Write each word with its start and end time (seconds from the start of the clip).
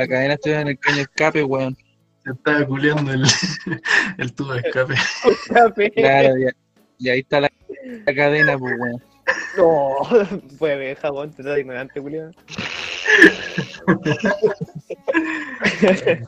La 0.00 0.08
cadena 0.08 0.32
estuviera 0.32 0.62
en 0.62 0.68
el 0.68 0.78
caño 0.78 1.02
escape, 1.02 1.44
weón. 1.44 1.76
Se 2.24 2.30
estaba 2.30 2.66
culeando 2.66 3.12
el, 3.12 3.22
el 4.18 4.32
tubo 4.32 4.54
de 4.54 4.60
escape. 4.60 4.94
Claro, 5.94 6.38
ya. 6.38 6.50
Y 6.96 7.10
ahí 7.10 7.18
está 7.18 7.42
la, 7.42 7.52
la 8.06 8.14
cadena, 8.14 8.56
pues, 8.56 8.80
weón. 8.80 9.02
No, 9.58 9.98
ver 10.58 10.96
jabón, 10.96 11.32
te 11.32 11.42
da 11.42 11.58
ignorante, 11.58 12.00
Julián. 12.00 12.34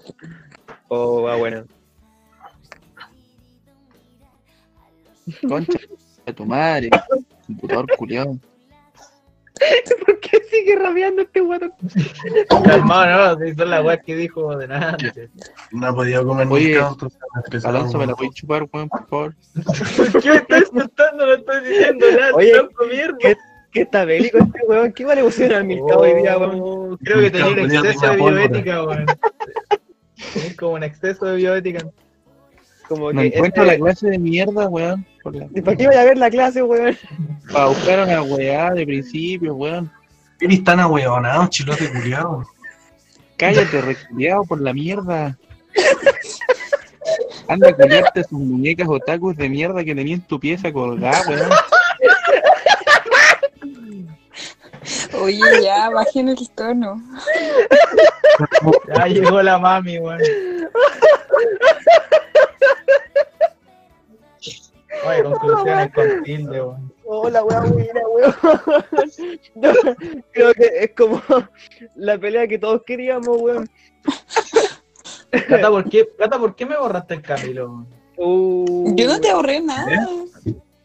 oh, 0.88 1.22
va 1.22 1.36
bueno. 1.36 1.64
Concha 5.48 5.78
de 6.26 6.32
tu 6.34 6.44
madre. 6.44 6.90
Computador 7.46 7.86
culiado. 7.96 8.38
¿Por 10.06 10.20
qué 10.20 10.40
sigue 10.50 10.76
rabiando 10.76 11.22
este 11.22 11.40
weón? 11.40 11.72
Calmado, 12.64 13.36
no, 13.38 13.44
si 13.46 13.54
son 13.54 13.70
las 13.70 13.84
weas 13.84 14.00
que 14.04 14.16
dijo 14.16 14.56
de 14.56 14.68
nada. 14.68 14.96
No 15.72 15.86
ha 15.86 15.94
podido 15.94 16.26
comer 16.26 16.46
Oye, 16.50 16.78
nunca, 16.80 17.06
Alonso, 17.68 17.98
¿me 17.98 18.06
la 18.06 18.14
voy 18.14 18.26
a 18.28 18.30
chupar, 18.30 18.66
weón, 18.72 18.88
por 18.88 19.06
favor? 19.08 19.34
¿Por 20.12 20.22
qué 20.22 20.30
me 20.30 20.36
estás 20.36 20.60
insultando? 20.72 21.26
No 21.26 21.34
estoy 21.34 21.64
diciendo 21.68 22.06
nada, 22.18 22.34
Oye. 22.34 22.52
¿qué- 23.20 23.36
¿Qué 23.72 23.80
está 23.82 24.04
bélico 24.04 24.36
este 24.36 24.60
weón? 24.68 24.92
¿Qué 24.92 25.04
vale 25.06 25.22
pusieron 25.22 25.56
al 25.58 25.64
Milcao 25.64 26.00
hoy 26.00 26.14
día, 26.20 26.36
weón? 26.36 26.60
Oh, 26.62 26.98
Creo 27.02 27.20
que 27.20 27.30
tenía 27.30 27.48
un 27.48 27.58
exceso 27.58 28.06
de 28.10 28.16
bioética, 28.16 28.84
weón. 28.84 29.06
Como 30.58 30.72
un 30.74 30.82
exceso 30.82 31.24
de 31.24 31.36
bioética. 31.36 31.86
Como 32.88 33.12
No 33.12 33.22
encuentro 33.22 33.62
este- 33.64 33.78
la 33.78 33.82
clase 33.82 34.10
de 34.10 34.18
mierda, 34.18 34.68
weón. 34.68 35.06
Por 35.22 35.36
la... 35.36 35.46
¿Y 35.54 35.60
¿Para 35.60 35.76
qué 35.76 35.86
voy 35.86 35.96
a 35.96 36.04
ver 36.04 36.18
la 36.18 36.30
clase, 36.30 36.62
weón? 36.62 36.96
Para 37.52 37.66
buscar 37.66 38.00
una 38.00 38.22
weá 38.22 38.72
de 38.72 38.84
principio, 38.84 39.54
weón. 39.54 39.90
Eres 40.40 40.64
tan 40.64 40.80
ahueonado, 40.80 41.46
chilote 41.48 41.90
culiado. 41.90 42.44
Cállate, 43.36 43.80
reculeado 43.80 44.44
por 44.44 44.60
la 44.60 44.72
mierda. 44.72 45.38
Anda 47.48 47.68
a 47.68 47.74
culiarte 47.74 48.24
sus 48.24 48.38
muñecas 48.38 48.88
otakus 48.88 49.36
de 49.36 49.48
mierda 49.48 49.84
que 49.84 49.94
tenía 49.94 50.14
en 50.14 50.22
tu 50.22 50.40
pieza 50.40 50.72
colgada, 50.72 51.22
weón. 51.28 51.50
Oye, 55.20 55.62
ya, 55.62 55.90
bajen 55.90 56.30
el 56.30 56.50
tono. 56.50 57.00
Ya 58.96 59.06
llegó 59.06 59.42
la 59.42 59.58
mami, 59.58 59.98
weón. 59.98 60.20
Oye, 65.06 65.22
conclusiones 65.22 65.92
con 65.92 66.22
tilde, 66.22 66.62
weón. 66.62 66.92
Oh, 67.04 67.28
la 67.28 67.44
weá 67.44 67.60
buena, 67.60 68.00
weón. 68.08 68.34
Yo 69.56 69.72
creo 70.32 70.54
que 70.54 70.70
es 70.80 70.90
como 70.96 71.22
la 71.96 72.18
pelea 72.18 72.46
que 72.46 72.58
todos 72.58 72.82
queríamos, 72.86 73.40
weón. 73.40 73.68
Plata, 75.48 75.70
¿por 75.70 75.88
qué, 75.88 76.04
Plata, 76.04 76.38
¿por 76.38 76.54
qué 76.54 76.66
me 76.66 76.76
borraste 76.76 77.14
el 77.14 77.22
Camilo? 77.22 77.66
weón? 77.66 77.86
Uh, 78.16 78.94
Yo 78.94 79.06
no 79.06 79.20
te 79.20 79.30
ahorré 79.30 79.60
nada. 79.60 79.86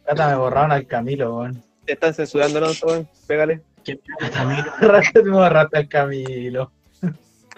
Plata, 0.06 0.30
me 0.30 0.36
borraron 0.36 0.72
al 0.72 0.88
Camilo, 0.88 1.38
weón. 1.38 1.64
Te 1.86 1.94
están 1.94 2.14
censurando, 2.14 2.58
Alonso, 2.58 2.88
weón. 2.88 3.08
Pégale. 3.28 3.62
¿Qué 3.84 4.00
mierda, 4.46 5.12
me 5.24 5.32
borraste 5.32 5.78
al 5.78 5.88
Camilo. 5.88 6.72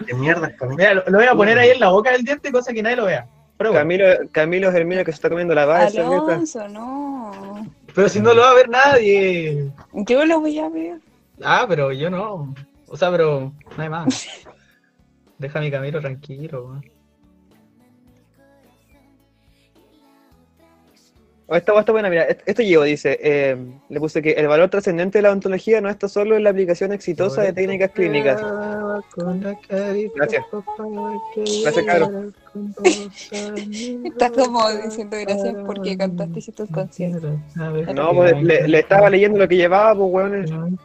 ¿Qué 0.06 0.14
mierda, 0.14 0.54
Camilo? 0.54 0.76
Mira, 0.76 0.94
lo, 0.94 1.04
lo 1.06 1.18
voy 1.18 1.26
a 1.26 1.34
poner 1.34 1.58
ahí 1.58 1.70
en 1.70 1.80
la 1.80 1.90
boca 1.90 2.12
del 2.12 2.22
diente, 2.24 2.52
cosa 2.52 2.72
que 2.72 2.82
nadie 2.82 2.96
lo 2.96 3.06
vea. 3.06 3.26
Pero, 3.60 3.72
bueno. 3.72 3.80
Camilo, 3.82 4.06
Camilo 4.32 4.68
es 4.70 4.74
el 4.74 4.86
mío 4.86 5.04
que 5.04 5.12
se 5.12 5.16
está 5.16 5.28
comiendo 5.28 5.54
la 5.54 5.66
base. 5.66 6.00
Alonso, 6.00 6.66
no. 6.66 7.70
pero 7.94 8.08
si 8.08 8.18
no 8.18 8.32
lo 8.32 8.40
va 8.40 8.52
a 8.52 8.54
ver 8.54 8.70
nadie. 8.70 9.70
Yo 9.92 10.24
lo 10.24 10.40
voy 10.40 10.58
a 10.58 10.70
ver. 10.70 10.98
Ah, 11.42 11.66
pero 11.68 11.92
yo 11.92 12.08
no. 12.08 12.54
O 12.88 12.96
sea, 12.96 13.10
pero 13.10 13.52
no 13.76 13.82
hay 13.82 13.90
más. 13.90 14.26
Deja 15.38 15.58
a 15.58 15.62
mi 15.62 15.70
Camilo 15.70 16.00
tranquilo. 16.00 16.80
Esta 21.58 21.72
weá 21.72 21.80
está 21.80 21.92
buena, 21.92 22.08
mira, 22.10 22.24
est- 22.24 22.42
esto 22.46 22.62
llevo, 22.62 22.84
dice, 22.84 23.18
eh, 23.22 23.56
le 23.88 23.98
puse 24.00 24.22
que 24.22 24.30
el 24.32 24.46
valor 24.46 24.68
trascendente 24.70 25.18
de 25.18 25.22
la 25.22 25.32
ontología 25.32 25.80
no 25.80 25.88
está 25.88 26.08
solo 26.08 26.36
en 26.36 26.44
la 26.44 26.50
aplicación 26.50 26.92
exitosa 26.92 27.42
de 27.42 27.52
técnicas 27.52 27.90
clínicas. 27.90 28.40
Gracias. 30.14 30.44
Gracias, 31.62 31.84
cabrón. 31.86 32.34
Estás 34.04 34.30
como 34.32 34.68
diciendo 34.70 35.16
gracias 35.20 35.54
porque 35.66 35.96
cantaste 35.96 36.40
si 36.40 36.50
estás 36.50 36.68
consciente. 36.70 37.26
No, 37.94 38.12
pues 38.14 38.42
le, 38.42 38.68
le 38.68 38.78
estaba 38.78 39.08
leyendo 39.10 39.38
lo 39.38 39.48
que 39.48 39.56
llevaba, 39.56 39.94
pues 39.94 40.10
weón. 40.12 40.78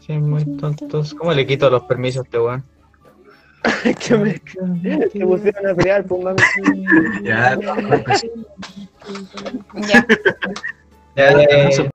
Sí, 0.00 0.12
muy 0.18 0.44
tontos. 0.58 1.14
¿Cómo 1.14 1.32
le 1.32 1.46
quito 1.46 1.70
los 1.70 1.82
permisos 1.84 2.22
a 2.22 2.24
este 2.24 2.38
weón? 2.38 2.64
que 4.06 4.16
me 4.18 4.34
se 5.10 5.20
pusieron 5.24 5.66
a 5.68 5.74
pelear, 5.74 6.04
pues 6.04 6.22
mami. 6.22 6.36
Ya, 9.88 10.06
Ya. 11.16 11.30
Ya, 11.32 11.42
eh, 11.42 11.90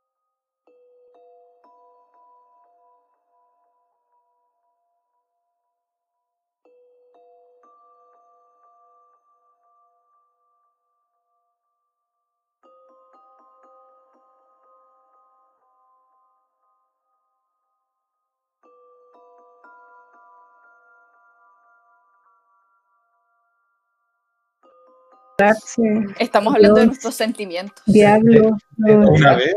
Estamos 26.20 26.56
hablando 26.56 26.80
de 26.80 26.88
nuestros 26.88 27.16
sentimientos. 27.16 27.82
Diablo. 27.86 28.58
no. 28.78 29.10
Una 29.12 29.36
vez, 29.36 29.54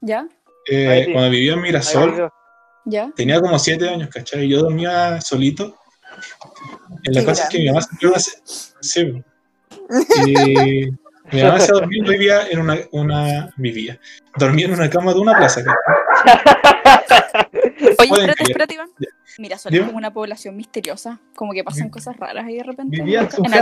¿Ya? 0.00 0.26
eh, 0.70 1.04
sí. 1.06 1.12
cuando 1.12 1.30
vivía 1.30 1.52
en 1.54 1.60
Mirasol. 1.62 2.30
¿Ya? 2.84 3.12
tenía 3.14 3.40
como 3.40 3.56
siete 3.60 3.88
años, 3.88 4.08
¿cachai? 4.12 4.48
Yo 4.48 4.62
dormía 4.62 5.20
solito 5.20 5.76
en 7.04 7.14
la 7.14 7.24
casa 7.24 7.48
que 7.48 7.58
mi 7.58 7.66
mamá 7.68 7.80
siempre 7.80 8.08
iba 8.08 8.16
a 8.16 8.18
hacer- 8.18 8.42
sí. 8.80 9.22
Y 10.26 10.90
mi 11.36 11.42
mamá 11.44 11.60
se 11.60 11.70
dormía 11.72 12.02
y 12.04 12.08
vivía 12.08 12.48
en 12.48 12.58
una, 12.58 12.78
una 12.90 13.50
vivía. 13.56 14.00
Dormía 14.36 14.66
en 14.66 14.72
una 14.74 14.90
cama 14.90 15.14
de 15.14 15.20
una 15.20 15.36
plaza, 15.36 15.62
¿cachai? 15.62 15.76
Oye, 17.98 18.10
espérate, 18.10 18.42
espérate, 18.42 18.74
Iván. 18.74 18.88
Mira, 19.38 19.58
solo 19.58 19.72
Dime. 19.74 19.86
como 19.86 19.98
una 19.98 20.12
población 20.12 20.56
misteriosa. 20.56 21.20
Como 21.36 21.52
que 21.52 21.62
pasan 21.62 21.88
cosas 21.88 22.16
raras 22.16 22.44
ahí 22.44 22.56
de 22.56 22.64
repente. 22.64 22.96
Vivía 22.96 23.20
en 23.20 23.30
su 23.30 23.44
En. 23.44 23.52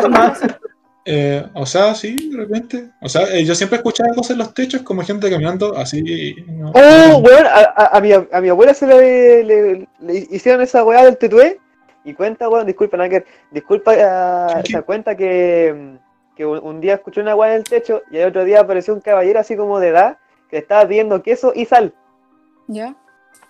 Eh, 1.04 1.44
o 1.54 1.64
sea, 1.64 1.94
sí, 1.94 2.14
de 2.30 2.36
repente. 2.36 2.90
O 3.00 3.08
sea, 3.08 3.22
eh, 3.34 3.44
yo 3.44 3.54
siempre 3.54 3.78
escuchaba 3.78 4.10
cosas 4.14 4.32
en 4.32 4.38
los 4.38 4.52
techos 4.54 4.82
como 4.82 5.02
gente 5.02 5.30
caminando 5.30 5.74
así. 5.76 6.34
¿no? 6.46 6.70
Oh, 6.74 7.16
weón, 7.18 7.46
a, 7.46 7.72
a- 7.74 7.96
a 7.96 8.00
mi, 8.00 8.12
a 8.12 8.40
mi 8.40 8.48
abuela 8.50 8.74
se 8.74 8.86
le, 8.86 9.42
le- 9.44 9.88
le 9.98 10.14
hicieron 10.30 10.60
esa 10.60 10.84
weá 10.84 11.04
del 11.04 11.16
tetué 11.16 11.58
y 12.04 12.12
cuenta, 12.14 12.48
weón, 12.48 12.66
disculpa, 12.66 12.96
ver, 12.96 13.24
disculpa, 13.50 13.92
ah, 13.98 14.60
esa 14.64 14.82
cuenta 14.82 15.16
que, 15.16 15.96
que 16.36 16.44
un, 16.46 16.58
un 16.62 16.80
día 16.80 16.94
escuchó 16.94 17.22
una 17.22 17.34
weá 17.34 17.52
en 17.52 17.56
el 17.58 17.64
techo 17.64 18.02
y 18.10 18.18
el 18.18 18.28
otro 18.28 18.44
día 18.44 18.60
apareció 18.60 18.92
un 18.94 19.00
caballero 19.00 19.40
así 19.40 19.56
como 19.56 19.80
de 19.80 19.88
edad 19.88 20.18
que 20.50 20.56
le 20.56 20.60
estaba 20.62 20.86
pidiendo 20.86 21.22
queso 21.22 21.52
y 21.54 21.64
sal. 21.64 21.94
¿Ya? 22.68 22.94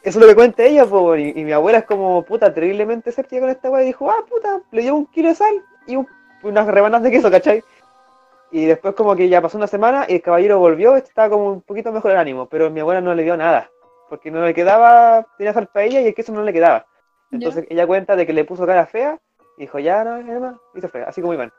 Eso 0.02 0.18
es 0.18 0.24
lo 0.24 0.26
que 0.28 0.34
cuenta 0.34 0.62
ella, 0.64 0.86
po, 0.86 1.14
y, 1.16 1.30
y 1.36 1.44
mi 1.44 1.52
abuela 1.52 1.78
es 1.78 1.84
como 1.84 2.24
puta, 2.24 2.54
terriblemente 2.54 3.10
escéptica 3.10 3.40
con 3.40 3.50
esta 3.50 3.70
weá 3.70 3.82
y 3.82 3.86
dijo, 3.86 4.08
ah, 4.10 4.24
puta, 4.28 4.60
le 4.70 4.82
dio 4.82 4.94
un 4.94 5.06
kilo 5.06 5.28
de 5.30 5.34
sal 5.34 5.54
y 5.86 5.96
un- 5.96 6.06
unas 6.42 6.66
rebanadas 6.66 7.04
de 7.04 7.10
queso, 7.10 7.30
¿cachai? 7.30 7.62
Y 8.52 8.66
después 8.66 8.94
como 8.94 9.14
que 9.14 9.28
ya 9.28 9.40
pasó 9.40 9.56
una 9.58 9.66
semana 9.66 10.06
y 10.08 10.16
el 10.16 10.22
caballero 10.22 10.58
volvió, 10.58 10.96
estaba 10.96 11.30
como 11.30 11.52
un 11.52 11.62
poquito 11.62 11.92
mejor 11.92 12.10
el 12.12 12.16
ánimo, 12.16 12.46
pero 12.46 12.70
mi 12.70 12.80
abuela 12.80 13.00
no 13.00 13.14
le 13.14 13.22
dio 13.22 13.36
nada, 13.36 13.70
porque 14.08 14.30
no 14.30 14.44
le 14.44 14.54
quedaba, 14.54 15.26
tenía 15.38 15.52
sal 15.52 15.68
para 15.68 15.86
ella 15.86 16.00
y 16.00 16.08
el 16.08 16.14
queso 16.14 16.32
no 16.32 16.42
le 16.42 16.52
quedaba. 16.52 16.86
Entonces 17.30 17.66
ella 17.70 17.86
cuenta 17.86 18.16
de 18.16 18.26
que 18.26 18.32
le 18.32 18.44
puso 18.44 18.66
cara 18.66 18.86
fea 18.86 19.20
y 19.56 19.62
dijo, 19.62 19.78
ya, 19.78 20.02
no, 20.02 20.20
ya 20.20 20.40
no, 20.40 20.60
y 20.74 20.80
se 20.80 20.88
fue, 20.88 21.04
así 21.04 21.20
como 21.20 21.34
iban. 21.34 21.52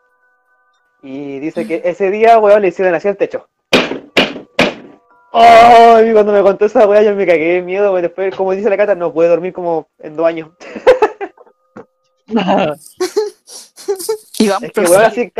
Y 1.01 1.39
dice 1.39 1.65
que 1.65 1.81
ese 1.83 2.11
día, 2.11 2.37
weón, 2.37 2.61
le 2.61 2.67
hicieron 2.67 2.93
así 2.93 3.07
al 3.07 3.17
techo. 3.17 3.47
Oh, 5.31 5.99
y 6.05 6.11
cuando 6.11 6.33
me 6.33 6.41
contó 6.41 6.65
esa 6.65 6.85
weá 6.85 7.01
yo 7.01 7.15
me 7.15 7.25
cagué 7.25 7.53
de 7.53 7.61
miedo, 7.61 7.91
weón. 7.91 8.03
Después, 8.03 8.35
como 8.35 8.51
dice 8.51 8.69
la 8.69 8.77
cata, 8.77 8.95
no 8.95 9.13
puede 9.13 9.29
dormir 9.29 9.53
como 9.53 9.87
en 9.99 10.15
dos 10.15 10.27
años. 10.27 10.49
Es 14.47 14.71
que, 14.71 14.81
weón, 14.81 15.01
así, 15.01 15.31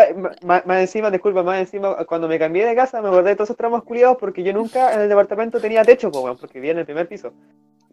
más, 0.44 0.66
más 0.66 0.80
encima, 0.82 1.10
disculpa, 1.10 1.44
más 1.44 1.60
encima, 1.60 1.96
cuando 2.06 2.28
me 2.28 2.38
cambié 2.38 2.66
de 2.66 2.76
casa 2.76 3.02
me 3.02 3.08
acordé 3.08 3.30
de 3.30 3.36
todos 3.36 3.48
esos 3.50 3.58
tramos 3.58 3.84
culiados 3.84 4.18
porque 4.20 4.44
yo 4.44 4.54
nunca 4.54 4.94
en 4.94 5.02
el 5.02 5.10
departamento 5.10 5.60
tenía 5.60 5.84
techo, 5.84 6.12
po, 6.12 6.22
weón, 6.22 6.38
porque 6.38 6.60
vivía 6.60 6.72
en 6.72 6.80
el 6.80 6.86
primer 6.86 7.08
piso. 7.08 7.34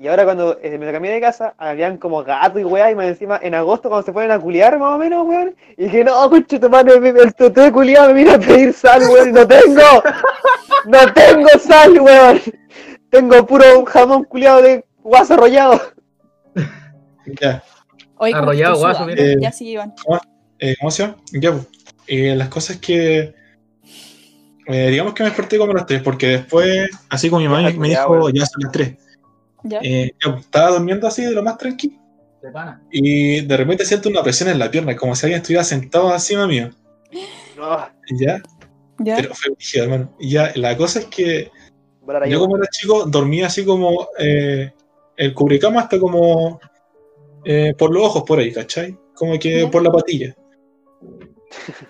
Y 0.01 0.07
ahora 0.07 0.25
cuando 0.25 0.59
eh, 0.63 0.79
me 0.79 0.93
cambié 0.93 1.11
de 1.11 1.21
casa, 1.21 1.55
habían 1.59 1.97
como 1.97 2.23
gato 2.23 2.61
y 2.61 2.65
weá, 2.65 2.91
y 2.91 2.95
más 2.95 3.07
encima 3.07 3.41
en 3.43 3.55
agosto 3.55 3.89
cuando 3.89 4.07
se 4.07 4.13
ponen 4.13 4.31
a 4.31 4.39
culiar 4.39 4.79
más 4.79 4.95
o 4.95 4.99
menos, 4.99 5.27
weón, 5.27 5.57
y 5.77 5.89
que 5.89 6.05
no, 6.05 6.31
conche 6.31 6.61
tu 6.61 6.71
madre, 6.71 6.95
el 6.97 7.35
toté 7.35 7.73
culiado 7.73 8.09
me 8.09 8.15
vino 8.15 8.33
a 8.33 8.39
pedir 8.39 8.73
sal, 8.73 9.03
weón, 9.03 9.33
no 9.33 9.47
tengo, 9.47 10.03
no 10.87 11.13
tengo 11.13 11.49
sal, 11.59 12.01
weón, 12.01 12.41
tengo 13.11 13.45
puro 13.45 13.85
jamón 13.87 14.25
culiado 14.25 14.63
de 14.63 14.85
guaso 15.03 15.35
arrollado. 15.35 15.81
Ya. 17.41 17.63
Oye, 18.19 18.33
¿cómo 18.33 18.45
Arrollado, 18.45 18.79
guaso, 18.79 19.05
mira. 19.05 19.25
Ya 19.41 19.53
sí, 19.53 19.71
Iván. 19.71 19.95
Eh, 20.59 20.75
¿Cómo 20.79 20.91
se 20.91 21.03
llama? 21.03 21.17
Ya, 21.33 21.53
pues. 21.53 21.67
Eh, 22.07 22.35
las 22.37 22.49
cosas 22.49 22.79
que. 22.79 23.35
eh, 24.67 24.91
digamos 24.91 25.15
que 25.15 25.23
me 25.23 25.29
desperté 25.31 25.59
como 25.59 25.73
a 25.73 25.77
las 25.77 25.87
3, 25.87 26.03
porque 26.03 26.27
después, 26.29 26.89
así 27.09 27.29
como 27.31 27.41
mi 27.41 27.49
mamá 27.49 27.71
me 27.71 27.89
Ya, 27.91 28.01
dijo, 28.03 28.09
bueno. 28.19 28.31
ya 28.31 28.47
son 28.47 28.63
las 28.63 28.73
3. 28.73 28.95
Ya. 29.65 29.81
Eh, 29.83 30.13
ya, 30.25 30.31
pues, 30.33 30.45
estaba 30.45 30.71
durmiendo 30.71 31.07
así 31.07 31.23
de 31.25 31.33
lo 31.33 31.43
más 31.43 31.59
tranquilo. 31.59 31.95
De 32.43 32.51
pana. 32.51 32.81
Y 32.93 33.41
de 33.41 33.57
repente 33.57 33.85
siento 33.85 34.09
una 34.09 34.23
presión 34.23 34.49
en 34.49 34.59
la 34.59 34.71
pierna, 34.71 34.95
como 34.97 35.15
si 35.17 35.27
alguien 35.27 35.41
estuviera 35.41 35.65
sentado 35.65 36.13
encima 36.13 36.47
mío. 36.47 36.71
No, 37.57 37.89
Ya, 38.21 38.41
Ya. 39.01 39.17
pero 39.17 39.35
fue 39.35 39.53
brígido, 39.55 39.85
hermano. 39.85 40.15
Y 40.21 40.31
ya, 40.31 40.53
la 40.55 40.77
cosa 40.77 41.01
es 41.01 41.07
que 41.07 41.51
yo 42.29 42.39
como 42.41 42.57
era 42.57 42.67
chico 42.71 43.05
dormía 43.07 43.49
así 43.49 43.65
como 43.67 44.09
eh, 44.19 44.73
el 45.17 45.35
cubrecama 45.35 45.81
hasta 45.81 45.99
como 45.99 46.59
eh, 47.45 47.75
por 47.77 47.93
los 47.93 48.03
ojos 48.05 48.23
por 48.27 48.39
ahí, 48.39 48.53
¿cachai? 48.53 48.97
Como 49.15 49.39
que 49.39 49.63
Ya. 49.63 49.71
por 49.71 49.83
la 49.83 49.91
patilla. 49.91 50.35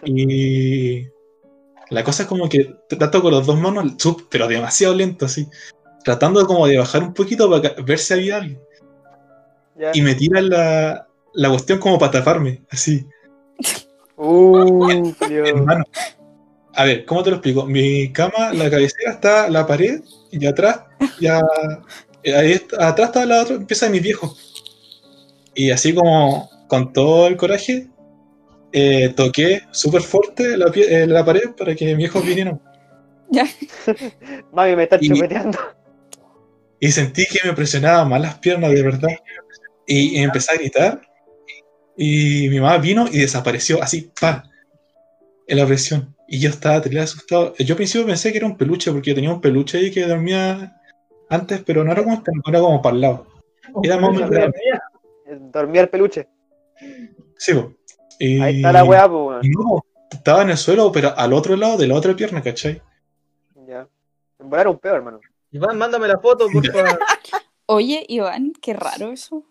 Y 0.04 1.06
la 1.90 2.04
cosa 2.04 2.22
es 2.22 2.28
como 2.28 2.48
que 2.48 2.74
trato 2.88 3.22
con 3.22 3.34
las 3.34 3.46
dos 3.46 3.58
manos, 3.58 3.94
pero 4.30 4.46
demasiado 4.46 4.94
lento 4.94 5.26
así, 5.26 5.48
tratando 6.04 6.46
como 6.46 6.66
de 6.66 6.78
bajar 6.78 7.02
un 7.02 7.14
poquito 7.14 7.50
para 7.50 7.74
ver 7.82 7.98
si 7.98 8.14
había 8.14 8.36
alguien. 8.36 8.60
Y 9.94 10.02
me 10.02 10.14
tiran 10.14 10.48
la, 10.48 11.06
la 11.34 11.48
cuestión 11.50 11.78
como 11.78 11.98
para 11.98 12.12
taparme, 12.12 12.62
así. 12.70 13.06
Uh. 14.16 15.12
Hermano. 15.30 15.84
A 16.74 16.84
ver, 16.84 17.04
¿cómo 17.04 17.22
te 17.22 17.30
lo 17.30 17.36
explico? 17.36 17.64
Mi 17.64 18.12
cama, 18.12 18.52
la 18.52 18.70
cabecera 18.70 19.12
está 19.12 19.48
la 19.48 19.66
pared 19.66 20.00
y 20.30 20.46
atrás, 20.46 20.82
ya. 21.20 21.40
eh, 22.22 22.60
atrás 22.78 23.08
está 23.08 23.26
la 23.26 23.42
otra 23.42 23.58
pieza 23.66 23.86
de 23.86 23.92
mis 23.92 24.02
viejos. 24.02 24.72
Y 25.54 25.70
así 25.70 25.94
como 25.94 26.48
con 26.68 26.92
todo 26.92 27.26
el 27.26 27.36
coraje, 27.36 27.88
eh, 28.72 29.12
toqué 29.16 29.62
súper 29.70 30.02
fuerte 30.02 30.56
la, 30.56 30.66
pie- 30.66 30.86
eh, 30.88 31.06
la 31.06 31.24
pared 31.24 31.50
para 31.56 31.74
que 31.74 31.86
mis 31.86 31.96
viejos 31.96 32.24
vinieran. 32.24 32.60
Mami 34.52 34.76
me 34.76 34.84
está 34.84 34.98
chupeteando. 34.98 35.58
Y 36.80 36.90
sentí 36.92 37.24
que 37.26 37.46
me 37.46 37.54
presionaban 37.54 38.08
más 38.08 38.20
las 38.20 38.38
piernas, 38.38 38.70
de 38.72 38.82
verdad. 38.82 39.08
Y, 39.86 40.18
y 40.18 40.22
empecé 40.22 40.52
a 40.52 40.56
gritar. 40.56 41.00
Y 41.96 42.48
mi 42.48 42.60
mamá 42.60 42.78
vino 42.78 43.06
y 43.10 43.18
desapareció, 43.18 43.82
así, 43.82 44.12
pa, 44.20 44.44
en 45.46 45.58
la 45.58 45.66
presión. 45.66 46.14
Y 46.28 46.38
yo 46.38 46.50
estaba 46.50 46.80
terrible 46.80 47.02
asustado. 47.02 47.54
Yo 47.58 47.72
al 47.72 47.76
principio 47.76 48.06
pensé 48.06 48.30
que 48.30 48.38
era 48.38 48.46
un 48.46 48.56
peluche, 48.56 48.92
porque 48.92 49.10
yo 49.10 49.14
tenía 49.16 49.32
un 49.32 49.40
peluche 49.40 49.78
ahí 49.78 49.90
que 49.90 50.06
dormía 50.06 50.76
antes, 51.28 51.62
pero 51.66 51.82
no 51.82 51.90
era 51.90 52.02
como 52.04 52.14
este, 52.14 52.30
era 52.46 52.60
como 52.60 52.80
para 52.80 52.94
el 52.94 53.00
lado. 53.00 53.26
Era 53.82 53.96
más 53.98 54.10
o 54.10 54.12
menos 54.12 54.30
grande. 54.30 54.58
Dormía 55.52 55.82
el 55.82 55.88
peluche. 55.88 56.28
Sí, 57.36 57.54
po. 57.54 57.74
Ahí 58.20 58.56
está 58.56 58.72
la 58.72 58.84
weá, 58.84 59.08
pues, 59.08 59.46
no, 59.48 59.84
estaba 60.10 60.42
en 60.42 60.50
el 60.50 60.56
suelo, 60.56 60.90
pero 60.92 61.16
al 61.16 61.32
otro 61.32 61.56
lado 61.56 61.76
de 61.76 61.86
la 61.86 61.94
otra 61.94 62.14
pierna, 62.14 62.42
¿cachai? 62.42 62.82
Ya. 63.66 63.86
En 64.38 64.50
volar 64.50 64.68
un 64.68 64.78
peor, 64.78 64.96
hermano. 64.96 65.20
Iván, 65.50 65.78
mándame 65.78 66.08
la 66.08 66.18
foto, 66.18 66.46
por 66.52 66.66
favor. 66.70 66.98
Oye, 67.66 68.04
Iván, 68.08 68.52
qué 68.60 68.72
raro 68.74 69.12
eso. 69.12 69.44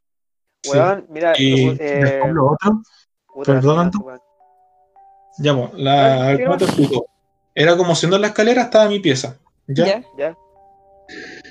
Sí. 0.63 0.71
Weón, 0.71 1.05
mira, 1.09 1.33
Y 1.37 1.69
eh, 1.69 1.75
después 1.79 2.33
lo 2.33 2.45
otro, 2.51 2.81
puta, 3.33 3.53
perdón, 3.53 3.91
weón. 4.03 4.19
ya, 5.37 5.53
po, 5.55 5.71
la, 5.75 6.35
¿qué 6.37 6.43
¿cómo 6.45 6.57
te 6.57 6.65
explico? 6.65 7.07
Era 7.55 7.77
como 7.77 7.95
siendo 7.95 8.15
en 8.17 8.21
la 8.23 8.27
escalera, 8.29 8.63
estaba 8.63 8.87
mi 8.89 8.99
pieza. 8.99 9.37
¿ya? 9.67 9.85
Ya. 9.85 10.03
Ya. 10.17 10.37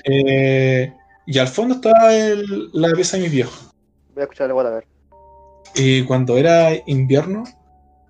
Eh, 0.04 0.92
y 1.26 1.38
al 1.38 1.48
fondo 1.48 1.76
estaba 1.76 2.14
el- 2.14 2.70
la 2.72 2.92
pieza 2.92 3.16
de 3.16 3.24
mis 3.24 3.32
viejos. 3.32 3.70
Voy 4.14 4.20
a 4.20 4.24
escuchar 4.24 4.48
la 4.48 4.54
weá 4.54 4.66
a 4.68 4.70
ver. 4.70 4.86
Y 5.76 6.02
cuando 6.04 6.36
era 6.38 6.70
invierno 6.86 7.44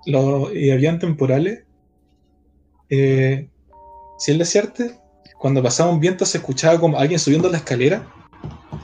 lo- 0.07 0.55
y 0.55 0.71
habían 0.71 0.99
temporales, 0.99 1.65
eh, 2.89 3.49
si 4.19 4.33
es 4.33 4.39
desierto, 4.39 4.85
cuando 5.39 5.63
pasaba 5.63 5.91
un 5.91 6.01
viento 6.01 6.25
se 6.25 6.39
escuchaba 6.39 6.79
como 6.81 6.99
alguien 6.99 7.19
subiendo 7.19 7.51
la 7.51 7.59
escalera, 7.59 8.07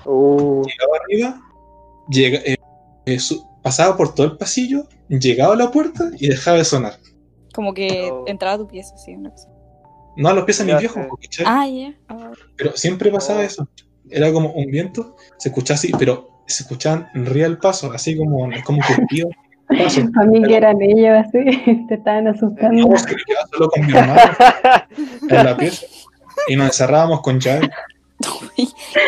Uh, 0.04 0.62
llegaba 0.64 0.96
arriba, 1.04 1.40
llega, 2.08 2.38
eh, 2.44 2.56
eh, 3.06 3.18
su- 3.20 3.46
pasaba 3.62 3.96
por 3.96 4.14
todo 4.14 4.26
el 4.26 4.36
pasillo, 4.36 4.88
llegaba 5.08 5.54
a 5.54 5.56
la 5.56 5.70
puerta 5.70 6.10
y 6.18 6.28
dejaba 6.28 6.56
de 6.58 6.64
sonar. 6.64 6.94
Como 7.54 7.72
que 7.72 8.10
Oh. 8.10 8.24
entraba 8.26 8.54
a 8.54 8.58
tu 8.58 8.66
pieza, 8.66 8.96
sí. 8.96 9.14
una 9.14 9.30
cosa. 9.30 9.48
No 10.16 10.28
a 10.28 10.32
los 10.32 10.44
pies 10.44 10.58
de 10.58 10.64
mis 10.64 10.78
viejos. 10.78 11.06
¿cachai? 11.20 11.44
Ah, 11.48 11.66
ya. 11.68 11.94
Ah, 12.08 12.32
pero 12.56 12.76
siempre 12.76 13.10
pasaba 13.12 13.40
Oh. 13.40 13.44
eso. 13.44 13.68
Era 14.10 14.32
como 14.32 14.50
un 14.52 14.66
viento, 14.70 15.14
se 15.38 15.50
escuchaba 15.50 15.76
así, 15.76 15.92
pero 15.98 16.28
se 16.52 16.62
escuchaban 16.64 17.08
real 17.14 17.58
pasos, 17.58 17.94
así 17.94 18.16
como, 18.16 18.48
como 18.64 18.80
que. 19.08 19.24
Para 20.14 20.26
mí 20.26 20.42
que 20.42 20.56
eran 20.56 20.82
ellos 20.82 21.24
así, 21.26 21.84
te 21.88 21.94
estaban 21.94 22.28
asustando. 22.28 22.88
No, 22.88 22.96
se 22.98 23.14
me 23.14 23.22
quedaba 23.24 23.46
solo 23.50 23.68
con 23.70 23.86
mi 23.86 23.92
hermana 23.96 24.86
en 25.30 25.44
la 25.46 25.56
pieza 25.56 25.86
y 26.48 26.56
nos 26.56 26.66
encerrábamos 26.66 27.22
con 27.22 27.40
llave. 27.40 27.70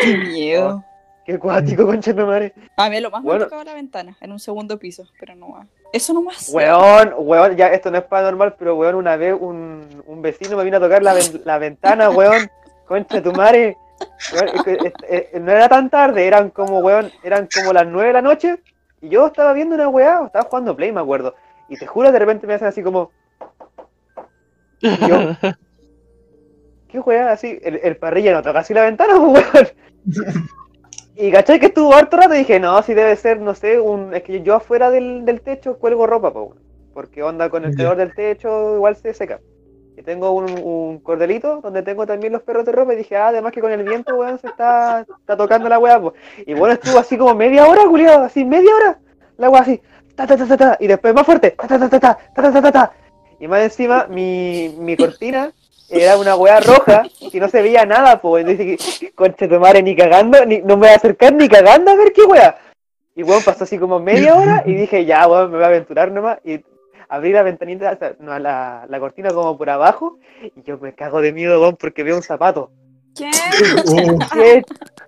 qué 0.01 0.17
miedo. 0.17 0.83
qué 1.25 1.37
cuático, 1.39 1.85
concha 1.85 2.13
de 2.13 2.21
tu 2.21 2.27
madre. 2.27 2.53
A 2.77 2.89
mí 2.89 2.99
lo 2.99 3.11
más 3.11 3.21
Bueno. 3.23 3.39
me 3.39 3.45
tocaba 3.45 3.63
la 3.63 3.73
ventana, 3.73 4.17
en 4.21 4.31
un 4.31 4.39
segundo 4.39 4.79
piso, 4.79 5.03
pero 5.19 5.35
no 5.35 5.49
más. 5.49 5.67
Eso 5.93 6.13
no 6.13 6.21
más. 6.23 6.49
Weón, 6.51 7.13
weón, 7.19 7.55
ya 7.55 7.67
esto 7.67 7.91
no 7.91 7.97
es 7.97 8.03
paranormal, 8.03 8.55
pero 8.57 8.75
weón, 8.75 8.95
una 8.95 9.15
vez 9.17 9.35
un, 9.39 10.03
un 10.07 10.21
vecino 10.21 10.57
me 10.57 10.63
vino 10.63 10.77
a 10.77 10.79
tocar 10.79 11.01
la, 11.03 11.13
ven- 11.13 11.41
la 11.45 11.57
ventana, 11.57 12.09
weón. 12.09 12.49
Concha 12.87 13.15
de 13.15 13.21
tu 13.21 13.31
madre. 13.33 13.77
Es 13.99 14.63
que, 14.63 15.39
no 15.39 15.51
era 15.51 15.69
tan 15.69 15.89
tarde, 15.89 16.27
eran 16.27 16.49
como, 16.49 16.79
weón, 16.79 17.11
eran 17.23 17.47
como 17.53 17.73
las 17.73 17.87
nueve 17.87 18.07
de 18.07 18.13
la 18.13 18.21
noche. 18.21 18.59
Y 19.01 19.09
yo 19.09 19.27
estaba 19.27 19.53
viendo 19.53 19.75
una 19.75 19.87
weá, 19.87 20.23
estaba 20.25 20.49
jugando 20.49 20.75
Play, 20.75 20.91
me 20.91 21.01
acuerdo. 21.01 21.35
Y 21.69 21.77
te 21.77 21.85
juro, 21.85 22.11
de 22.11 22.19
repente 22.19 22.47
me 22.47 22.55
hacen 22.55 22.67
así 22.67 22.81
como. 22.81 23.11
Y 24.79 24.89
yo, 25.07 25.17
¿qué 26.89 26.99
weá? 26.99 27.31
Así, 27.31 27.59
el, 27.63 27.79
el 27.83 27.97
parrilla 27.97 28.33
no 28.33 28.41
toca 28.41 28.59
así 28.59 28.73
la 28.73 28.83
ventana, 28.83 29.17
weón. 29.19 29.43
Y 31.15 31.31
cachai 31.31 31.59
que 31.59 31.67
estuvo 31.67 31.93
harto 31.93 32.17
rato 32.17 32.35
y 32.35 32.39
dije, 32.39 32.59
no, 32.59 32.81
si 32.81 32.93
debe 32.93 33.15
ser, 33.15 33.39
no 33.39 33.55
sé, 33.55 33.79
un. 33.79 34.13
Es 34.13 34.23
que 34.23 34.41
yo 34.41 34.55
afuera 34.55 34.89
del, 34.89 35.23
del 35.25 35.41
techo 35.41 35.77
cuelgo 35.77 36.07
ropa, 36.07 36.29
weón. 36.29 36.59
Porque 36.93 37.23
onda 37.23 37.49
con 37.49 37.65
el 37.65 37.75
calor 37.75 37.97
del 37.97 38.15
techo, 38.15 38.75
igual 38.75 38.95
se 38.95 39.13
seca. 39.13 39.39
Y 39.97 40.01
tengo 40.01 40.31
un, 40.31 40.49
un 40.61 40.99
cordelito 40.99 41.61
donde 41.61 41.81
tengo 41.81 42.05
también 42.05 42.33
los 42.33 42.41
perros 42.41 42.65
de 42.65 42.73
ropa 42.73 42.93
y 42.93 42.97
dije, 42.97 43.15
ah, 43.15 43.29
además 43.29 43.53
que 43.53 43.61
con 43.61 43.71
el 43.71 43.83
viento, 43.83 44.15
weón, 44.15 44.37
se 44.39 44.47
está, 44.47 45.05
está 45.19 45.37
tocando 45.37 45.69
la 45.69 45.79
weá, 45.79 46.01
pues. 46.01 46.15
Y 46.45 46.53
bueno, 46.53 46.73
estuvo 46.73 46.99
así 46.99 47.17
como 47.17 47.33
media 47.33 47.65
hora, 47.65 47.85
culiado, 47.87 48.23
así 48.25 48.43
media 48.43 48.75
hora. 48.75 48.99
La 49.37 49.49
weá 49.49 49.61
así, 49.61 49.81
ta 50.15 50.27
ta 50.27 50.35
ta 50.35 50.45
ta 50.45 50.57
ta, 50.57 50.77
y 50.79 50.87
después 50.87 51.13
más 51.13 51.25
fuerte, 51.25 51.51
ta 51.51 51.67
ta 51.67 51.79
ta 51.79 51.89
ta 51.89 51.99
ta, 51.99 52.17
ta 52.35 52.61
ta 52.61 52.71
ta. 52.71 52.93
Y 53.39 53.47
más 53.47 53.61
encima, 53.61 54.07
mi, 54.09 54.75
mi 54.77 54.97
cortina 54.97 55.51
era 55.89 56.17
una 56.17 56.35
weá 56.35 56.59
roja 56.59 57.03
que 57.31 57.39
no 57.39 57.47
se 57.47 57.61
veía 57.61 57.85
nada, 57.85 58.21
pues. 58.21 58.45
Dije, 58.45 58.77
conche 59.15 59.47
tu 59.47 59.59
madre, 59.59 59.81
ni 59.81 59.95
cagando, 59.95 60.45
ni, 60.45 60.59
no 60.59 60.75
me 60.75 60.87
voy 60.87 60.89
a 60.89 60.95
acercar 60.95 61.33
ni 61.33 61.47
cagando 61.47 61.91
a 61.91 61.95
ver 61.95 62.11
qué 62.11 62.23
weá. 62.23 62.57
Y 63.15 63.23
weón, 63.23 63.41
pasó 63.43 63.63
así 63.63 63.77
como 63.77 63.99
media 64.01 64.35
hora 64.35 64.63
y 64.65 64.73
dije, 64.73 65.05
ya, 65.05 65.25
weón, 65.25 65.51
me 65.51 65.57
voy 65.57 65.63
a 65.63 65.67
aventurar 65.67 66.11
nomás. 66.11 66.39
Y 66.43 66.59
abrí 67.09 67.31
la 67.31 67.43
ventanita, 67.43 67.91
o 67.91 67.97
sea, 67.97 68.15
no, 68.19 68.37
la, 68.39 68.85
la 68.89 68.99
cortina 68.99 69.29
como 69.31 69.57
por 69.57 69.69
abajo, 69.69 70.17
y 70.41 70.61
yo 70.63 70.77
me 70.77 70.93
cago 70.93 71.21
de 71.21 71.31
miedo, 71.33 71.61
weón, 71.61 71.75
porque 71.75 72.03
veo 72.03 72.15
un 72.15 72.23
zapato. 72.23 72.71
¿Qué? 73.17 73.31
¡Qué, 74.33 74.63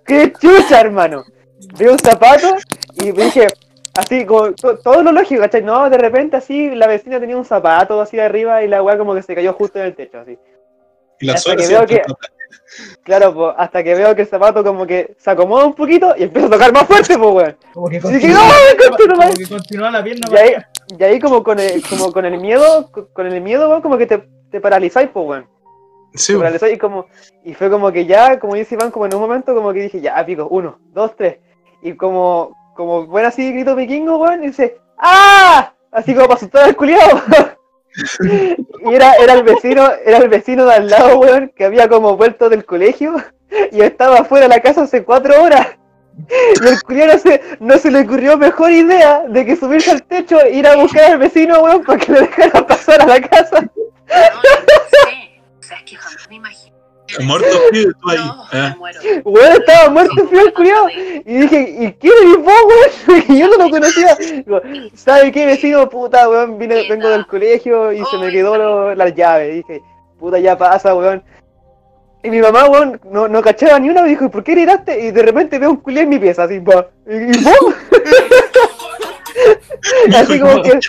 qué 0.06 0.32
chucha, 0.32 0.80
hermano! 0.80 1.24
Veo 1.78 1.92
un 1.92 1.98
zapato 1.98 2.54
y 2.94 3.12
dije, 3.12 3.46
así, 3.96 4.24
como 4.24 4.52
to- 4.52 4.78
todo 4.78 5.02
lo 5.02 5.12
lógico, 5.12 5.42
¿cachai? 5.42 5.62
No, 5.62 5.90
de 5.90 5.98
repente 5.98 6.36
así, 6.36 6.70
la 6.74 6.86
vecina 6.86 7.20
tenía 7.20 7.36
un 7.36 7.44
zapato 7.44 8.00
así 8.00 8.18
arriba 8.18 8.62
y 8.62 8.68
la 8.68 8.82
weá 8.82 8.96
como 8.96 9.14
que 9.14 9.22
se 9.22 9.34
cayó 9.34 9.52
justo 9.52 9.78
en 9.78 9.86
el 9.86 9.94
techo, 9.94 10.20
así. 10.20 10.38
y 11.20 11.26
la 11.26 11.34
Hasta 11.34 11.56
que 11.56 11.66
veo 11.66 11.86
que- 11.86 12.02
Claro, 13.02 13.34
pues, 13.34 13.54
hasta 13.58 13.82
que 13.82 13.94
veo 13.94 14.14
que 14.14 14.22
el 14.22 14.28
zapato 14.28 14.62
como 14.64 14.86
que 14.86 15.14
se 15.18 15.30
acomoda 15.30 15.64
un 15.66 15.74
poquito 15.74 16.14
y 16.16 16.22
empieza 16.24 16.46
a 16.48 16.50
tocar 16.50 16.72
más 16.72 16.84
fuerte, 16.86 17.18
pues, 17.18 17.30
weón. 17.34 17.56
Como 17.74 17.88
que 17.88 18.00
continúa, 18.00 18.40
¡ay, 18.42 18.76
concha 18.76 18.96
tu 18.96 19.08
como 19.08 19.34
que 19.34 19.46
continúa 19.48 19.90
la 19.90 20.02
pierna 20.04 20.26
Y 20.30 20.36
ahí. 20.36 20.54
Y 20.96 21.02
ahí 21.02 21.20
como 21.20 21.42
con 21.42 21.58
el, 21.58 21.82
como 21.88 22.12
con 22.12 22.24
el 22.24 22.40
miedo, 22.40 22.90
con 23.12 23.26
el 23.26 23.40
miedo, 23.40 23.68
weón, 23.68 23.82
como 23.82 23.98
que 23.98 24.06
te, 24.06 24.28
te 24.50 24.60
paralizáis, 24.60 25.10
pues, 25.12 25.26
weón. 25.26 25.46
Sí, 26.14 26.32
Te 26.32 26.38
paralizáis 26.38 26.74
y 26.74 26.78
como, 26.78 27.06
y 27.44 27.54
fue 27.54 27.70
como 27.70 27.92
que 27.92 28.06
ya, 28.06 28.38
como 28.38 28.54
dice 28.54 28.74
Iván, 28.74 28.90
como 28.90 29.06
en 29.06 29.14
un 29.14 29.20
momento 29.20 29.54
como 29.54 29.72
que 29.72 29.82
dije, 29.82 30.00
ya, 30.00 30.24
pico, 30.24 30.48
uno, 30.50 30.78
dos, 30.92 31.14
tres. 31.16 31.38
Y 31.82 31.94
como, 31.94 32.56
como 32.74 33.06
buen 33.06 33.26
así 33.26 33.52
grito 33.52 33.76
vikingo, 33.76 34.16
weón, 34.16 34.44
y 34.44 34.48
dice, 34.48 34.78
¡ah! 34.98 35.74
Así 35.90 36.14
como 36.14 36.26
para 36.26 36.36
asustar 36.36 36.64
al 36.64 36.76
culiado. 36.76 37.22
y 38.84 38.94
era, 38.94 39.12
era 39.14 39.34
el 39.34 39.42
vecino, 39.42 39.88
era 40.04 40.18
el 40.18 40.28
vecino 40.28 40.64
de 40.64 40.74
al 40.74 40.88
lado, 40.88 41.18
weón, 41.18 41.52
que 41.54 41.64
había 41.64 41.88
como 41.88 42.16
vuelto 42.16 42.48
del 42.48 42.64
colegio 42.64 43.16
y 43.72 43.80
estaba 43.80 44.20
afuera 44.20 44.48
de 44.48 44.54
la 44.54 44.62
casa 44.62 44.82
hace 44.82 45.04
cuatro 45.04 45.42
horas. 45.42 45.78
Y 46.28 46.66
el 46.66 46.82
culiado 46.82 47.12
no 47.14 47.18
se, 47.18 47.42
no 47.60 47.78
se 47.78 47.90
le 47.90 48.00
ocurrió 48.00 48.36
mejor 48.36 48.70
idea 48.70 49.24
de 49.28 49.46
que 49.46 49.56
subirse 49.56 49.92
al 49.92 50.02
techo 50.02 50.40
e 50.40 50.56
ir 50.56 50.66
a 50.66 50.76
buscar 50.76 51.12
al 51.12 51.18
vecino, 51.18 51.62
weón, 51.62 51.84
para 51.84 51.98
que 51.98 52.12
le 52.12 52.20
dejara 52.22 52.66
pasar 52.66 53.02
a 53.02 53.06
la 53.06 53.20
casa. 53.20 53.60
No, 53.60 53.68
no 53.68 54.78
sé. 54.90 55.40
O 55.58 55.62
sea, 55.62 55.76
es 55.78 55.84
que 55.84 55.96
jamás 55.96 56.28
me 56.28 56.36
imaginé 56.36 56.78
Muerto 57.24 57.58
frío 57.70 57.90
y 57.90 57.94
tú 57.94 58.10
ahí. 58.10 58.18
No, 58.18 58.44
ah. 58.52 58.74
muero. 58.78 59.00
Weón, 59.24 59.52
estaba 59.52 59.88
muerto 59.90 60.28
frío 60.28 60.42
el 60.42 60.52
culiao. 60.52 60.88
Y 60.90 61.34
dije, 61.38 61.76
¿y 61.78 61.92
quién 61.94 62.12
eres 62.22 62.36
vos, 62.36 62.54
weón? 63.06 63.22
Que 63.26 63.38
yo 63.38 63.48
no 63.48 63.64
lo 63.64 63.70
conocía. 63.70 64.14
Digo, 64.16 64.60
¿sabe 64.94 65.32
qué, 65.32 65.46
vecino? 65.46 65.88
Puta, 65.88 66.28
weón, 66.28 66.58
vine, 66.58 66.86
vengo 66.88 67.08
del 67.08 67.26
colegio 67.26 67.92
y 67.92 68.04
se 68.04 68.18
me 68.18 68.30
quedó 68.30 68.56
lo- 68.58 68.94
las 68.94 69.14
llaves. 69.14 69.52
Y 69.52 69.56
dije, 69.56 69.82
puta, 70.18 70.38
ya 70.38 70.56
pasa, 70.58 70.94
weón. 70.94 71.22
Y 72.22 72.30
mi 72.30 72.40
mamá, 72.40 72.68
weón, 72.68 73.00
no, 73.10 73.28
no 73.28 73.42
cachaba 73.42 73.78
ni 73.78 73.90
una, 73.90 74.02
me 74.02 74.08
dijo, 74.08 74.24
¿y 74.24 74.28
por 74.28 74.42
qué 74.42 74.52
gritaste? 74.52 75.04
Y 75.06 75.10
de 75.12 75.22
repente 75.22 75.58
veo 75.58 75.70
un 75.70 75.76
culiao 75.76 76.02
en 76.02 76.08
mi 76.08 76.18
pieza, 76.18 76.44
así, 76.44 76.58
pa. 76.60 76.86
¿Y, 77.06 77.14
y 77.16 77.44
vos? 77.44 77.74
así 80.16 80.40
como 80.40 80.62
que 80.62 80.80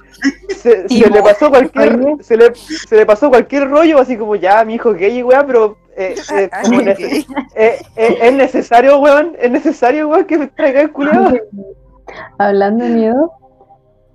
se, 0.56 0.86
¿Y 0.90 1.02
se 1.04 1.10
le 1.10 1.22
pasó 1.22 1.50
cualquier, 1.50 2.00
se 2.22 2.36
le, 2.36 2.54
se 2.56 2.96
le 2.96 3.06
pasó 3.06 3.30
cualquier 3.30 3.70
rollo, 3.70 4.00
así 4.00 4.18
como 4.18 4.36
ya, 4.36 4.64
mi 4.66 4.76
hijo 4.76 4.94
gay, 4.94 5.22
weón, 5.24 5.46
pero 5.48 5.78
eh, 5.96 6.16
eh, 6.34 6.50
como 6.64 6.80
Ay, 6.80 6.86
nece- 6.86 6.98
gay. 7.10 7.26
eh, 7.56 7.82
eh, 7.96 8.18
es 8.22 8.34
necesario, 8.34 9.00
weón, 9.00 9.36
es 9.40 9.52
necesario, 9.52 10.08
weón, 10.10 10.26
que 10.26 10.38
me 10.38 10.48
traiga 10.48 10.82
el 10.82 10.92
culiao. 10.92 11.34
Hablando 12.38 12.86
de 12.86 12.90
miedo, 12.90 13.32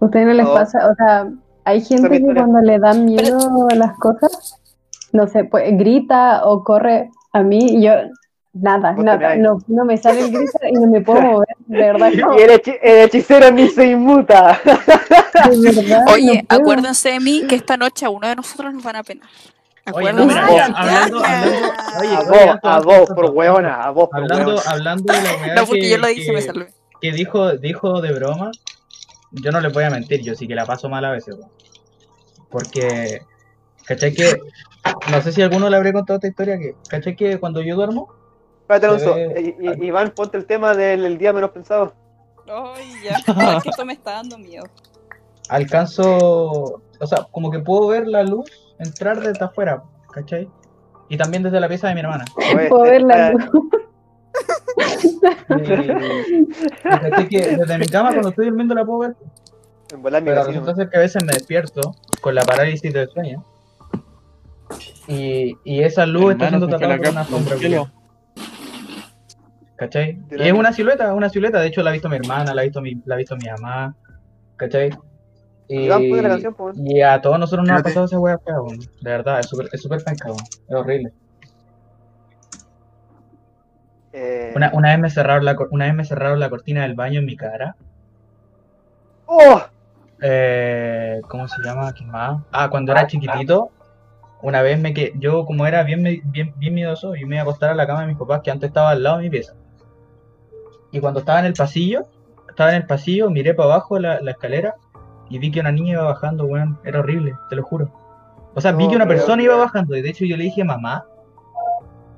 ¿a 0.00 0.04
ustedes 0.04 0.26
no 0.26 0.32
les 0.32 0.46
No. 0.46 0.54
pasa? 0.54 0.90
O 0.90 0.94
sea, 0.96 1.28
hay 1.64 1.80
gente 1.80 2.10
que 2.10 2.34
cuando 2.34 2.60
le 2.60 2.78
dan 2.78 3.04
miedo 3.04 3.68
a 3.70 3.74
las 3.76 3.96
cosas, 3.98 4.60
no 5.14 5.26
sé, 5.28 5.44
pues 5.44 5.64
grita 5.78 6.44
o 6.44 6.62
corre. 6.62 7.10
A 7.32 7.42
mí, 7.42 7.82
yo, 7.82 7.92
nada, 8.52 8.92
Vos 8.92 9.04
nada, 9.04 9.34
no, 9.36 9.58
no 9.66 9.84
me 9.84 9.96
sale 9.96 10.20
el 10.20 10.30
grito 10.30 10.58
y 10.68 10.72
no 10.72 10.86
me 10.88 11.00
puedo 11.00 11.20
mover, 11.22 11.48
de 11.66 11.78
verdad, 11.78 12.10
no, 12.12 12.38
Y 12.38 12.42
el, 12.42 12.50
hechi- 12.50 12.78
el 12.82 12.98
hechicero 13.06 13.50
mí 13.52 13.68
se 13.68 13.86
inmuta. 13.86 14.60
de 14.64 15.72
verdad, 15.72 16.04
Oye, 16.12 16.44
no 16.48 16.56
acuérdense 16.56 17.10
de 17.12 17.20
mí 17.20 17.44
que 17.48 17.54
esta 17.56 17.76
noche 17.76 18.04
a 18.06 18.10
uno 18.10 18.28
de 18.28 18.36
nosotros 18.36 18.72
nos 18.74 18.82
van 18.84 18.96
a 18.96 19.02
penar. 19.02 19.28
Oye, 19.92 20.12
no, 20.12 20.22
Acuérdense. 20.22 20.40
Vos. 20.40 20.60
hablando, 20.60 20.78
hablando, 20.78 21.18
oye, 21.18 21.26
a 21.28 21.98
oye, 22.00 22.16
vos, 22.28 22.38
alto, 22.54 22.68
a 22.68 22.80
vos, 22.80 23.08
por 23.14 23.30
weona, 23.32 23.82
a 23.82 23.90
vos, 23.90 24.08
por 24.08 24.20
Hablando, 24.20 24.46
weona. 24.54 24.62
hablando 24.70 25.12
de 25.12 25.22
la 25.22 25.54
No, 25.54 25.66
porque 25.66 25.80
que, 25.80 25.90
yo 25.90 25.98
lo 25.98 26.06
dije, 26.08 26.32
me 26.32 26.38
que- 26.40 26.42
salvé. 26.46 26.68
que 27.00 27.12
dijo, 27.12 27.52
dijo 27.56 28.00
de 28.00 28.12
broma, 28.12 28.50
yo 29.32 29.50
no 29.50 29.60
les 29.60 29.72
voy 29.72 29.84
a 29.84 29.90
mentir, 29.90 30.22
yo 30.22 30.34
sí 30.34 30.46
que 30.48 30.54
la 30.54 30.64
paso 30.66 30.88
mal 30.88 31.04
a 31.04 31.10
veces. 31.10 31.36
Porque, 32.50 33.20
¿cachai 33.86 34.12
que? 34.14 34.36
No 35.10 35.20
sé 35.22 35.32
si 35.32 35.42
alguno 35.42 35.68
le 35.70 35.76
habré 35.76 35.92
contado 35.92 36.16
esta 36.16 36.28
historia, 36.28 36.58
que, 36.58 36.74
¿cachai 36.88 37.16
que 37.16 37.38
cuando 37.38 37.60
yo 37.62 37.74
duermo? 37.76 38.12
Espérate, 38.62 38.86
Alonso. 38.86 39.16
Eh, 39.16 39.54
I- 39.60 39.66
I- 39.66 39.86
Iván, 39.88 40.12
ponte 40.14 40.36
el 40.36 40.46
tema 40.46 40.74
del 40.74 41.04
el 41.04 41.18
día 41.18 41.32
menos 41.32 41.50
pensado. 41.50 41.94
Ay, 42.48 42.86
ya. 43.02 43.16
Es 43.56 43.62
que 43.62 43.70
esto 43.70 43.84
me 43.84 43.92
está 43.94 44.12
dando 44.12 44.38
miedo. 44.38 44.64
alcanzo, 45.48 46.82
o 47.00 47.06
sea, 47.06 47.26
como 47.30 47.50
que 47.50 47.58
puedo 47.60 47.88
ver 47.88 48.06
la 48.06 48.22
luz 48.22 48.50
entrar 48.78 49.20
desde 49.20 49.44
afuera, 49.44 49.82
¿cachai? 50.12 50.48
Y 51.08 51.16
también 51.16 51.42
desde 51.42 51.60
la 51.60 51.68
pieza 51.68 51.88
de 51.88 51.94
mi 51.94 52.00
hermana. 52.00 52.24
Puedo 52.68 52.82
ver 52.84 53.02
la 53.02 53.30
esta- 53.30 53.44
luz. 53.44 53.64
Y, 55.48 55.52
y 56.34 56.98
cachai 57.00 57.28
que 57.28 57.56
desde 57.56 57.78
mi 57.78 57.86
cama 57.86 58.10
cuando 58.10 58.30
estoy 58.30 58.46
durmiendo 58.46 58.74
la 58.74 58.84
puedo 58.84 58.98
ver, 59.00 59.14
En 59.92 60.02
volar 60.02 60.22
mi 60.22 60.28
pero 60.28 60.40
vecino. 60.40 60.60
resulta 60.60 60.74
ser 60.82 60.90
que 60.90 60.96
a 60.96 61.00
veces 61.00 61.22
me 61.24 61.32
despierto 61.32 61.94
con 62.20 62.34
la 62.34 62.42
parálisis 62.42 62.92
del 62.92 63.08
sueño. 63.10 63.44
Y, 65.08 65.56
y 65.64 65.82
esa 65.82 66.06
luz 66.06 66.32
está 66.32 66.48
siendo 66.48 66.66
la 66.66 66.78
por 66.78 67.08
una 67.08 67.24
sombra. 67.24 67.56
¿Cachai? 69.76 70.18
Y 70.30 70.42
es 70.42 70.52
una 70.52 70.72
silueta, 70.72 71.12
una 71.14 71.28
silueta. 71.28 71.60
De 71.60 71.66
hecho, 71.66 71.82
la 71.82 71.90
ha 71.90 71.92
visto 71.92 72.08
mi 72.08 72.16
hermana, 72.16 72.54
la 72.54 72.62
ha 72.62 72.64
visto 72.64 72.80
mi, 72.80 72.94
la 73.04 73.16
ha 73.16 73.18
visto 73.18 73.36
mi 73.36 73.48
mamá. 73.48 73.94
¿Cachai? 74.56 74.90
Y, 75.66 75.88
pues. 75.88 76.76
y 76.76 77.00
a 77.00 77.20
todos 77.22 77.38
nosotros 77.38 77.66
nos 77.66 77.80
ha 77.80 77.82
pasado 77.82 78.06
esa 78.06 78.18
wea 78.18 78.38
fea. 78.38 78.56
De 79.00 79.10
verdad, 79.10 79.40
es 79.40 79.46
súper 79.46 79.68
es 79.72 79.82
súper 79.82 80.04
penca. 80.04 80.28
Es 80.30 80.74
horrible. 80.74 81.12
Eh... 84.12 84.52
Una, 84.54 84.70
una, 84.74 84.90
vez 84.90 84.98
me 85.00 85.10
cerraron 85.10 85.44
la, 85.44 85.56
una 85.70 85.86
vez 85.86 85.94
me 85.94 86.04
cerraron 86.04 86.38
la 86.38 86.50
cortina 86.50 86.82
del 86.82 86.94
baño 86.94 87.20
en 87.20 87.26
mi 87.26 87.36
cara. 87.36 87.76
¡Oh! 89.26 89.62
Eh, 90.20 91.20
¿Cómo 91.28 91.48
se 91.48 91.62
llama? 91.62 91.92
¿Qué 91.94 92.04
más? 92.04 92.42
Ah, 92.52 92.68
cuando 92.70 92.92
era 92.92 93.06
chiquitito, 93.06 93.70
una 94.44 94.60
vez 94.60 94.78
me 94.78 94.92
que 94.92 95.14
yo 95.16 95.46
como 95.46 95.66
era 95.66 95.82
bien, 95.84 96.02
bien, 96.02 96.52
bien 96.58 96.74
miedoso, 96.74 97.14
yo 97.14 97.26
me 97.26 97.36
iba 97.36 97.40
a 97.40 97.44
acostar 97.44 97.70
a 97.70 97.74
la 97.74 97.86
cama 97.86 98.02
de 98.02 98.08
mis 98.08 98.18
papás 98.18 98.42
que 98.42 98.50
antes 98.50 98.68
estaba 98.68 98.90
al 98.90 99.02
lado 99.02 99.16
de 99.16 99.22
mi 99.24 99.30
pieza. 99.30 99.54
Y 100.92 101.00
cuando 101.00 101.20
estaba 101.20 101.40
en 101.40 101.46
el 101.46 101.54
pasillo, 101.54 102.04
estaba 102.46 102.70
en 102.70 102.76
el 102.76 102.86
pasillo, 102.86 103.30
miré 103.30 103.54
para 103.54 103.72
abajo 103.72 103.98
la, 103.98 104.20
la 104.20 104.32
escalera 104.32 104.74
y 105.30 105.38
vi 105.38 105.50
que 105.50 105.60
una 105.60 105.72
niña 105.72 105.94
iba 105.94 106.04
bajando, 106.04 106.44
weón. 106.44 106.78
Era 106.84 106.98
horrible, 107.00 107.34
te 107.48 107.56
lo 107.56 107.62
juro. 107.62 107.90
O 108.54 108.60
sea, 108.60 108.72
vi 108.72 108.84
No, 108.84 108.90
que 108.90 108.96
una 108.96 109.08
persona 109.08 109.42
iba 109.42 109.56
bajando 109.56 109.96
y 109.96 110.02
de 110.02 110.10
hecho 110.10 110.26
yo 110.26 110.36
le 110.36 110.44
dije 110.44 110.62
mamá 110.62 111.06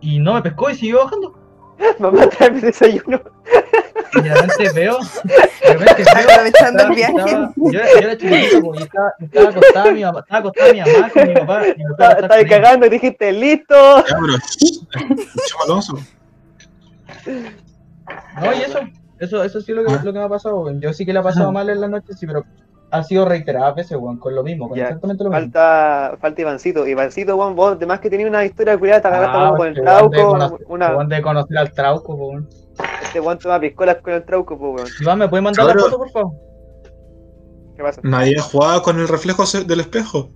y 0.00 0.18
no 0.18 0.34
me 0.34 0.42
pescó 0.42 0.68
y 0.68 0.74
siguió 0.74 1.04
bajando. 1.04 1.32
Mamá, 2.00 2.28
tráeme 2.28 2.60
desayuno. 2.60 3.20
Y 4.16 4.20
de 4.22 4.34
repente 4.34 4.70
veo, 4.74 4.98
de 4.98 5.74
repente 5.74 6.04
veo, 6.14 6.30
Aprovechando 6.30 6.82
el 6.82 6.92
estaba- 6.92 6.94
viaje. 6.94 7.14
estaba- 7.18 7.52
yo, 7.56 7.72
yo 7.72 7.80
era 8.08 8.16
chiquitito, 8.16 8.60
po, 8.62 8.74
y 8.74 8.82
estaba, 8.82 9.12
estaba 9.20 9.48
acostada 9.50 9.92
mi 9.92 10.02
mamá, 10.02 10.20
estaba 10.20 10.38
acostada 10.40 10.72
mi 10.72 10.80
mamá 10.80 11.10
con 11.10 11.28
mi 11.28 11.34
papá, 11.34 11.60
fui 11.62 11.70
a 12.04 12.10
Estaba 12.12 12.44
cagando 12.48 12.86
y 12.86 12.88
dijiste, 12.90 13.32
listo. 13.32 13.74
Ya, 13.74 14.16
pero. 14.20 14.38
Chamo 15.46 15.64
Alonso. 15.64 15.98
No, 18.40 18.52
y 18.54 18.62
eso, 18.62 18.78
eso, 19.18 19.44
eso 19.44 19.60
sí 19.60 19.72
es 19.72 19.76
lo 19.78 19.84
que, 19.84 19.92
lo 20.04 20.12
que 20.12 20.18
me 20.18 20.24
ha 20.24 20.28
pasado. 20.28 20.70
Yo 20.80 20.92
sí 20.92 21.04
que 21.06 21.12
la 21.12 21.20
he 21.20 21.22
pasado 21.22 21.50
mal 21.52 21.68
en 21.70 21.80
la 21.80 21.88
noche, 21.88 22.12
sí, 22.14 22.26
pero 22.26 22.44
ha 22.90 23.02
sido 23.02 23.24
reiteradas 23.24 23.74
veces, 23.74 23.98
weón, 23.98 24.18
con 24.18 24.34
lo 24.34 24.42
mismo, 24.44 24.68
con 24.68 24.78
exactamente 24.78 25.24
lo 25.24 25.30
mismo. 25.30 25.42
Falta, 25.42 26.16
falta 26.20 26.40
Ivancito. 26.40 26.86
Ivancito, 26.86 27.34
weón, 27.36 27.56
vos, 27.56 27.72
además 27.76 28.00
que 28.00 28.10
tenías 28.10 28.28
una 28.28 28.44
historia 28.44 28.78
curiosa, 28.78 29.00
te 29.02 29.08
agarraste 29.08 29.36
Ah, 29.36 29.44
como 29.46 29.56
con 29.56 29.66
el 29.68 29.74
trauco. 29.74 30.16
conocer- 30.36 30.64
Una, 30.68 31.04
de 31.04 31.22
conocer 31.22 31.58
al 31.58 31.72
trauco, 31.72 32.14
weón. 32.14 32.48
Este 33.16 33.20
weón 33.26 33.38
toma 33.38 33.60
piscolas 33.60 33.96
con 34.02 34.12
el 34.12 34.24
trauco, 34.24 34.58
pues, 34.58 34.74
weón. 34.76 34.88
Iván, 35.00 35.18
¿me 35.18 35.28
puedes 35.28 35.44
mandar 35.44 35.64
la 35.66 35.72
Ahora- 35.72 35.84
foto, 35.84 35.98
por 35.98 36.10
favor? 36.10 36.32
¿Qué 37.76 37.82
pasa? 37.82 38.00
Nadie 38.04 38.38
jugaba 38.40 38.82
con 38.82 38.98
el 38.98 39.08
reflejo 39.08 39.44
del 39.66 39.80
espejo. 39.80 40.30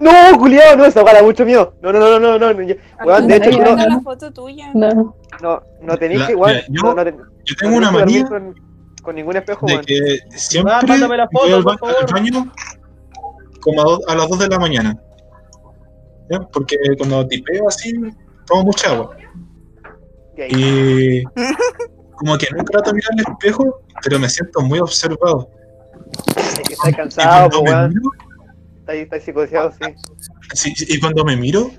No, 0.00 0.10
culiado, 0.38 0.76
no, 0.76 0.84
eso 0.86 1.02
da 1.04 1.22
mucho 1.22 1.44
miedo. 1.44 1.74
No, 1.82 1.92
no, 1.92 1.98
no, 1.98 2.18
no, 2.18 2.38
no, 2.38 2.52
no. 2.54 2.64
Weón, 3.04 3.28
de 3.28 3.36
hecho, 3.36 3.50
no, 3.50 3.76
no. 3.76 3.86
la 3.86 4.00
foto 4.00 4.32
tuya. 4.32 4.70
No, 4.74 5.14
no, 5.42 5.62
no 5.82 5.96
tenéis 5.98 6.20
La- 6.20 6.26
que, 6.28 6.34
weón, 6.34 6.56
yo- 6.68 6.82
no, 6.82 6.94
no, 6.94 7.04
te- 7.04 7.14
Yo 7.44 7.54
tengo 7.58 7.76
una 7.76 7.90
no 7.90 7.98
manía 7.98 8.26
con, 8.26 8.54
con 9.02 9.14
ningún 9.14 9.36
espejo, 9.36 9.66
de 9.66 9.72
weón. 9.74 9.84
que 9.84 10.18
siempre 10.36 10.72
Ah, 10.74 10.80
mándame 10.86 11.16
la 11.16 11.28
foto, 11.28 11.44
voy 11.46 11.52
al, 11.54 11.62
por 11.64 11.78
favor. 11.78 11.96
al 12.00 12.06
baño 12.12 12.52
como 13.60 13.80
a, 13.80 13.84
do- 13.84 14.00
a 14.08 14.14
las 14.14 14.28
2 14.28 14.38
de 14.38 14.48
la 14.48 14.58
mañana. 14.58 14.96
¿Ya? 16.30 16.40
Porque 16.52 16.76
cuando 16.96 17.26
tipeo 17.26 17.68
así, 17.68 17.92
tomo 18.46 18.64
mucha 18.64 18.90
agua. 18.92 19.16
Y 20.48 21.22
como 22.20 22.36
que 22.38 22.46
nunca 22.52 22.72
trato 22.72 22.90
de 22.90 22.94
mirar 22.96 23.10
el 23.16 23.20
espejo, 23.32 23.80
pero 24.04 24.18
me 24.18 24.28
siento 24.28 24.60
muy 24.60 24.78
observado. 24.78 25.48
Es 26.36 26.60
que 26.60 26.90
Y 26.90 26.92
cansado, 26.92 27.48
cuando 27.50 27.60
pues, 27.60 27.72
weón. 28.86 29.02
estáis 29.02 29.24
psicoseados, 29.24 29.74
sí. 30.54 30.74
sí, 30.74 30.84
y 30.88 31.00
cuando 31.00 31.24
me 31.24 31.36
miro, 31.36 31.70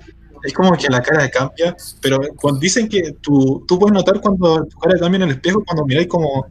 es 0.42 0.52
como 0.52 0.72
que 0.72 0.88
la 0.88 1.00
cara 1.00 1.30
cambia, 1.30 1.76
pero 2.00 2.18
cuando 2.40 2.58
dicen 2.58 2.88
que 2.88 3.12
tú, 3.20 3.64
tú 3.68 3.78
puedes 3.78 3.92
notar 3.94 4.20
cuando 4.20 4.64
tu 4.66 4.76
cara 4.78 4.98
cambia 4.98 5.16
en 5.18 5.22
el 5.22 5.30
espejo 5.36 5.62
cuando 5.64 5.84
miráis 5.86 6.08
como 6.08 6.44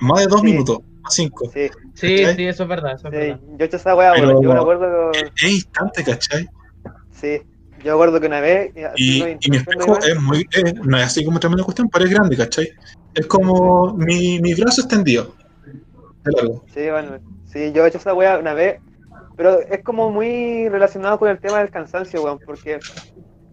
más 0.00 0.20
de 0.20 0.26
dos 0.26 0.40
Sí. 0.40 0.46
minutos, 0.46 0.78
más 1.02 1.14
cinco. 1.14 1.48
Sí, 1.54 1.68
Sí, 1.94 2.16
¿Cachai? 2.16 2.36
sí, 2.36 2.46
eso 2.46 2.62
es 2.64 2.68
verdad, 2.68 2.94
eso 2.94 3.08
es 3.08 3.14
sí. 3.14 3.18
verdad. 3.20 3.40
Yo 3.50 3.56
he 3.58 3.64
hecho 3.64 3.76
esa 3.76 3.94
weá. 3.94 4.16
Yo 4.18 4.40
me 4.42 4.52
acuerdo 4.58 5.12
que. 5.12 5.20
Es 5.46 5.52
instante, 5.52 6.02
¿cachai? 6.02 6.48
Sí. 7.12 7.42
Yo 7.82 7.94
acuerdo 7.94 8.20
que 8.20 8.26
una 8.26 8.40
vez. 8.40 8.72
Y, 8.74 8.82
haciendo 8.82 9.28
y 9.40 9.50
mi 9.50 9.56
de 9.56 9.62
espejo 9.62 9.98
es 9.98 10.20
muy, 10.20 10.46
es- 10.52 10.74
no 10.74 10.96
es 10.98 11.04
así 11.04 11.24
como 11.24 11.40
tremenda 11.40 11.64
cuestión, 11.64 11.88
pero 11.88 12.04
es 12.04 12.10
grande, 12.10 12.36
¿cachai? 12.36 12.68
Es 13.14 13.26
como 13.26 13.94
mi, 13.94 14.40
mi 14.40 14.54
brazo 14.54 14.82
extendido. 14.82 15.34
De 16.24 16.32
largo. 16.32 16.64
Sí, 16.72 16.88
bueno, 16.90 17.18
sí, 17.46 17.72
yo 17.72 17.84
he 17.84 17.88
hecho 17.88 17.98
esa 17.98 18.14
weá 18.14 18.38
una 18.38 18.54
vez, 18.54 18.80
pero 19.36 19.60
es 19.60 19.82
como 19.82 20.10
muy 20.10 20.68
relacionado 20.68 21.18
con 21.18 21.28
el 21.28 21.38
tema 21.40 21.58
del 21.58 21.70
cansancio, 21.70 22.22
weón, 22.22 22.38
porque 22.44 22.78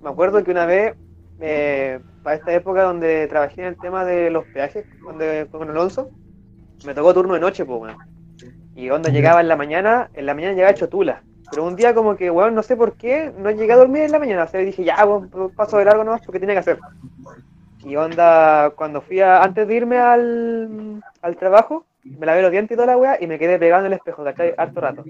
me 0.02 0.10
acuerdo 0.10 0.44
que 0.44 0.52
una 0.52 0.66
vez, 0.66 0.96
eh, 1.40 2.00
para 2.24 2.36
esta 2.36 2.54
época 2.54 2.84
donde 2.84 3.28
trabajé 3.28 3.62
en 3.62 3.68
el 3.68 3.78
tema 3.78 4.06
de 4.06 4.30
los 4.30 4.46
peajes, 4.48 4.86
donde, 5.06 5.48
con 5.50 5.70
Alonso, 5.70 6.10
me 6.86 6.94
tocó 6.94 7.14
turno 7.14 7.34
de 7.34 7.40
noche, 7.40 7.66
pues, 7.66 7.82
weón. 7.82 7.98
Y 8.76 8.90
cuando 8.90 9.10
llegaba 9.10 9.42
en 9.42 9.48
la 9.48 9.56
mañana, 9.56 10.10
en 10.14 10.26
la 10.26 10.36
mañana 10.36 10.54
llegaba 10.54 10.72
hecho 10.72 10.90
tula. 10.90 11.24
Pero 11.50 11.64
un 11.66 11.76
día 11.76 11.94
como 11.96 12.16
que, 12.16 12.30
weón, 12.30 12.56
no 12.56 12.64
sé 12.64 12.76
por 12.76 12.94
qué, 12.94 13.32
no 13.38 13.50
llegué 13.52 13.74
a 13.74 13.78
dormir 13.78 14.04
en 14.04 14.12
la 14.12 14.20
mañana. 14.20 14.44
O 14.44 14.48
sea, 14.48 14.60
dije, 14.60 14.84
ya, 14.84 15.06
weón, 15.06 15.30
paso 15.56 15.78
de 15.78 15.86
largo 15.86 16.04
nomás 16.04 16.22
porque 16.26 16.40
tenía 16.40 16.56
que 16.56 16.60
hacer. 16.60 16.80
Y 17.84 17.96
onda, 17.96 18.72
cuando 18.76 19.02
fui 19.02 19.22
a, 19.22 19.42
antes 19.44 19.68
de 19.68 19.76
irme 19.76 19.98
al, 19.98 21.02
al 21.22 21.36
trabajo, 21.38 21.86
me 22.04 22.26
lavé 22.26 22.42
los 22.42 22.52
dientes 22.52 22.76
y 22.76 22.76
toda 22.76 22.88
la 22.88 22.98
weá 22.98 23.18
y 23.22 23.28
me 23.28 23.40
quedé 23.40 23.58
pegado 23.60 23.82
en 23.86 23.88
el 23.94 23.98
espejo, 23.98 24.24
¿cachai? 24.24 24.54
Harto 24.58 24.82
rato. 24.82 25.04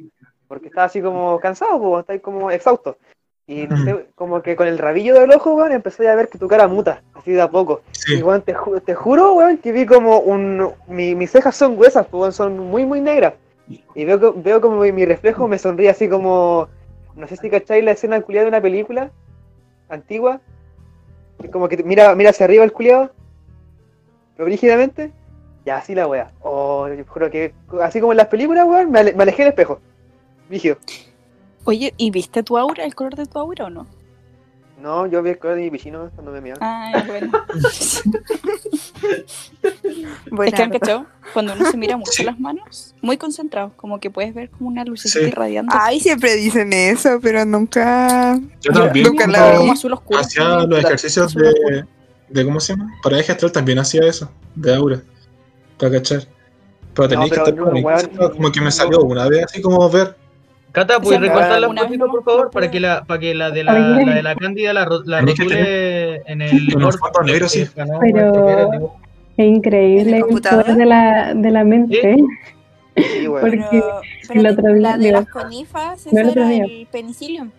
Porque 0.47 0.67
estaba 0.67 0.85
así 0.85 1.01
como 1.01 1.39
cansado, 1.39 1.79
pues, 1.79 2.01
estaba 2.01 2.19
como 2.19 2.51
exhausto. 2.51 2.97
Y 3.47 3.65
no 3.65 3.77
sé, 3.77 4.07
como 4.15 4.41
que 4.41 4.55
con 4.57 4.67
el 4.67 4.77
rabillo 4.77 5.15
del 5.15 5.31
ojo, 5.31 5.53
weón, 5.55 5.71
empecé 5.71 6.07
a 6.09 6.15
ver 6.15 6.27
que 6.27 6.37
tu 6.37 6.47
cara 6.49 6.67
muta, 6.67 7.01
así 7.15 7.31
de 7.31 7.41
a 7.41 7.49
poco. 7.49 7.81
Y 7.93 8.17
Sí, 8.17 8.23
weón, 8.23 8.41
te, 8.41 8.53
ju- 8.53 8.81
te 8.83 8.93
juro, 8.93 9.33
weón, 9.33 9.57
que 9.57 9.71
vi 9.71 9.85
como 9.85 10.19
un. 10.19 10.73
Mi, 10.87 11.15
mis 11.15 11.31
cejas 11.31 11.55
son 11.55 11.77
gruesas, 11.77 12.05
weón, 12.11 12.33
son 12.33 12.59
muy, 12.59 12.85
muy 12.85 12.99
negras. 13.01 13.33
Y 13.69 14.05
veo, 14.05 14.33
veo 14.33 14.61
como 14.61 14.79
mi, 14.81 15.05
reflejo 15.05 15.47
me 15.47 15.57
sonríe 15.57 15.89
así 15.89 16.07
como. 16.07 16.69
No 17.15 17.27
sé 17.27 17.35
si 17.35 17.49
cacháis 17.49 17.83
la 17.83 17.91
escena 17.91 18.21
culiada 18.21 18.45
de 18.45 18.49
una 18.49 18.61
película 18.61 19.11
antigua, 19.89 20.39
Es 21.43 21.49
como 21.49 21.67
que 21.67 21.83
mira, 21.83 22.13
mira 22.15 22.29
hacia 22.29 22.45
arriba 22.45 22.63
el 22.63 22.71
culiado, 22.71 23.11
pero 24.35 24.45
brígidamente, 24.45 25.11
ya 25.65 25.77
así 25.77 25.95
la 25.95 26.07
wea. 26.07 26.31
Oh, 26.41 26.87
yo 26.87 27.03
juro 27.07 27.29
que 27.31 27.53
así 27.81 27.99
como 27.99 28.13
en 28.13 28.17
las 28.17 28.27
películas, 28.27 28.65
weón, 28.67 28.91
me, 28.91 29.13
me 29.13 29.23
alejé 29.23 29.43
del 29.43 29.49
espejo. 29.49 29.79
Brígido. 30.47 30.77
Oye, 31.65 31.93
¿y 31.97 32.11
viste 32.11 32.43
tu 32.43 32.57
aura, 32.57 32.85
el 32.85 32.95
color 32.95 33.15
de 33.15 33.25
tu 33.25 33.39
aura 33.39 33.65
o 33.65 33.69
no? 33.69 33.87
No, 34.77 35.07
yo 35.07 35.23
vi 35.23 35.31
el 35.31 35.39
de 35.39 35.55
mi 35.55 35.71
piscina 35.71 36.09
cuando 36.13 36.31
me 36.31 36.39
miraba. 36.41 36.59
Ah, 36.61 37.03
bueno. 37.07 37.31
Es 40.45 40.53
que 40.53 40.61
han 40.61 40.69
cachado, 40.71 41.05
cuando 41.33 41.53
uno 41.53 41.69
se 41.69 41.77
mira 41.77 41.97
mucho 41.97 42.11
Sí. 42.11 42.23
las 42.23 42.39
manos, 42.39 42.95
muy 43.01 43.17
concentrado, 43.17 43.71
como 43.75 43.99
que 43.99 44.09
puedes 44.11 44.33
ver 44.33 44.49
como 44.49 44.69
una 44.69 44.85
lucecita 44.85 45.19
Sí. 45.25 45.31
irradiando. 45.31 45.73
Ay, 45.77 45.99
siempre 45.99 46.35
dicen 46.35 46.71
eso, 46.73 47.19
pero 47.21 47.43
nunca. 47.45 48.39
Yo 48.61 48.71
también 48.71 49.07
nunca 49.07 49.27
la 49.27 49.51
vi. 49.51 49.57
como 49.57 49.73
azul 49.73 49.93
oscuro. 49.93 50.19
hacía 50.19 50.43
también. 50.43 50.69
los 50.69 50.79
ejercicios 50.79 51.25
Azul 51.27 51.41
de, 51.43 51.85
de. 52.29 52.45
¿Cómo 52.45 52.59
se 52.59 52.73
llama? 52.73 52.91
Para 53.03 53.19
eje 53.19 53.31
astral 53.31 53.51
también 53.51 53.79
hacía 53.79 54.01
eso, 54.05 54.31
de 54.55 54.75
aura. 54.75 55.01
Para 55.77 55.93
cachar. 55.93 56.21
Pero 56.93 57.07
tenía 57.09 57.29
que 57.29 57.35
estar 57.35 57.55
como 57.55 58.51
que 58.51 58.59
me 58.59 58.65
no. 58.65 58.71
salió 58.71 58.99
una 59.01 59.27
vez 59.27 59.45
así 59.45 59.61
como 59.61 59.89
ver. 59.89 60.15
Cata, 60.71 60.99
¿puedes 60.99 61.19
recortar 61.21 61.59
la 61.61 61.67
nomás, 61.67 61.85
por 62.11 62.23
favor? 62.23 62.51
Para 62.51 62.69
que 62.69 62.79
la, 62.79 63.03
para 63.03 63.19
que 63.19 63.33
la 63.33 63.49
de 63.51 63.63
la, 63.63 63.73
la 63.79 64.13
de 64.15 64.23
la 64.23 64.35
Cándida 64.35 64.73
la, 64.73 64.87
la 65.05 65.21
rotule 65.21 66.21
en 66.25 66.41
el 66.41 66.71
en 66.73 66.83
Word, 66.83 66.97
fondo 66.99 67.21
negro, 67.23 67.49
sí. 67.49 67.65
Pero- 68.01 68.71
el. 68.73 68.79
Es 69.37 69.45
increíble 69.45 70.01
¿En 70.01 70.07
el 70.09 70.13
el 70.15 70.21
computador? 70.23 70.63
poder 70.63 70.77
de 70.77 70.85
la, 70.85 71.33
de 71.35 71.51
la 71.51 71.63
mente. 71.63 72.17
Sí, 72.95 73.27
weón. 73.27 73.41
Porque 73.41 73.83
Pero, 74.27 74.39
el 74.39 74.47
otro 74.47 74.73
día 74.73 74.81
la 74.81 74.97
de 74.97 75.11
las 75.11 75.27
conifas, 75.29 76.07
No, 76.11 76.21
el 76.21 76.29
era 76.29 76.53
el 76.53 76.87
penicillium. 76.91 77.51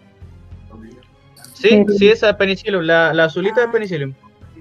Sí, 1.55 1.69
el- 1.75 1.89
sí, 1.99 2.09
esa 2.09 2.31
es 2.31 2.37
Penicillium, 2.37 2.83
la, 2.83 3.13
la 3.15 3.25
azulita 3.25 3.61
Ah. 3.63 3.65
es 3.65 3.71
Penicillium. 3.71 4.13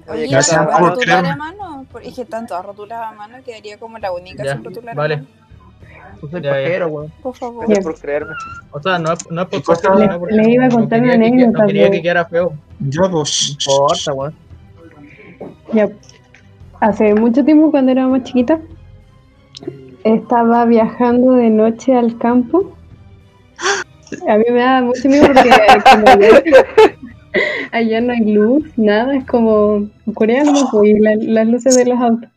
Oye, 0.08 0.28
Gracias 0.28 0.58
¿la 0.58 0.66
Cata, 0.66 0.78
por 0.78 0.88
anota- 0.88 0.96
rotular 0.96 1.26
a 1.26 1.36
mano? 1.36 1.86
Porque 1.92 2.08
es 2.10 2.16
que 2.16 2.22
están 2.22 2.48
todas 2.48 2.66
rotuladas 2.66 3.12
a 3.12 3.16
mano, 3.16 3.38
quedaría 3.46 3.78
como 3.78 3.98
la 4.00 4.12
única 4.12 4.44
Ya, 4.44 4.54
sin 4.54 4.64
rotular 4.64 4.96
vale. 4.96 5.14
a 5.16 5.18
mano. 5.18 5.30
Soy 6.20 6.42
pajero, 6.42 6.88
weón. 6.88 7.12
Por 7.22 7.36
favor. 7.36 7.66
Gracias 7.68 7.86
por 7.86 8.00
creerme. 8.00 8.34
O 8.72 8.82
sea, 8.82 9.00
no 9.00 9.14
es, 9.14 9.32
no 9.32 9.42
es 9.42 9.48
por 9.48 9.60
¿Qué 9.60 9.66
cosa? 9.66 9.90
cosas, 9.90 10.00
Le- 10.12 10.20
porque 10.20 10.36
le 10.36 10.50
iba 10.52 10.66
a 10.66 10.68
no 10.70 10.76
contar 10.76 11.00
quería 11.02 11.16
una 11.16 11.24
que- 11.26 11.28
anécdota, 11.34 11.60
No 11.62 11.68
quería 11.68 11.92
que 11.92 12.02
quedara 12.02 12.26
feo. 12.26 12.54
Ya, 12.80 13.02
pues. 13.10 13.58
No 13.68 13.74
importa, 13.74 14.14
weón. 14.14 14.34
Ya, 15.74 15.90
hace 16.80 17.14
mucho 17.16 17.44
tiempo 17.46 17.72
cuando 17.72 17.92
era 17.92 18.08
más 18.08 18.24
chiquita, 18.24 18.60
estaba 20.04 20.66
viajando 20.66 21.34
de 21.34 21.50
noche 21.50 21.96
al 21.96 22.18
campo. 22.18 22.74
A 24.28 24.38
mí 24.38 24.46
me 24.52 24.60
da 24.60 24.82
mucho 24.82 25.10
miedo 25.10 25.28
porque 25.28 25.50
como 25.92 26.08
allá, 26.08 26.42
allá 27.74 28.02
no 28.02 28.14
hay 28.14 28.32
luz, 28.34 28.66
nada, 28.78 29.16
es 29.18 29.26
como 29.26 29.88
coreano, 30.14 30.54
pues, 30.72 30.90
y 30.92 31.00
la- 31.00 31.16
las 31.20 31.48
luces 31.48 31.76
de 31.76 31.86
los 31.86 32.00
autos. 32.00 32.30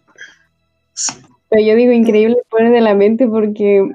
Pero 1.51 1.67
yo 1.67 1.75
digo, 1.75 1.93
increíble 1.93 2.37
el 2.39 2.49
poder 2.49 2.71
de 2.71 2.81
la 2.81 2.95
mente 2.95 3.27
porque 3.27 3.87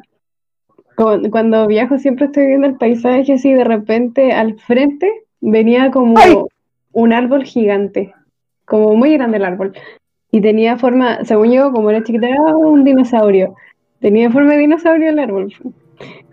cu- 0.95 1.29
cuando 1.31 1.65
viajo 1.67 1.97
siempre 1.97 2.25
estoy 2.25 2.47
viendo 2.47 2.67
el 2.67 2.75
paisaje 2.75 3.33
así, 3.33 3.53
de 3.53 3.63
repente 3.63 4.33
al 4.33 4.59
frente 4.59 5.09
venía 5.41 5.89
como 5.89 6.17
¡Ay! 6.19 6.35
un 6.91 7.13
árbol 7.13 7.43
gigante, 7.43 8.13
como 8.65 8.95
muy 8.95 9.13
grande 9.13 9.38
el 9.38 9.45
árbol. 9.45 9.74
Y 10.31 10.41
tenía 10.41 10.77
forma, 10.77 11.24
según 11.24 11.51
yo, 11.51 11.71
como 11.71 11.89
era 11.89 12.03
chiquita, 12.03 12.27
era 12.27 12.41
un 12.57 12.83
dinosaurio. 12.83 13.55
Tenía 14.00 14.29
forma 14.29 14.53
de 14.53 14.59
dinosaurio 14.59 15.09
el 15.09 15.19
árbol. 15.19 15.53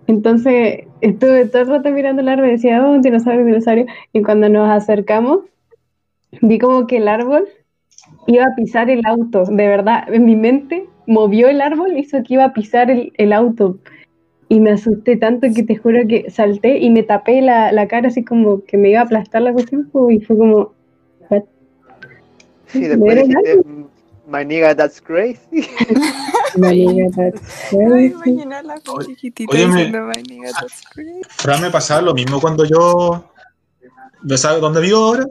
Entonces 0.08 0.86
estuve 1.00 1.46
todo 1.46 1.62
el 1.62 1.68
rato 1.68 1.90
mirando 1.90 2.20
el 2.20 2.28
árbol 2.28 2.48
y 2.48 2.52
decía, 2.52 2.84
oh, 2.84 2.90
un 2.90 3.02
dinosaurio, 3.02 3.42
un 3.42 3.46
dinosaurio. 3.46 3.86
Y 4.12 4.22
cuando 4.22 4.48
nos 4.48 4.68
acercamos, 4.68 5.40
vi 6.40 6.58
como 6.58 6.86
que 6.88 6.96
el 6.96 7.06
árbol 7.06 7.46
iba 8.26 8.44
a 8.44 8.54
pisar 8.54 8.90
el 8.90 9.04
auto. 9.04 9.44
De 9.44 9.68
verdad, 9.68 10.04
en 10.12 10.24
mi 10.24 10.36
mente 10.36 10.86
movió 11.06 11.48
el 11.48 11.60
árbol, 11.60 11.96
hizo 11.98 12.22
que 12.22 12.34
iba 12.34 12.44
a 12.44 12.52
pisar 12.52 12.90
el, 12.90 13.12
el 13.16 13.32
auto. 13.32 13.78
Y 14.48 14.60
me 14.60 14.72
asusté 14.72 15.16
tanto 15.16 15.46
que 15.54 15.62
te 15.62 15.76
juro 15.76 16.00
que 16.06 16.30
salté 16.30 16.78
y 16.78 16.90
me 16.90 17.02
tapé 17.02 17.40
la, 17.40 17.72
la 17.72 17.88
cara 17.88 18.08
así 18.08 18.22
como 18.22 18.62
que 18.64 18.76
me 18.76 18.90
iba 18.90 19.00
a 19.00 19.04
aplastar 19.04 19.42
la 19.42 19.52
cuestión. 19.52 19.90
Y 20.10 20.20
fue 20.20 20.36
como, 20.36 20.74
"What?". 21.30 21.42
Sí, 22.66 22.86
después 22.86 23.12
¿Era 23.12 23.22
dijiste, 23.22 23.62
my 24.26 24.44
nigga, 24.44 24.74
that's 24.74 25.00
crazy. 25.00 25.38
María, 26.58 27.08
that's 27.16 27.72
Ay, 27.72 27.78
crazy. 27.78 28.14
imagina 28.14 28.62
la 28.62 28.74
chiquitita 29.06 29.52
Óyeme. 29.52 29.74
diciendo, 29.74 30.00
"My 30.04 30.22
nigga, 30.22 30.50
that's 30.60 30.82
great". 30.94 31.26
Fran 31.28 31.62
me 31.62 31.70
pasaba 31.70 32.02
lo 32.02 32.14
mismo 32.14 32.40
cuando 32.40 32.64
yo. 32.64 33.24
¿Sabes 34.36 34.60
dónde 34.60 34.80
vivo 34.80 34.98
ahora? 34.98 35.26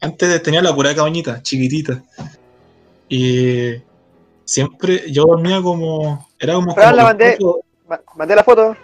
Antes 0.00 0.42
tenía 0.42 0.62
la 0.62 0.74
pura 0.74 0.94
cabañita, 0.94 1.42
chiquitita. 1.42 2.02
Y 3.08 3.74
siempre 4.44 5.10
yo 5.10 5.24
dormía 5.26 5.60
como. 5.62 6.28
Era 6.38 6.54
como. 6.54 6.74
Fran, 6.74 6.96
la 6.96 7.04
mandé. 7.04 7.38
Ma- 7.88 8.00
Mandé 8.16 8.36
la 8.36 8.44
foto. 8.44 8.76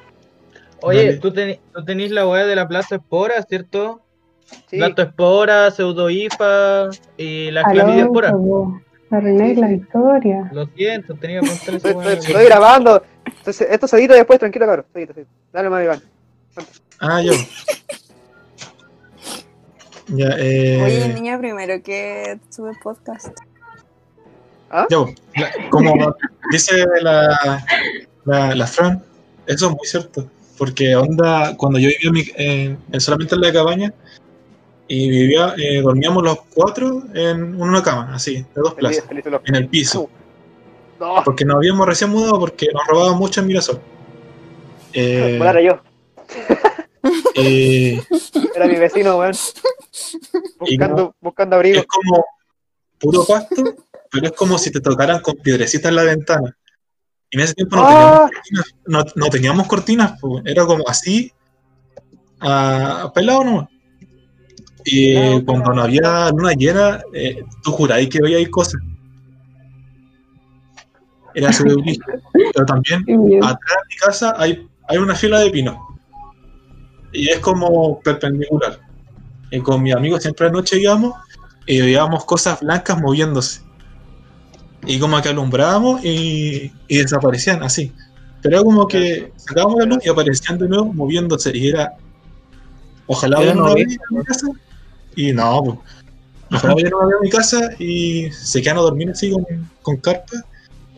Oye, 0.80 1.06
Dale. 1.06 1.16
tú, 1.18 1.30
teni- 1.32 1.58
tú 1.72 1.84
tenés 1.84 2.10
la 2.10 2.26
weá 2.26 2.44
de 2.46 2.56
la 2.56 2.66
Plaza 2.68 2.96
Espora, 2.96 3.42
¿cierto? 3.42 4.00
Sí. 4.68 4.76
Lactoespora, 4.78 5.70
pseudoifa 5.70 6.88
y 7.16 7.50
la 7.50 7.62
Aló, 7.62 7.72
clamidiaspora. 7.72 8.32
como, 8.32 8.80
arruináis 9.10 9.58
la 9.58 9.72
historia. 9.72 10.50
Lo 10.52 10.66
siento, 10.66 11.14
tenía 11.14 11.40
que 11.40 11.46
preguntarle 11.46 11.76
esa 11.78 11.88
Estoy, 11.88 12.12
estoy- 12.12 12.26
estoy 12.30 12.44
grabando. 12.46 13.02
Entonces, 13.26 13.68
esto 13.70 13.86
se 13.88 13.96
edita 13.98 14.14
después, 14.14 14.38
tranquilo, 14.38 14.66
cabrón. 14.66 14.86
Dale, 15.52 15.70
más 15.70 15.84
Iván. 15.84 16.02
Ah, 17.00 17.22
yo. 17.22 17.32
Ya, 20.08 20.28
eh. 20.38 20.82
Oye, 20.84 21.14
niña, 21.14 21.38
primero 21.38 21.82
que 21.82 22.38
sube 22.50 22.72
podcast. 22.82 23.28
Pues, 24.88 25.14
la- 25.36 25.68
como 25.70 26.14
dice 26.50 26.84
la, 27.00 27.64
la, 28.24 28.54
la 28.54 28.66
Fran, 28.66 29.02
eso 29.46 29.66
es 29.66 29.70
muy 29.72 29.86
cierto. 29.86 30.28
Porque 30.58 30.94
onda, 30.94 31.56
cuando 31.56 31.78
yo 31.78 31.88
vivía 31.88 32.08
en 32.08 32.12
mi- 32.12 32.32
en- 32.36 32.78
en- 32.92 33.00
solamente 33.00 33.34
en 33.34 33.40
la 33.40 33.52
cabaña 33.52 33.92
y 34.88 35.08
vivía, 35.08 35.54
eh, 35.56 35.80
dormíamos 35.80 36.22
los 36.22 36.38
cuatro 36.54 37.02
en 37.14 37.60
una 37.60 37.82
cama, 37.82 38.14
así, 38.14 38.36
de 38.36 38.46
dos 38.62 38.74
plazas, 38.74 39.04
feliz 39.06 39.24
en 39.46 39.54
el 39.54 39.68
piso. 39.68 40.08
No, 41.00 41.22
Porque 41.24 41.44
nos 41.44 41.56
habíamos 41.56 41.86
recién 41.86 42.10
mudado 42.10 42.38
porque 42.38 42.68
nos 42.72 42.86
robaban 42.86 43.18
mucho 43.18 43.40
en 43.40 43.46
Mirasol. 43.48 43.80
Eh, 44.92 45.38
yo. 45.64 45.80
Eh, 47.34 48.02
Era 48.54 48.66
mi 48.66 48.76
vecino, 48.76 49.18
weón. 49.18 49.34
Buscando, 50.60 51.14
buscando 51.20 51.56
abrigo. 51.56 51.80
es 51.80 51.86
como 51.86 52.24
puro 52.98 53.24
pasto, 53.26 53.62
pero 54.10 54.26
es 54.26 54.32
como 54.32 54.58
si 54.58 54.70
te 54.70 54.80
tocaran 54.80 55.20
con 55.20 55.36
piedrecitas 55.36 55.90
en 55.90 55.96
la 55.96 56.02
ventana. 56.04 56.56
Y 57.30 57.36
en 57.38 57.44
ese 57.44 57.54
tiempo 57.54 57.76
no 57.76 57.82
Ah. 57.86 58.30
teníamos 58.30 58.30
cortinas, 58.30 58.74
no, 58.86 59.04
no 59.16 59.30
teníamos 59.30 59.66
cortinas, 59.66 60.20
po. 60.20 60.40
era 60.44 60.64
como 60.66 60.84
así, 60.88 61.32
a 62.40 63.10
pelado 63.14 63.44
nomás. 63.44 63.68
Y 64.84 65.14
Pelado, 65.14 65.44
cuando 65.44 65.64
pelado. 65.64 65.74
no 65.74 65.82
había 65.82 66.30
luna 66.30 66.52
llena, 66.52 67.02
eh, 67.14 67.42
tú 67.62 67.72
juráis 67.72 68.08
que 68.08 68.20
veíais 68.20 68.48
cosas. 68.50 68.80
Era 71.34 71.52
súper. 71.52 71.74
Pero 72.54 72.66
también 72.66 73.02
atrás 73.42 73.76
de 73.82 73.88
mi 73.88 73.96
casa 73.96 74.34
hay, 74.36 74.68
hay 74.88 74.98
una 74.98 75.14
fila 75.16 75.40
de 75.40 75.50
pinos. 75.50 75.76
Y 77.14 77.28
es 77.28 77.38
como 77.38 78.00
perpendicular. 78.00 78.80
Y 79.50 79.60
con 79.60 79.82
mis 79.82 79.94
amigos 79.94 80.22
siempre 80.22 80.48
anoche 80.48 80.80
íbamos 80.80 81.14
y 81.64 81.80
veíamos 81.80 82.24
cosas 82.24 82.60
blancas 82.60 83.00
moviéndose. 83.00 83.62
Y 84.86 84.98
como 84.98 85.22
que 85.22 85.28
alumbrábamos 85.30 86.04
y, 86.04 86.72
y 86.88 86.98
desaparecían 86.98 87.62
así. 87.62 87.92
Pero 88.42 88.56
era 88.56 88.64
como 88.64 88.86
que 88.86 89.32
sacábamos 89.36 89.78
la 89.78 89.86
luz 89.86 89.98
y 90.04 90.10
aparecían 90.10 90.58
de 90.58 90.68
nuevo 90.68 90.92
moviéndose. 90.92 91.56
Y 91.56 91.68
era. 91.68 91.94
Ojalá 93.06 93.40
Era 93.40 93.54
vayan 93.54 93.62
una 93.62 93.74
vez 93.74 93.96
a 94.10 94.14
mi 94.14 94.24
casa. 94.24 94.46
Y 95.16 95.32
no, 95.32 95.62
pues. 95.64 95.78
Ojalá 96.52 96.74
vayan 96.74 96.94
una 96.94 97.06
vez 97.06 97.16
a 97.16 97.22
mi 97.22 97.30
casa 97.30 97.70
y 97.78 98.30
se 98.32 98.60
quedan 98.60 98.78
a 98.78 98.82
dormir 98.82 99.10
así 99.10 99.30
con, 99.30 99.46
con 99.82 99.96
carpa. 99.98 100.44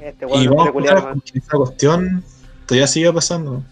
Este 0.00 0.26
Y 0.35 0.46
vamos 0.48 0.68
a 0.68 0.70
weón. 0.72 1.20
porque 1.20 1.38
esa 1.38 1.57
cuestión 1.57 2.24
todavía 2.66 2.87
sigue 2.87 3.12
pasando. 3.12 3.62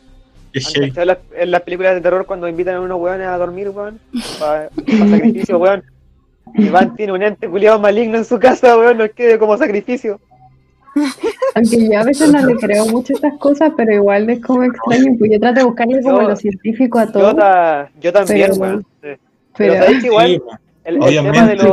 Es 0.54 0.66
¿Han 0.68 0.72
heavy. 0.74 0.88
cachado 0.90 1.06
las- 1.06 1.18
en 1.36 1.50
las 1.50 1.60
películas 1.62 1.94
de 1.94 2.00
terror 2.00 2.24
cuando 2.26 2.48
invitan 2.48 2.76
a 2.76 2.80
unos 2.80 2.98
weones 3.00 3.26
a 3.26 3.36
dormir, 3.36 3.68
weón? 3.70 3.98
Para 4.40 4.70
sacrificio, 5.10 5.58
weón. 5.58 5.82
Iván 6.56 6.94
tiene 6.94 7.12
un 7.12 7.22
ente 7.22 7.48
culiado 7.48 7.78
maligno 7.80 8.16
en 8.18 8.24
su 8.24 8.38
casa, 8.38 8.76
weón, 8.78 8.98
nos 8.98 9.10
quede 9.10 9.38
como 9.38 9.56
sacrificio. 9.58 10.20
Aunque 11.56 11.88
yo 11.90 11.98
a 12.00 12.04
veces 12.04 12.32
no 12.32 12.46
le 12.46 12.54
creo 12.56 12.86
mucho 12.86 13.12
a 13.14 13.16
estas 13.16 13.38
cosas, 13.38 13.72
pero 13.76 13.92
igual 13.92 14.30
es 14.30 14.40
como 14.40 14.62
extraño, 14.62 15.16
pues 15.18 15.32
yo 15.32 15.40
trato 15.40 15.58
de 15.60 15.64
buscarle 15.66 16.02
como 16.02 16.22
Yo- 16.22 16.28
lo 16.28 16.36
científico 16.36 16.98
a 17.00 17.06
Yo, 17.06 17.12
todo, 17.12 17.34
ta- 17.34 17.90
yo 18.00 18.12
también, 18.12 18.50
Pero- 18.52 18.54
weón. 18.60 18.86
sí. 19.02 19.08
Pero 19.56 19.74
pero 19.74 20.00
que 20.00 20.06
igual 20.06 20.26
Sí, 20.28 20.42
el, 20.84 21.02
el 21.02 21.14
tema 21.32 21.46
de 21.46 21.56
los, 21.56 21.64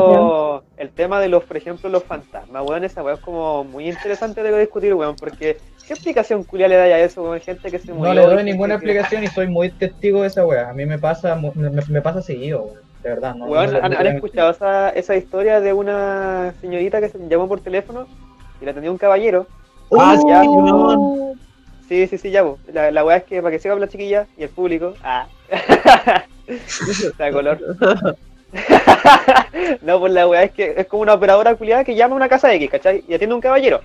el 0.82 0.89
tema 0.89 1.20
de 1.20 1.30
los, 1.30 1.44
por 1.44 1.58
ejemplo, 1.58 1.89
los 1.89 2.04
fantasmas, 2.04 2.63
weón, 2.67 2.84
esa 2.84 3.04
weón 3.04 3.17
es 3.20 3.24
como 3.24 3.63
muy 3.63 3.88
interesante 3.88 4.41
de 4.41 4.60
discutir, 4.60 4.94
weón, 4.96 5.15
porque 5.15 5.58
¿qué 5.86 5.94
explicación 5.94 6.44
culia 6.44 6.67
le 6.67 6.76
da 6.76 6.84
a 6.86 7.00
eso, 7.00 7.22
weón? 7.24 7.39
Gente 7.39 7.70
que 7.70 7.78
se 7.78 7.94
murió. 7.94 8.13
No 8.15 8.20
le 8.30 8.36
doy 8.36 8.44
ninguna 8.44 8.74
explicación 8.76 9.24
y 9.24 9.28
soy 9.28 9.48
muy 9.48 9.70
testigo 9.70 10.22
de 10.24 10.28
esa 10.30 10.44
weá. 10.46 10.70
A 10.70 10.74
mí 10.74 10.86
me 10.88 10.98
pasa, 10.98 11.36
me, 11.36 11.70
me 11.88 12.02
pasa 12.02 12.22
seguido, 12.24 12.63
weón. 12.63 12.80
de 13.04 13.10
verdad. 13.10 13.36
No, 13.36 13.46
Weón, 13.46 13.74
no- 13.74 13.80
¿han, 13.84 13.91
no- 13.91 14.00
han 14.00 14.08
escuchado 14.08 14.50
esa, 14.52 14.89
esa 14.89 15.15
historia 15.15 15.60
de 15.62 15.72
una 15.74 16.54
señorita 16.62 17.00
que 17.00 17.10
se 17.10 17.20
llamó 17.30 17.48
por 17.48 17.60
teléfono 17.62 18.08
y 18.60 18.65
la 18.65 18.74
tenía 18.74 18.89
un 18.91 18.98
caballero? 18.98 19.46
Ah, 19.98 20.15
sí, 20.20 20.24
ya, 20.28 20.41
weón. 20.41 21.39
Sí, 21.88 22.08
sí, 22.08 22.17
sí, 22.17 22.32
ya, 22.32 22.44
po. 22.44 22.58
La, 22.74 22.89
la 22.89 23.06
weá 23.06 23.17
es 23.17 23.24
que 23.26 23.39
para 23.41 23.52
que 23.52 23.60
sepa 23.60 23.76
la 23.76 23.88
chiquilla 23.88 24.26
y 24.38 24.44
el 24.44 24.50
público. 24.50 24.94
Ah. 25.04 25.28
Está 26.48 27.32
color. 27.32 27.60
no, 29.82 30.00
pues 30.00 30.14
la 30.14 30.28
weá 30.28 30.44
es 30.44 30.52
que 30.52 30.74
es 30.78 30.88
como 30.88 31.04
una 31.04 31.14
operadora 31.14 31.56
culiada 31.56 31.84
que 31.84 31.96
llama 31.96 32.14
a 32.14 32.18
una 32.18 32.30
casa 32.30 32.54
X, 32.54 32.70
¿cachai? 32.70 33.04
Y 33.08 33.14
atiende 33.14 33.36
un 33.36 33.42
caballero. 33.42 33.82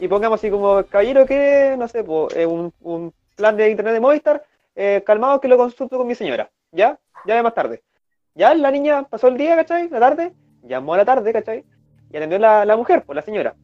Y 0.00 0.08
pongamos 0.08 0.38
así 0.38 0.50
como, 0.50 0.84
caballero, 0.84 1.26
que 1.26 1.74
no 1.78 1.88
sé, 1.88 2.04
pues, 2.04 2.36
eh, 2.36 2.46
un, 2.46 3.12
plan 3.36 3.56
de 3.56 3.70
internet 3.70 3.94
de 3.94 4.00
Movistar, 4.00 4.44
eh, 4.74 5.02
calmado 5.06 5.40
que 5.40 5.46
lo 5.46 5.56
consulto 5.56 5.96
con 5.96 6.06
mi 6.06 6.14
señora. 6.14 6.50
¿Ya? 6.72 6.98
Ya 7.24 7.42
más 7.42 7.54
tarde. 7.54 7.82
Ya 8.34 8.54
la 8.54 8.70
niña 8.70 9.04
pasó 9.04 9.28
el 9.28 9.36
día, 9.36 9.56
¿cachai? 9.56 9.88
La 9.88 10.00
tarde, 10.00 10.32
llamó 10.62 10.94
a 10.94 10.98
la 10.98 11.04
tarde, 11.04 11.32
¿cachai? 11.32 11.64
Y 12.10 12.16
atendió 12.16 12.38
la, 12.38 12.64
la 12.64 12.76
mujer, 12.76 13.02
pues 13.04 13.16
la 13.16 13.22
señora. 13.22 13.54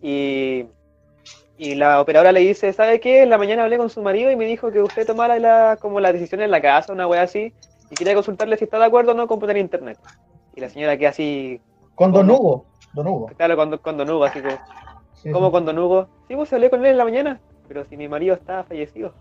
Y, 0.00 0.66
y 1.56 1.74
la 1.74 2.00
operadora 2.00 2.32
le 2.32 2.40
dice, 2.40 2.72
¿sabe 2.72 3.00
qué? 3.00 3.22
En 3.22 3.30
la 3.30 3.38
mañana 3.38 3.64
hablé 3.64 3.78
con 3.78 3.90
su 3.90 4.02
marido 4.02 4.30
y 4.30 4.36
me 4.36 4.46
dijo 4.46 4.72
que 4.72 4.80
usted 4.80 5.06
tomara 5.06 5.38
la, 5.38 5.78
como 5.80 6.00
la 6.00 6.12
decisión 6.12 6.42
en 6.42 6.50
la 6.50 6.60
casa, 6.60 6.92
una 6.92 7.06
wea 7.06 7.22
así, 7.22 7.54
y 7.92 7.94
quería 7.94 8.14
consultarle 8.14 8.56
si 8.56 8.64
está 8.64 8.78
de 8.78 8.86
acuerdo 8.86 9.12
o 9.12 9.14
no 9.14 9.26
con 9.28 9.38
poner 9.38 9.58
internet. 9.58 9.98
Y 10.56 10.60
la 10.60 10.68
señora 10.70 10.96
queda 10.96 11.10
así, 11.10 11.60
Con 11.94 12.10
Don 12.12 12.28
Hugo. 12.30 12.64
Don 12.94 13.06
Hugo. 13.06 13.26
claro, 13.36 13.56
con, 13.56 13.76
con 13.78 13.96
Don 13.98 14.08
Hugo, 14.10 14.24
así 14.24 14.40
como, 14.40 14.56
Sí, 15.14 15.30
¿cómo 15.30 15.46
sí. 15.46 15.52
con 15.52 15.64
Don 15.66 15.78
Hugo? 15.78 16.08
Sí, 16.26 16.34
pues 16.34 16.52
hablé 16.52 16.68
con 16.70 16.80
él 16.84 16.92
en 16.92 16.98
la 16.98 17.04
mañana, 17.04 17.40
pero 17.68 17.84
si 17.84 17.96
mi 17.96 18.08
marido 18.08 18.34
está 18.34 18.64
fallecido. 18.64 19.12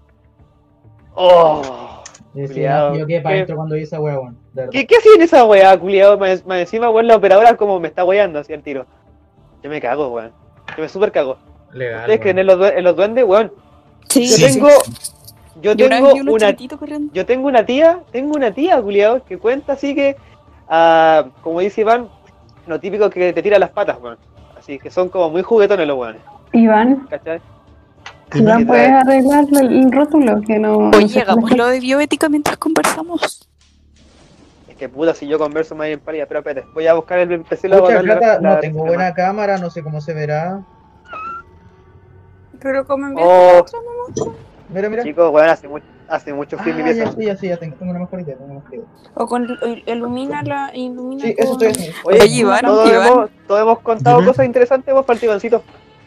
¡Oh! 1.13 1.61
Sí, 2.33 2.47
sí, 2.47 2.53
Culiao. 2.53 2.95
yo 2.95 3.05
quedé 3.05 3.21
para 3.21 3.33
¿Qué? 3.33 3.39
adentro 3.39 3.55
cuando 3.57 3.75
vi 3.75 3.81
esa 3.83 3.99
wea, 3.99 4.17
weón. 4.19 4.37
¿Qué, 4.71 4.87
qué 4.87 4.95
hacía 4.95 5.11
en 5.15 5.21
esa 5.21 5.43
weá, 5.43 5.77
culiado? 5.77 6.17
Más, 6.17 6.45
más 6.45 6.59
encima, 6.59 6.89
weón, 6.89 7.07
la 7.07 7.17
operadora 7.17 7.57
como 7.57 7.79
me 7.79 7.89
está 7.89 8.05
weando 8.05 8.39
así 8.39 8.53
al 8.53 8.63
tiro. 8.63 8.85
Yo 9.61 9.69
me 9.69 9.81
cago, 9.81 10.07
weón. 10.09 10.31
Yo 10.77 10.83
me 10.83 10.87
super 10.89 11.11
cago. 11.11 11.37
Legal. 11.73 12.01
¿Ustedes 12.01 12.19
creen 12.21 12.39
en 12.39 12.47
los, 12.47 12.71
en 12.71 12.83
los 12.83 12.95
duendes, 12.95 13.25
weón? 13.25 13.51
Sí, 14.07 14.27
Yo 14.27 14.35
Sí, 14.37 14.43
sí. 14.49 14.53
tengo, 14.59 14.69
yo 14.69 15.20
Yo 15.59 15.75
tengo 15.75 16.13
una, 16.13 16.55
yo 17.13 17.25
tengo 17.25 17.47
una 17.47 17.65
tía, 17.65 17.99
tengo 18.11 18.35
una 18.35 18.51
tía, 18.53 18.81
culiado, 18.81 19.23
que 19.25 19.37
cuenta 19.37 19.73
así 19.73 19.93
que, 19.93 20.15
ah, 20.69 21.25
como 21.41 21.59
dice 21.59 21.81
Iván, 21.81 22.07
lo 22.67 22.79
típico 22.79 23.09
que 23.09 23.33
te 23.33 23.41
tira 23.43 23.59
las 23.59 23.71
patas, 23.71 23.97
weón. 24.01 24.17
Así 24.57 24.79
que 24.79 24.89
son 24.89 25.09
como 25.09 25.29
muy 25.29 25.41
juguetones 25.41 25.87
los 25.87 25.97
weones, 25.97 26.21
Iván, 26.53 27.07
¿cachai? 27.09 27.41
Iván, 28.35 28.59
¿Qué 28.59 28.65
¿puedes 28.65 28.91
arreglar 28.91 29.45
el, 29.51 29.73
el 29.73 29.91
rótulo? 29.91 30.41
Que 30.41 30.57
no. 30.57 30.89
no 30.89 30.97
Oye, 30.97 31.25
lo 31.57 31.67
de 31.67 31.79
bioética 31.79 32.29
mientras 32.29 32.57
conversamos. 32.57 33.49
Es 34.69 34.75
que 34.77 34.87
puta, 34.87 35.13
si 35.13 35.27
yo 35.27 35.37
converso 35.37 35.75
más 35.75 35.87
en 35.87 35.99
pálida, 35.99 36.27
pero 36.27 36.39
espérate, 36.39 36.67
voy 36.73 36.87
a 36.87 36.93
buscar 36.93 37.19
el 37.19 37.41
PC 37.41 37.67
lo 37.67 37.75
Mucha 37.81 37.85
voy 37.85 37.93
a 37.93 38.01
botar 38.01 38.19
plata, 38.19 38.39
la- 38.41 38.49
no 38.55 38.59
tengo 38.61 38.85
buena 38.85 39.13
cámara, 39.13 39.57
no 39.57 39.69
sé 39.69 39.83
cómo 39.83 39.99
se 39.99 40.13
verá. 40.13 40.61
Pero 42.61 42.85
como 42.85 43.07
en 43.07 43.15
Oh, 43.17 43.65
Mira, 44.73 44.89
mira. 44.89 45.03
chicos, 45.03 45.31
weón, 45.31 45.49
hace, 45.49 45.67
mucho 45.67 45.85
hace 46.07 46.33
mucho 46.33 46.55
Ah, 46.59 46.63
frío 46.63 46.77
en 46.77 46.83
mi 46.85 46.93
ya, 46.95 47.11
sí, 47.11 47.25
ya, 47.25 47.37
sí, 47.37 47.47
ya 47.47 47.57
tengo, 47.57 47.75
tengo 47.77 47.91
una 47.91 47.99
mejor 48.01 48.21
idea, 48.21 48.35
tengo 48.35 48.45
una 48.51 48.59
mejor 48.61 48.73
idea. 48.75 48.85
O 49.13 49.27
con 49.27 49.43
il- 49.63 49.83
ilumina 49.85 50.41
la 50.43 50.71
ilumina 50.73 51.25
Sí, 51.25 51.35
eso 51.37 51.43
con- 51.43 51.51
estoy 51.53 51.67
haciendo. 51.69 51.97
Oye, 52.05 52.21
Oye, 52.21 52.35
Iván, 52.35 52.61
todos, 52.61 52.89
Iván. 52.89 53.07
Hemos, 53.07 53.29
todos 53.47 53.61
hemos 53.61 53.79
contado 53.79 54.25
cosas 54.25 54.45
interesantes 54.45 54.93
vos 54.93 55.05
para 55.05 55.19
el 55.19 55.25
Ivancito. 55.25 55.63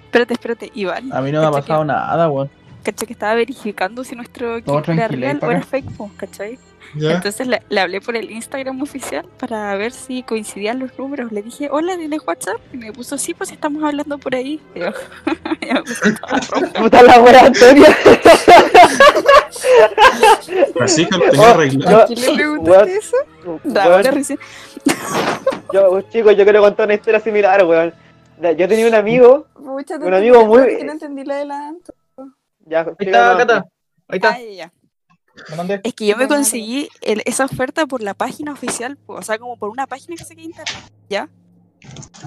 Espérate, 0.07 0.35
espérate, 0.35 0.71
Iván. 0.75 1.13
A 1.13 1.21
mí 1.21 1.33
no 1.33 1.41
me 1.41 1.47
ha 1.47 1.51
pasado 1.51 1.85
nada, 1.85 2.29
weón. 2.31 2.51
Caché 2.83 3.07
que 3.07 3.13
estaba 3.15 3.35
verificando 3.35 4.05
si 4.05 4.15
nuestro 4.15 4.63
Todo 4.63 4.79
equipo 4.79 4.93
era 4.93 5.09
real 5.09 5.39
o 5.43 5.51
era 5.51 5.63
fake, 5.63 5.91
¿cachai? 6.17 6.59
¿Ya? 6.95 7.13
Entonces 7.13 7.47
le, 7.47 7.63
le 7.69 7.81
hablé 7.81 8.01
por 8.01 8.15
el 8.17 8.31
Instagram 8.31 8.81
oficial 8.83 9.27
para 9.39 9.75
ver 9.77 9.93
si 9.93 10.23
coincidían 10.23 10.79
los 10.79 10.97
números. 10.99 11.33
Le 11.33 11.43
dije, 11.43 11.69
hola, 11.71 11.97
¿tienes 11.97 12.21
WhatsApp? 12.27 12.57
Y 12.73 12.77
me 12.77 12.93
puso, 12.93 13.19
sí, 13.19 13.35
pues 13.35 13.51
estamos 13.53 13.83
hablando 13.83 14.19
por 14.19 14.35
ahí. 14.35 14.61
Y 14.75 14.81
yo, 14.81 14.87
me 15.27 15.83
toda. 16.15 16.71
Puta 16.73 17.03
la 17.03 17.21
wea, 17.21 17.47
Antonio. 17.47 17.87
Así 20.81 21.07
que 21.07 21.17
lo 21.19 21.31
tenía 21.31 21.51
arreglado. 21.51 22.03
¿A 22.03 22.07
quién 22.07 22.21
le 22.21 22.35
preguntaste 22.35 22.97
eso? 22.97 23.17
Da, 23.65 23.83
weón, 23.85 23.93
ahora 23.97 24.11
recién. 24.11 24.39
yo, 25.73 26.01
chicos, 26.03 26.37
yo 26.37 26.45
quiero 26.45 26.61
contar 26.63 26.87
una 26.87 26.95
historia 26.95 27.21
similar, 27.21 27.65
weón. 27.65 27.93
Yo 28.57 28.69
tenía 28.69 28.87
un 28.89 28.95
amigo, 28.95 29.47
Un 29.57 30.15
amigo 30.15 30.45
muy- 30.45 30.63
pero 30.65 30.79
que 30.79 30.85
no 30.85 30.93
entendí 30.93 31.25
la 31.25 31.35
adelanto. 31.37 31.95
ya, 32.67 32.81
Ahí 32.81 32.95
está, 33.07 33.37
Cata. 33.39 33.67
Ahí 34.09 34.17
está. 34.19 34.29
Ah, 34.31 34.39
ya, 34.41 34.51
ya. 34.53 34.73
Me. 35.65 35.81
Es 35.83 35.95
que 35.95 36.07
yo 36.07 36.17
me 36.17 36.29
conseguí 36.29 36.89
el- 37.03 37.23
esa 37.25 37.45
oferta 37.45 37.87
por 37.87 38.03
la 38.03 38.15
página 38.15 38.53
oficial, 38.53 38.99
o 39.07 39.21
sea, 39.23 39.39
como 39.39 39.57
por 39.57 39.69
una 39.71 39.87
página 39.87 40.17
que 40.17 40.25
saqué 40.25 40.43
de 40.43 40.47
internet, 40.47 40.93
¿ya? 41.11 41.29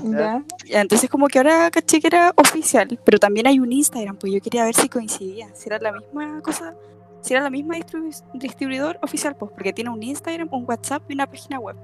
Ya. 0.03 0.43
Ya, 0.67 0.81
entonces 0.81 1.09
como 1.09 1.27
que 1.27 1.39
ahora 1.39 1.71
caché 1.71 1.99
que 1.99 2.07
era 2.07 2.31
oficial, 2.35 2.99
pero 3.03 3.17
también 3.17 3.47
hay 3.47 3.59
un 3.59 3.71
Instagram, 3.71 4.17
pues 4.17 4.31
yo 4.33 4.41
quería 4.41 4.65
ver 4.65 4.75
si 4.75 4.87
coincidía, 4.89 5.49
si 5.55 5.67
era 5.69 5.79
la 5.79 5.93
misma 5.93 6.41
cosa, 6.41 6.75
si 7.21 7.33
era 7.33 7.41
la 7.41 7.49
misma 7.49 7.75
distribu- 7.75 8.23
distribuidor 8.33 8.99
oficial, 9.01 9.35
pues 9.35 9.51
porque 9.51 9.73
tiene 9.73 9.89
un 9.89 10.03
Instagram, 10.03 10.49
un 10.51 10.65
WhatsApp 10.67 11.03
y 11.09 11.13
una 11.13 11.25
página 11.27 11.59
web. 11.59 11.75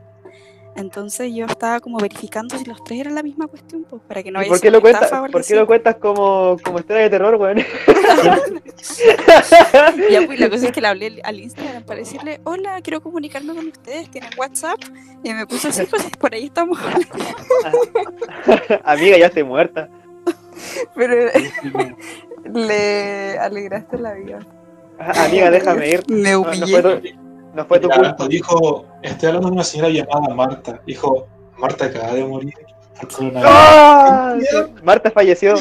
Entonces 0.75 1.31
yo 1.33 1.45
estaba 1.45 1.79
como 1.79 1.97
verificando 1.99 2.57
si 2.57 2.65
los 2.65 2.83
tres 2.83 3.01
eran 3.01 3.13
la 3.15 3.21
misma 3.23 3.45
cuestión, 3.47 3.86
pues 3.88 4.01
para 4.07 4.23
que 4.23 4.31
no 4.31 4.39
¿Y 4.39 4.43
haya 4.43 4.49
por 4.49 4.59
qué 4.62 4.71
lo 4.71 4.81
cuentas, 4.81 5.12
por 5.31 5.45
qué 5.45 5.55
lo 5.55 5.67
cuentas 5.67 5.95
como, 5.97 6.57
como 6.63 6.79
historia 6.79 7.03
de 7.03 7.09
terror, 7.12 7.36
weón? 7.36 7.57
Ya, 10.12 10.25
pues 10.25 10.39
la 10.39 10.49
cosa 10.49 10.65
es 10.67 10.71
que 10.71 10.81
le 10.81 10.88
hablé 10.88 11.21
al- 11.23 11.39
Instagram 11.39 11.83
para 11.83 11.99
decirle, 11.99 12.39
hola, 12.43 12.79
quiero 12.81 13.01
comunicarme 13.01 13.53
con 13.55 13.67
ustedes, 13.67 14.09
¿tienen 14.12 14.29
WhatsApp? 14.38 14.79
Y 15.23 15.33
me 15.33 15.45
puso 15.47 15.69
así, 15.69 15.86
pues 15.86 16.05
por 16.19 16.33
ahí 16.33 16.45
estamos. 16.45 16.77
Amiga, 18.83 19.17
ya 19.17 19.27
estoy 19.27 19.43
muerta. 19.43 19.89
Pero 20.95 21.29
le 22.53 23.38
alegraste 23.39 23.97
la 23.97 24.13
vida. 24.13 24.39
Amiga, 24.99 25.49
déjame 25.51 25.89
ir. 25.89 26.03
Me 26.07 26.31
No, 26.31 26.41
no 26.41 26.49
humillé. 26.49 26.81
fue 26.81 27.01
tu, 27.01 27.09
no 27.55 27.65
fue 27.65 27.79
tu 27.79 27.89
culpa. 27.89 28.27
dijo, 28.27 28.86
estoy 29.03 29.27
hablando 29.27 29.49
de 29.49 29.53
una 29.53 29.63
señora 29.63 29.89
llamada 29.89 30.33
Marta. 30.33 30.81
Dijo, 30.85 31.27
Marta 31.57 31.85
acaba 31.85 32.13
de 32.13 32.23
morir 32.25 32.53
por 32.99 33.07
coronavirus. 33.09 33.51
¡Ah! 33.53 34.35
Marta 34.83 35.11
falleció. 35.11 35.55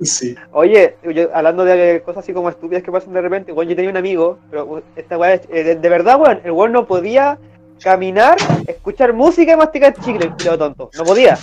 Sí. 0.00 0.34
Oye, 0.50 0.96
yo, 1.14 1.28
hablando 1.34 1.64
de 1.64 2.02
cosas 2.04 2.24
así 2.24 2.32
como 2.32 2.48
estúpidas 2.48 2.82
que 2.82 2.90
pasan 2.90 3.12
de 3.12 3.20
repente, 3.20 3.52
weón, 3.52 3.68
yo 3.68 3.76
tenía 3.76 3.90
un 3.90 3.96
amigo, 3.96 4.38
pero 4.50 4.82
esta 4.96 5.16
weá, 5.16 5.34
es- 5.34 5.48
eh, 5.50 5.62
de, 5.62 5.74
de 5.76 5.88
verdad, 5.88 6.20
weón, 6.20 6.40
el 6.42 6.50
weón 6.50 6.72
no 6.72 6.86
podía 6.86 7.38
caminar, 7.82 8.36
escuchar 8.66 9.12
música 9.12 9.52
y 9.52 9.56
masticar 9.56 9.94
chicle, 9.94 10.26
el 10.26 10.32
culiao 10.32 10.58
tonto. 10.58 10.90
No 10.96 11.04
podía. 11.04 11.36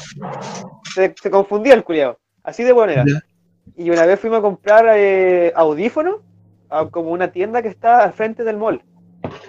Se, 0.94 1.14
se 1.22 1.30
confundía 1.32 1.74
el 1.74 1.84
culiao. 1.84 2.18
Así 2.44 2.64
de 2.64 2.72
buena 2.74 2.94
era. 2.94 3.06
Y 3.78 3.90
una 3.92 4.06
vez 4.06 4.20
fuimos 4.20 4.40
a 4.40 4.42
comprar 4.42 4.86
eh, 4.90 5.54
audífonos 5.56 6.18
a 6.70 6.86
como 6.88 7.12
una 7.12 7.32
tienda 7.32 7.62
que 7.62 7.68
está 7.70 8.04
al 8.04 8.14
frente 8.14 8.44
del 8.44 8.58
mall. 8.58 8.82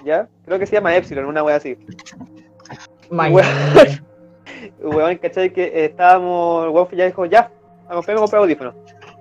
¿Ya? 0.05 0.29
Creo 0.45 0.59
que 0.59 0.67
se 0.67 0.77
llama 0.77 0.97
Epsilon, 0.97 1.27
una 1.27 1.43
weá 1.43 1.57
así. 1.57 1.77
Mañana. 3.11 3.49
Weón, 4.83 5.17
¿cachai? 5.19 5.53
Que 5.53 5.85
estábamos, 5.85 6.65
el 6.65 6.71
weón 6.71 6.89
ya 6.93 7.07
dijo, 7.07 7.25
ya, 7.27 7.51
a 7.89 7.95
comprar, 7.95 8.17
a 8.17 8.21
comprar 8.21 8.43
audífonos. 8.43 8.75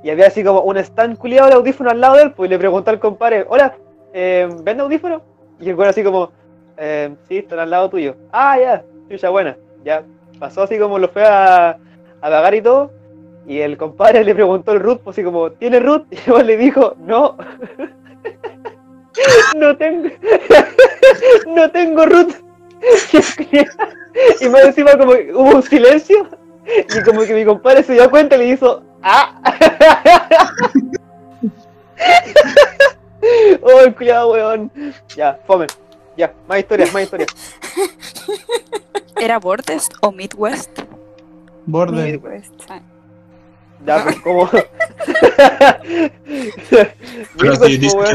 Y 0.04 0.10
había 0.10 0.28
así 0.28 0.44
como 0.44 0.62
un 0.62 0.78
stand 0.78 1.18
culiado 1.18 1.50
de 1.50 1.56
audífonos 1.56 1.94
al 1.94 2.02
lado 2.02 2.16
de 2.16 2.24
él, 2.24 2.32
pues 2.32 2.48
y 2.48 2.52
le 2.52 2.60
preguntó 2.60 2.92
al 2.92 3.00
compadre, 3.00 3.46
hola, 3.48 3.76
eh, 4.14 4.50
¿vende 4.64 4.84
audífonos? 4.84 5.22
Y 5.60 5.70
el 5.70 5.76
weón 5.76 5.90
así 5.90 6.04
como, 6.04 6.32
eh, 6.78 7.14
sí, 7.28 7.38
están 7.38 7.60
al 7.60 7.70
lado 7.70 7.90
tuyo. 7.90 8.16
Ah, 8.32 8.58
ya, 8.60 8.84
chucha 9.10 9.30
buena. 9.30 9.58
Ya, 9.84 10.04
pasó 10.40 10.64
así 10.64 10.80
como 10.80 10.98
lo 11.00 11.10
fue 11.10 11.26
a, 11.26 11.72
a 11.72 11.78
pagar 12.22 12.56
y 12.56 12.62
todo. 12.62 12.92
Y 13.46 13.60
el 13.60 13.78
compadre 13.78 14.24
le 14.26 14.34
preguntó 14.34 14.72
el 14.72 14.80
root, 14.80 15.02
pues 15.02 15.16
así 15.16 15.24
como, 15.24 15.52
¿tiene 15.52 15.80
root? 15.80 16.06
Y 16.12 16.16
el 16.26 16.32
weón 16.32 16.48
le 16.48 16.58
dijo, 16.58 16.96
no. 17.00 17.38
No 19.58 19.78
tengo, 19.78 20.10
no 21.48 21.72
tengo 21.72 22.06
root. 22.06 22.34
y 24.42 24.50
más 24.50 24.64
encima 24.64 24.98
como 24.98 25.12
que 25.12 25.34
hubo 25.34 25.56
un 25.56 25.64
silencio 25.64 26.28
y 26.66 27.04
como 27.04 27.22
que 27.22 27.34
mi 27.34 27.44
compadre 27.44 27.84
se 27.84 27.94
dio 27.94 28.10
cuenta 28.10 28.36
y 28.36 28.40
le 28.40 28.48
hizo 28.50 28.84
¡Ah! 29.02 29.42
¡Oh, 33.62 33.94
cuidado, 33.96 34.32
weón! 34.32 34.72
Ya, 35.16 35.40
fome. 35.46 35.68
Ya, 36.18 36.34
más 36.48 36.60
historias, 36.60 36.92
más 36.94 37.04
historias. 37.04 37.30
¿Era 39.20 39.38
Bordest 39.40 39.94
o 40.02 40.12
Midwest? 40.12 40.80
Borde. 41.66 42.12
Midwest. 42.12 42.54
Ya, 43.86 44.04
pues 44.04 44.20
como... 44.22 44.50
Pero 44.50 44.68
Midwest, 47.38 47.66
si 47.66 47.78
dice 47.78 47.98
po, 47.98 48.04
que. 48.04 48.10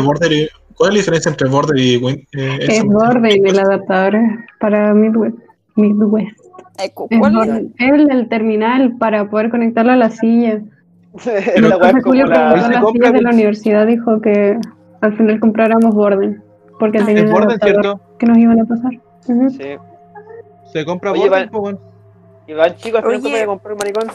Border 0.74 0.76
¿Cuál 0.76 0.90
es 0.90 0.94
la 0.94 0.98
diferencia 1.00 1.30
entre 1.30 1.48
Border 1.48 1.78
y 1.78 1.96
Win- 1.98 2.26
eh, 2.36 2.58
Es? 2.60 2.84
Borden 2.84 3.46
el 3.46 3.58
adaptador 3.58 4.14
para 4.60 4.92
Midwest. 4.94 5.36
Midwest. 5.76 6.38
Es, 6.78 6.90
¿Cuál 6.94 7.34
Borden. 7.34 7.74
Es 7.78 7.90
el 7.92 8.06
del 8.08 8.28
terminal 8.28 8.96
para 8.98 9.28
poder 9.30 9.50
conectarlo 9.50 9.92
a 9.92 9.96
la 9.96 10.10
silla. 10.10 10.60
Weá 11.24 11.38
es 11.38 11.56
Entonces 11.56 12.02
Julio 12.04 12.26
la... 12.26 12.50
a 12.50 12.56
las 12.56 12.82
compra 12.82 13.08
sillas 13.08 13.12
de 13.12 13.22
la 13.22 13.30
universidad 13.30 13.86
dijo 13.86 14.20
que 14.20 14.58
al 15.00 15.16
final 15.16 15.38
compráramos 15.40 15.94
Borden. 15.94 16.42
Porque 16.80 16.98
Ah, 16.98 17.06
tenían 17.06 17.26
Es 17.26 17.30
el 17.30 17.34
Borde, 17.34 17.46
adaptador 17.54 17.82
¿cierto? 17.82 18.00
que 18.18 18.26
nos 18.26 18.38
iban 18.38 18.60
a 18.60 18.64
pasar. 18.64 18.90
Sí. 19.20 19.76
Se 20.72 20.84
compra 20.84 21.12
Oye, 21.12 21.28
Borden. 21.50 21.78
Y 22.46 22.52
van 22.52 22.74
chicos, 22.76 23.02
al 23.04 23.20
final 23.22 23.42
a 23.42 23.46
comprar 23.46 23.72
un 23.72 23.78
maricón. 23.78 24.08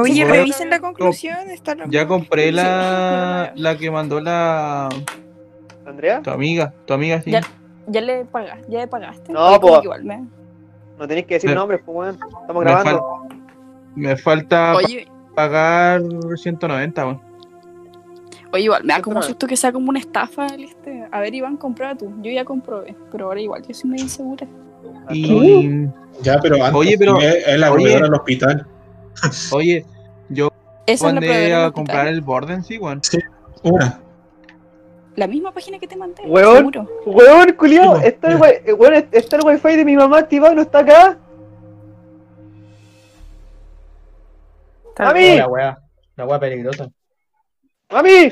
Oye, 0.00 0.24
revisen 0.24 0.70
la 0.70 0.80
conclusión. 0.80 1.50
Está 1.50 1.76
Ya 1.90 2.06
compré 2.06 2.50
la, 2.50 3.52
la 3.54 3.76
que 3.76 3.90
mandó 3.90 4.20
la 4.20 4.88
¿Andrea? 5.86 6.20
tu 6.22 6.30
amiga, 6.30 6.72
tu 6.86 6.94
amiga 6.94 7.20
sí. 7.22 7.30
Ya. 7.30 7.40
Ya 7.88 8.00
le 8.00 8.24
pagaste, 8.24 8.70
ya 8.70 8.78
le 8.80 8.86
pagaste. 8.86 9.32
No, 9.32 9.58
que 9.60 9.66
igual 9.84 10.04
me- 10.04 10.24
No 10.98 11.08
tenéis 11.08 11.26
que 11.26 11.34
decir 11.34 11.50
Me- 11.50 11.56
nombres, 11.56 11.80
pues 11.84 11.96
weón. 11.96 12.14
Estamos 12.40 12.64
Me, 12.64 12.70
grabando. 12.70 13.00
fal- 13.00 13.42
me 13.96 14.16
falta 14.16 14.72
pa- 14.72 14.78
Oye, 14.78 15.08
pagar 15.34 16.00
190, 16.36 17.04
weón. 17.06 17.20
oye, 18.52 18.62
igual 18.64 18.84
me 18.84 18.92
da 18.92 19.00
como 19.02 19.20
susto 19.22 19.46
que 19.48 19.56
sea 19.56 19.72
como 19.72 19.88
una 19.90 19.98
estafa 19.98 20.46
el 20.46 20.64
este. 20.64 21.08
A 21.10 21.20
ver, 21.20 21.34
Iván, 21.34 21.56
comprueba 21.56 21.96
tú. 21.96 22.12
Yo 22.22 22.30
ya 22.30 22.44
comprobé, 22.44 22.94
pero 23.10 23.26
ahora 23.26 23.40
igual 23.40 23.62
yo 23.66 23.74
soy 23.74 23.90
medio 23.90 24.04
insegura. 24.04 24.46
Y 25.10 25.88
Ya, 26.22 26.38
pero 26.40 26.56
antes 26.56 26.74
Oye, 26.74 26.96
pero- 26.98 27.18
es 27.20 27.58
la 27.58 27.72
oye. 27.72 27.82
proveedora 27.82 28.04
del 28.04 28.14
hospital. 28.14 28.66
oye, 29.52 29.84
yo 30.28 30.50
mandé 31.02 31.54
a 31.54 31.70
comprar 31.72 32.06
el 32.06 32.20
Borden, 32.20 32.62
sí, 32.62 32.78
weón. 32.78 33.00
Una. 33.64 33.98
La 35.16 35.26
misma 35.26 35.52
página 35.52 35.78
que 35.78 35.86
te 35.86 35.94
mandé. 35.96 36.22
Weón. 36.24 36.56
Seguro. 36.72 36.88
Weón, 37.06 37.52
culiao, 37.52 37.96
está 37.98 38.28
el, 38.32 38.38
wi- 38.40 38.62
eh, 38.64 38.72
weón, 38.72 39.06
está 39.12 39.36
el 39.36 39.44
wifi 39.44 39.76
de 39.76 39.84
mi 39.84 39.94
mamá 39.96 40.18
activado 40.20 40.54
no 40.54 40.62
está 40.62 40.78
acá. 40.80 41.18
¡Mami! 44.98 45.36
La 45.38 45.48
wea. 45.48 45.78
La 46.16 46.24
wea 46.26 46.38
peligrosa. 46.38 46.88
¡Mami! 47.90 48.30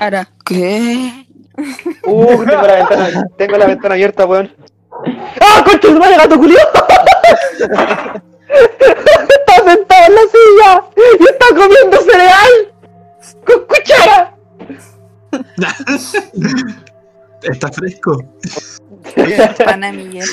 Ahora, 0.00 0.28
¿qué? 0.44 1.26
Uh, 2.04 2.44
tengo 2.44 2.62
la 2.66 2.74
ventana, 2.76 3.26
tengo 3.36 3.56
la 3.58 3.66
ventana 3.66 3.94
abierta, 3.94 4.26
weón. 4.26 4.54
¡Ah, 5.40 5.62
concha 5.64 5.88
de 5.88 5.98
madre, 5.98 6.16
gato 6.16 6.38
culiao! 6.38 6.66
está 8.48 9.54
sentado 9.64 10.06
en 10.06 10.14
la 10.14 10.20
silla 10.22 10.84
y 11.20 11.24
está 11.24 11.46
comiendo 11.48 11.96
cereal 11.98 12.72
con 13.44 13.66
cuchara. 13.66 14.34
Está 17.42 17.70
fresco. 17.72 18.24
Pana 19.64 19.92
Miguel. 19.92 20.26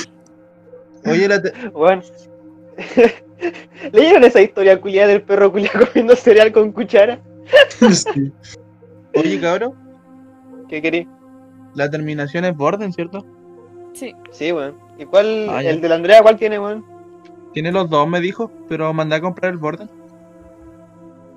Oye, 1.06 1.28
la 1.28 1.42
te- 1.42 1.54
Weón. 1.74 2.02
¿Leyeron 3.92 4.24
esa 4.24 4.42
historia 4.42 4.80
culiada 4.82 5.10
del 5.10 5.22
perro 5.22 5.52
culiao 5.52 5.86
comiendo 5.88 6.16
cereal 6.16 6.52
con 6.52 6.72
cuchara? 6.72 7.20
Sí. 7.92 8.32
oye, 9.16 9.40
cabrón, 9.40 9.74
¿Qué 10.68 10.82
querí? 10.82 11.08
la 11.76 11.90
terminación 11.90 12.46
es 12.46 12.56
Borden, 12.56 12.92
¿cierto? 12.94 13.24
Sí. 13.94 14.16
Sí, 14.32 14.52
weón. 14.52 14.76
¿Y 14.98 15.06
cuál, 15.06 15.48
Ah, 15.50 15.62
el 15.62 15.80
de 15.82 15.90
la 15.90 15.96
Andrea, 15.96 16.22
cuál 16.24 16.38
tiene, 16.38 16.58
weón? 16.60 16.84
Tiene 17.54 17.72
los 17.72 17.90
dos, 17.90 18.08
me 18.08 18.20
dijo, 18.20 18.52
pero 18.68 18.92
mandé 18.94 19.16
a 19.18 19.22
comprar 19.22 19.52
el 19.52 19.58
Borden. 19.60 19.90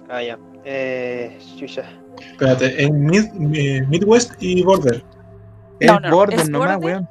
Ah, 0.08 0.22
ya. 0.22 0.38
Eh, 0.64 1.38
chucha. 1.58 1.84
Espérate, 2.20 2.82
en 2.82 3.04
Mid, 3.06 3.24
eh, 3.54 3.84
Midwest 3.88 4.32
y 4.40 4.62
Border. 4.62 5.02
No, 5.80 5.94
no, 6.00 6.08
no, 6.10 6.16
Borden 6.16 6.40
es 6.40 6.48
nomás, 6.48 6.76
Borden. 6.76 6.84
weón. 6.96 7.08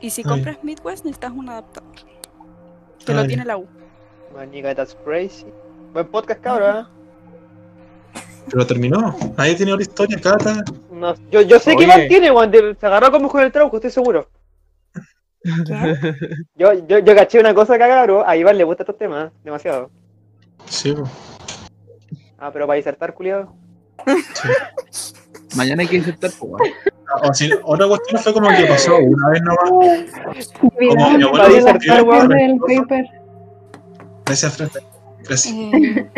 Y 0.00 0.10
si 0.10 0.22
Ay. 0.22 0.28
compras 0.28 0.58
Midwest 0.62 1.04
necesitas 1.04 1.32
un 1.32 1.48
adaptador. 1.48 1.90
Que 3.04 3.12
Ay. 3.12 3.14
lo 3.16 3.26
tiene 3.26 3.44
la 3.44 3.56
U. 3.56 3.66
Manica, 4.34 4.74
that's 4.74 4.96
crazy. 5.04 5.46
Buen 5.92 6.06
podcast, 6.08 6.40
cabrón. 6.40 6.86
¿eh? 6.86 8.20
Pero 8.50 8.66
terminó. 8.66 9.16
Nadie 9.36 9.54
tiene 9.54 9.72
otra 9.72 9.82
historia, 9.82 10.18
Cata. 10.20 10.64
No, 10.90 11.14
yo, 11.30 11.42
yo 11.42 11.58
sé 11.58 11.76
que. 11.76 11.84
Iván 11.84 12.08
tiene, 12.08 12.30
weón. 12.30 12.50
de- 12.50 12.74
Se 12.78 12.86
agarró 12.86 13.10
como 13.12 13.28
con 13.28 13.42
el 13.42 13.52
trauco, 13.52 13.76
estoy 13.76 13.90
seguro. 13.90 14.28
Yo, 16.54 16.72
yo, 16.86 16.98
yo 17.00 17.14
caché 17.16 17.40
una 17.40 17.52
cosa 17.52 17.74
acá, 17.74 17.88
cabrón. 17.88 18.22
A 18.24 18.36
Iván 18.36 18.56
le 18.56 18.62
gusta 18.62 18.84
estos 18.84 18.96
temas, 18.96 19.32
demasiado. 19.42 19.90
Sí, 20.66 20.92
po. 20.92 21.02
Ah, 22.38 22.50
pero 22.52 22.66
para 22.68 22.76
disertar, 22.76 23.12
culiado. 23.12 23.52
Mañana 25.56 25.82
hay 25.82 25.88
que 25.88 25.96
insertar, 25.96 26.30
O 27.22 27.34
si, 27.34 27.50
otra 27.64 27.86
cuestión 27.88 28.22
fue 28.22 28.32
como 28.32 28.48
que 28.48 28.64
pasó 28.66 28.96
una 28.96 29.28
vez 29.30 29.42
nomás. 29.42 29.70
Como 30.58 30.72
mi 30.78 30.90
abuelo 30.90 32.04
weón. 32.04 32.28
del 32.28 32.58
paper. 32.58 33.04
Gracias, 34.24 34.56
Fred. 34.56 34.68
Gracias. 35.24 35.54
Eh, 35.54 36.08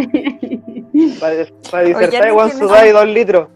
Para, 1.20 1.82
disertar, 1.84 2.28
¿no 2.28 2.34
weón, 2.36 2.50
tienes- 2.50 2.58
sudáis 2.58 2.92
dos 2.92 3.06
litros. 3.08 3.48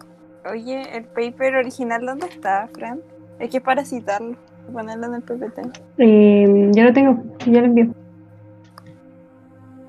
Oye, 0.50 0.82
el 0.96 1.04
paper 1.04 1.56
original, 1.56 2.04
¿dónde 2.04 2.26
está, 2.26 2.68
Fran? 2.72 3.00
Es 3.38 3.50
que 3.50 3.58
es 3.58 3.62
para 3.62 3.84
citarlo, 3.84 4.34
ponerlo 4.72 5.06
en 5.06 5.14
el 5.14 5.22
PPT. 5.22 5.60
Eh, 5.98 6.68
ya 6.72 6.84
lo 6.84 6.92
tengo, 6.92 7.22
ya 7.46 7.60
lo 7.60 7.66
envío. 7.66 7.86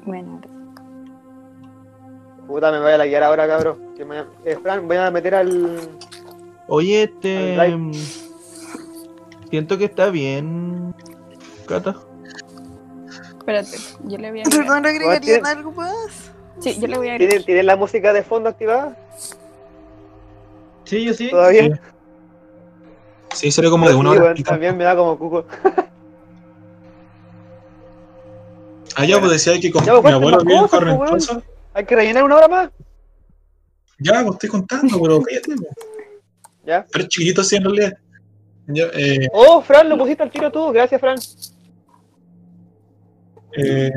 Bueno, 0.06 0.39
Puta, 2.47 2.71
me 2.71 2.80
voy 2.80 2.91
a 2.91 2.97
la 2.97 3.06
guiar 3.06 3.23
ahora, 3.23 3.47
cabrón. 3.47 3.78
Que 4.00 4.06
me, 4.06 4.20
eh, 4.46 4.58
Fran, 4.64 4.88
voy 4.88 4.96
a 4.96 5.12
meter 5.12 5.36
al. 5.36 5.78
Oye, 6.70 7.04
este. 7.04 7.60
Al 7.60 7.78
mm, 7.78 7.92
Siento 9.50 9.78
que 9.78 9.84
está 9.84 10.10
bien. 10.10 10.96
Cata. 11.68 11.98
espérate, 13.40 13.78
yo 14.06 14.18
le 14.18 14.32
voy 14.32 14.40
a 14.40 14.44
¿Pero 14.46 14.56
agregar. 14.56 14.70
no 14.70 14.80
le 14.80 14.90
agregarían 14.90 15.46
algo 15.46 15.72
más? 15.74 16.32
Sí, 16.62 16.80
yo 16.80 16.88
le 16.88 16.96
voy 16.98 17.10
a 17.10 17.18
¿Tiene, 17.18 17.26
agregar. 17.26 17.46
¿Tiene 17.46 17.64
la 17.64 17.76
música 17.76 18.14
de 18.14 18.24
fondo 18.24 18.48
activada? 18.48 18.96
Sí, 20.86 21.04
yo 21.04 21.14
sí. 21.14 21.30
¿Todavía? 21.30 21.82
Sí, 23.34 23.52
sería 23.52 23.70
como 23.70 23.86
de 23.90 23.96
una 23.96 24.14
Sí, 24.14 24.18
hora. 24.18 24.34
también 24.46 24.78
me 24.78 24.86
da 24.86 24.96
como 24.96 25.20
cuco. 25.20 25.44
Ah, 28.96 29.04
ya, 29.06 29.20
pues 29.20 29.34
decía 29.34 29.60
que 29.60 29.70
con 29.72 29.84
Ya, 29.84 29.92
pues, 29.92 30.06
mi 30.06 30.12
abuelo 30.12 30.38
bien 30.46 30.62
cosas, 30.68 30.98
pues. 30.98 31.30
Hay 31.74 31.84
que 31.86 31.96
rellenar 31.98 32.24
una 32.24 32.38
hora 32.38 32.48
más. 32.48 32.70
Ya, 34.00 34.22
pues 34.24 34.34
estoy 34.34 34.50
contando, 34.50 35.02
pero 35.02 35.22
cállate. 35.24 35.56
po. 35.56 35.68
Ya. 36.66 36.86
Pero 36.92 37.08
chiquitito 37.08 37.44
sí, 37.44 37.56
en 37.58 37.64
realidad. 37.64 37.98
Eh, 38.76 39.28
Oh, 39.34 39.62
Fran, 39.62 39.90
lo 39.90 39.98
pusiste 39.98 40.22
al 40.24 40.30
tiro 40.32 40.52
tú. 40.52 40.72
Gracias, 40.72 41.02
Fran. 41.02 41.18
eh, 43.58 43.92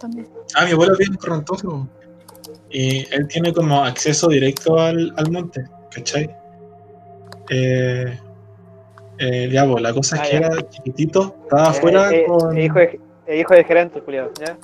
¿Dónde? 0.00 0.26
ah, 0.56 0.64
mi 0.66 0.72
abuelo 0.72 0.92
es 0.92 0.98
bien 0.98 1.14
correntoso. 1.14 1.88
Y 2.70 3.06
él 3.14 3.26
tiene 3.28 3.52
como 3.52 3.84
acceso 3.84 4.28
directo 4.28 4.78
al, 4.78 5.12
al 5.16 5.30
monte, 5.30 5.64
¿cachai? 5.90 6.28
Eh, 7.50 8.18
eh, 9.18 9.48
ya, 9.52 9.66
pues, 9.68 9.82
la 9.82 9.92
cosa 9.92 10.16
es 10.16 10.22
Ah, 10.22 10.24
que 10.24 10.30
ya. 10.32 10.38
era 10.38 10.68
chiquitito, 10.70 11.36
estaba 11.42 11.68
afuera 11.68 12.10
Eh, 12.12 12.20
eh, 12.22 12.24
con. 12.26 12.56
eh, 12.56 12.64
hijo, 12.64 12.78
de, 12.78 13.00
eh, 13.26 13.40
hijo 13.40 13.54
del 13.54 13.64
gerente. 13.64 14.02
¿ya? 14.40 14.56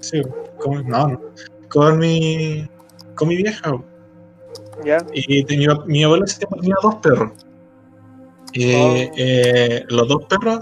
sí, 0.00 0.22
con, 0.58 0.86
no, 0.88 1.08
no, 1.08 1.20
con 1.68 1.98
mi. 1.98 2.68
Con 3.16 3.28
mi 3.28 3.36
vieja. 3.36 3.72
Y 5.12 5.42
tenía, 5.44 5.74
mi 5.86 6.04
abuelo 6.04 6.22
en 6.24 6.28
ese 6.28 6.38
tiempo 6.38 6.56
tenía 6.60 6.76
dos 6.82 6.94
perros. 6.96 7.32
Y 8.52 8.74
Oh. 8.74 8.94
eh, 9.16 9.84
los 9.88 10.06
dos 10.08 10.24
perros 10.26 10.60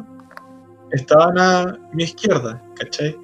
estaban 0.93 1.39
a 1.39 1.79
mi 1.93 2.05
izquierda, 2.05 2.63
¿cachai? 2.77 3.17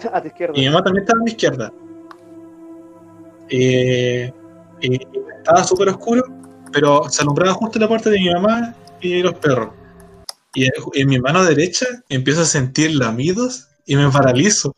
A 0.12 0.20
tu 0.20 0.28
izquierda. 0.28 0.54
Y 0.56 0.60
mi 0.60 0.66
mamá 0.68 0.82
también 0.84 1.02
estaba 1.04 1.20
a 1.20 1.24
mi 1.24 1.30
izquierda. 1.30 1.72
Eh, 3.48 4.32
y 4.80 4.94
estaba 5.38 5.64
súper 5.64 5.88
oscuro, 5.88 6.22
pero 6.72 7.08
se 7.08 7.22
alumbraba 7.22 7.52
justo 7.54 7.78
la 7.78 7.88
parte 7.88 8.10
de 8.10 8.18
mi 8.18 8.30
mamá 8.32 8.74
y 9.00 9.22
los 9.22 9.34
perros. 9.34 9.70
Y 10.54 10.64
en, 10.64 10.72
en 10.94 11.08
mi 11.08 11.18
mano 11.20 11.44
derecha 11.44 11.86
empiezo 12.08 12.42
a 12.42 12.46
sentir 12.46 12.94
lamidos 12.96 13.68
y 13.86 13.96
me 13.96 14.08
paralizo. 14.10 14.74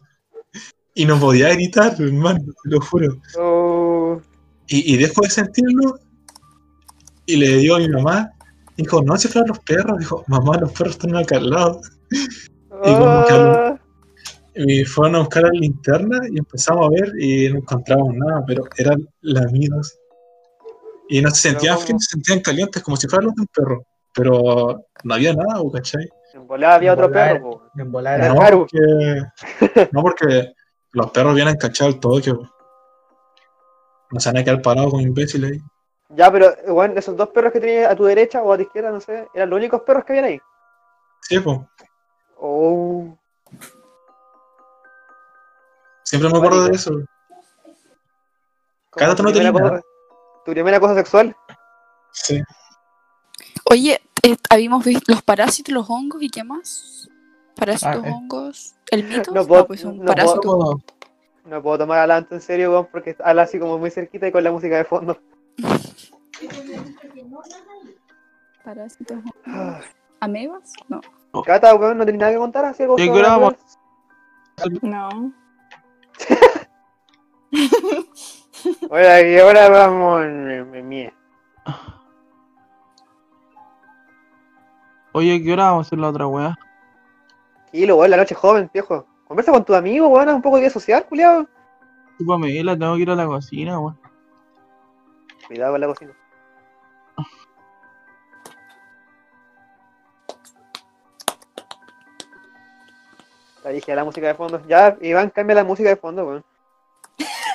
Y 0.95 1.07
no 1.07 1.19
podía 1.19 1.49
gritar, 1.55 1.95
hermano, 1.99 2.41
te 2.63 2.71
lo 2.71 2.81
juro. 2.81 3.17
Oh, 3.39 3.62
Y, 4.73 4.95
y 4.95 4.97
dejo 4.97 5.21
de 5.23 5.31
sentirlo 5.31 5.99
y 7.27 7.37
le 7.37 7.49
digo 7.59 7.77
a 7.77 7.79
mi 7.79 7.89
mamá, 7.89 8.31
dijo, 8.77 9.03
no, 9.03 9.17
si 9.17 9.29
fueron 9.29 9.49
los 9.51 9.59
perros, 9.61 9.99
dijo, 9.99 10.25
mamá, 10.29 10.57
los 10.59 10.73
perros 10.73 10.95
están 10.95 11.15
acá 11.17 11.37
al 11.37 11.51
lado. 11.51 11.81
Y 12.85 12.93
como 12.95 13.25
que 13.27 13.79
Y 14.55 14.85
fueron 14.85 15.17
a 15.17 15.19
buscar 15.21 15.45
la 15.45 15.51
linterna 15.51 16.21
y 16.31 16.39
empezamos 16.39 16.87
a 16.87 16.91
ver 16.91 17.13
y 17.19 17.49
no 17.51 17.59
encontramos 17.59 18.15
nada, 18.15 18.43
pero 18.47 18.65
eran 18.77 19.07
lamidos. 19.21 19.99
Y 21.09 21.21
no 21.21 21.31
se 21.31 21.51
sentían 21.51 21.79
fríos, 21.79 22.05
se 22.05 22.11
sentían 22.13 22.41
calientes 22.41 22.83
como 22.83 22.97
si 22.97 23.07
fueran 23.09 23.27
los 23.27 23.35
de 23.35 23.43
un 23.43 23.49
perro. 23.49 23.85
Pero 24.15 24.87
no 25.05 25.15
había 25.15 25.35
nada, 25.35 25.61
¿o 25.61 25.71
¿cachai? 25.71 26.09
en 26.35 26.47
volada 26.47 26.75
había 26.77 26.93
otro 26.95 27.09
Volar. 27.09 27.35
perro, 27.35 27.51
po. 27.51 27.63
En 27.79 27.93
volar. 27.93 28.21
Era 28.21 28.35
No 28.35 28.41
porque, 28.41 28.79
no 29.93 30.03
porque 30.03 30.53
los 30.93 31.11
perros 31.11 31.35
vienen 31.35 31.57
cachados 31.57 31.95
al 31.95 32.01
toque. 32.01 32.35
po. 32.35 32.49
No 34.13 34.21
se 34.21 34.29
van 34.29 34.39
a 34.39 34.45
quedar 34.45 34.63
parados 34.63 34.93
con 34.93 35.01
imbéciles 35.01 35.53
ahí. 35.53 35.59
Ya, 36.11 36.31
pero, 36.31 36.55
bueno, 36.69 36.95
esos 36.99 37.17
dos 37.17 37.31
perros 37.31 37.53
que 37.53 37.61
tenías 37.61 37.91
a 37.91 37.97
tu 37.97 38.05
derecha 38.05 38.43
o 38.43 38.53
a 38.53 38.57
tu 38.57 38.63
izquierda, 38.65 38.91
no 38.91 39.01
sé, 39.01 39.27
eran 39.35 39.49
los 39.51 39.57
únicos 39.57 39.81
perros 39.83 40.05
que 40.05 40.13
habían 40.13 40.27
ahí. 40.27 40.41
Sí, 41.23 41.41
pues. 41.41 41.59
Oh, 42.39 43.17
Siempre 46.05 46.29
me 46.31 46.37
acuerdo 46.37 46.65
de 46.65 46.75
eso. 46.75 46.91
como 46.91 47.07
Cada 48.91 49.15
tu 49.15 49.23
uno 49.23 49.33
primera 49.33 49.53
tenía 49.53 49.71
cosa- 49.71 49.83
Tu 50.45 50.51
primera 50.53 50.81
cosa 50.81 50.95
sexual. 50.97 51.37
Sí. 52.13 52.43
Oye, 53.71 54.01
Eh, 54.25 54.37
habíamos 54.51 54.85
visto 54.85 55.03
los 55.13 55.21
parásitos, 55.25 55.75
los 55.75 55.91
hongos 55.91 56.23
y 56.23 56.31
qué 56.31 56.45
más. 56.45 57.09
Parásitos, 57.57 58.03
Ah, 58.05 58.09
eh. 58.09 58.13
hongos. 58.13 58.75
¿El 58.89 59.03
mito? 59.03 59.33
No 59.33 59.45
puedo- 59.45 59.67
pues 59.67 59.83
un 59.83 59.99
no 59.99 60.05
parásito. 60.05 60.41
¿Cómo? 60.43 60.81
No 61.45 61.63
puedo 61.63 61.79
tomar 61.79 61.99
adelante 61.99 62.37
en 62.37 62.41
serio, 62.41 62.71
weón, 62.71 62.89
porque 62.91 63.15
habla 63.23 63.43
así 63.43 63.59
como 63.59 63.79
muy 63.79 63.91
cerquita 63.91 64.27
y 64.29 64.33
con 64.33 64.45
la 64.45 64.53
música 64.53 64.77
de 64.77 64.85
fondo. 64.85 65.19
Parásitos. 68.65 69.19
¿Amebas? 70.21 70.73
No. 70.89 71.01
Cata, 71.45 71.75
weón, 71.75 71.99
no 71.99 72.07
tenés 72.07 72.21
nada 72.21 72.33
que 72.33 72.39
contar 72.39 72.65
así 72.65 72.85
algo 72.85 72.97
¿De 72.97 73.03
qué 73.05 73.09
sobrenatural? 73.09 73.59
No. 74.83 75.33
Oye, 78.91 79.33
y 79.33 79.39
ahora 79.39 79.69
vamos 79.69 80.25
mía. 80.85 81.13
Oye, 85.13 85.43
¿qué 85.43 85.53
hora 85.53 85.65
vamos 85.65 85.87
a 85.87 85.89
hacer 85.89 85.99
la 85.99 86.09
otra 86.09 86.29
weá? 86.29 86.57
Kilo, 87.73 87.97
weón, 87.97 88.13
la 88.13 88.19
noche 88.19 88.37
joven, 88.37 88.71
viejo. 88.73 89.09
Conversa 89.33 89.51
con 89.51 89.65
tu 89.65 89.75
amigo, 89.75 90.09
weón, 90.09 90.29
haz 90.29 90.35
un 90.35 90.43
poco 90.43 90.57
de 90.57 90.65
vida 90.65 90.71
social, 90.71 91.07
culiado. 91.07 91.49
Chúpame, 92.19 92.63
la 92.63 92.77
tengo 92.77 92.97
que 92.97 93.01
ir 93.01 93.09
a 93.09 93.15
la 93.15 93.25
cocina, 93.25 93.81
weón. 93.81 93.99
Cuidado 95.47 95.73
con 95.73 95.81
la 95.81 95.87
cocina. 95.87 96.13
La 103.65 103.71
dije 103.71 103.97
la 103.97 104.05
música 104.05 104.27
de 104.27 104.35
fondo. 104.35 104.61
Ya, 104.67 104.99
Iván, 105.01 105.31
cambia 105.31 105.57
la 105.57 105.65
música 105.65 105.89
de 105.89 105.97
fondo, 105.97 106.27
weón. 106.27 106.45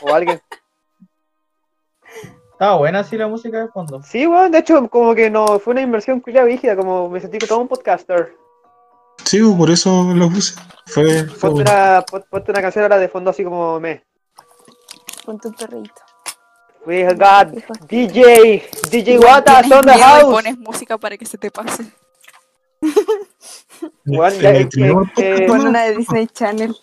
O 0.02 0.16
alguien. 0.16 0.42
Estaba 2.54 2.78
buena 2.78 3.02
así 3.02 3.18
la 3.18 3.28
música 3.28 3.60
de 3.60 3.68
fondo. 3.68 4.02
Sí, 4.02 4.26
weón, 4.26 4.52
de 4.52 4.58
hecho, 4.58 4.90
como 4.90 5.14
que 5.14 5.30
no 5.30 5.60
fue 5.60 5.74
una 5.74 5.82
inversión 5.82 6.22
culiada 6.22 6.48
rígida, 6.48 6.76
como 6.76 7.08
me 7.08 7.20
sentí 7.20 7.38
que 7.38 7.46
todo 7.46 7.60
un 7.60 7.68
podcaster. 7.68 8.36
Sí, 9.28 9.42
pues, 9.42 9.56
por 9.58 9.70
eso 9.70 10.12
lo 10.16 10.30
puse. 10.30 10.56
Fue, 10.86 11.26
fue 11.26 11.50
Ponte 11.50 11.62
una, 11.70 12.04
pon- 12.10 12.26
ponte 12.30 12.52
una 12.52 12.62
canción 12.62 12.84
ahora 12.84 12.98
de 12.98 13.10
fondo 13.10 13.30
así 13.30 13.44
como 13.44 13.80
me. 13.80 14.06
Con 15.26 15.38
tu 15.40 15.52
perrito. 15.52 16.02
We 16.86 17.04
got 17.14 17.50
DJ, 17.90 18.70
DJ 18.90 19.20
Watas 19.20 19.70
on 19.70 19.82
the 19.86 19.92
house. 19.98 20.24
pones 20.24 20.58
música 20.58 20.98
para 20.98 21.18
que 21.18 21.26
se 21.26 21.38
te 21.38 21.52
pase. 21.52 21.84
Ya, 24.06 24.30
eh, 24.30 24.70
eh, 24.78 24.94
eh, 25.18 25.52
una 25.52 25.84
de 25.84 25.98
Disney 25.98 26.28
Channel. 26.28 26.74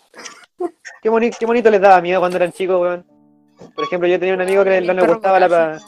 qué, 1.01 1.09
boni- 1.09 1.31
qué 1.37 1.45
bonito 1.47 1.71
les 1.71 1.81
daba 1.81 1.99
miedo 2.01 2.19
cuando 2.19 2.37
eran 2.37 2.51
chicos, 2.51 2.79
weón. 2.79 3.05
Por 3.73 3.85
ejemplo, 3.85 4.07
yo 4.07 4.19
tenía 4.19 4.35
un 4.35 4.41
amigo 4.41 4.63
que 4.63 4.81
no 4.81 4.93
le 4.93 5.07
gustaba 5.07 5.39
la, 5.39 5.79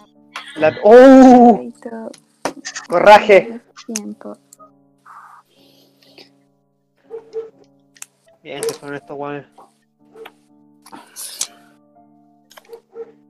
la... 0.55 0.73
¡Oh! 0.83 1.57
Perrito, 1.57 2.11
Corraje. 2.87 3.61
Tiempo. 3.93 4.35
Bien, 8.47 8.61
que 8.61 8.73
son 8.75 8.95
estos 8.95 9.17
weones. 9.17 9.45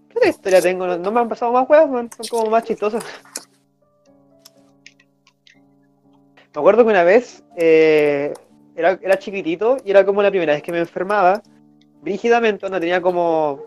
¿Qué 0.09 0.15
otra 0.15 0.29
historia 0.29 0.61
tengo? 0.61 0.85
No, 0.85 1.11
me 1.11 1.19
han 1.21 1.27
pasado 1.27 1.51
más 1.51 1.67
weas, 1.67 1.89
weón. 1.89 2.07
Son 2.11 2.27
como 2.27 2.51
más 2.51 2.63
chistosas. 2.65 3.03
Me 6.53 6.59
acuerdo 6.59 6.83
que 6.83 6.91
una 6.91 7.01
vez 7.01 7.43
eh, 7.55 8.31
era, 8.75 8.99
era 9.01 9.17
chiquitito 9.17 9.77
y 9.83 9.89
era 9.89 10.05
como 10.05 10.21
la 10.21 10.29
primera 10.29 10.53
vez 10.53 10.61
que 10.61 10.71
me 10.71 10.77
enfermaba 10.77 11.41
brígidamente, 12.03 12.67
donde 12.67 12.79
tenía 12.79 13.01
como 13.01 13.63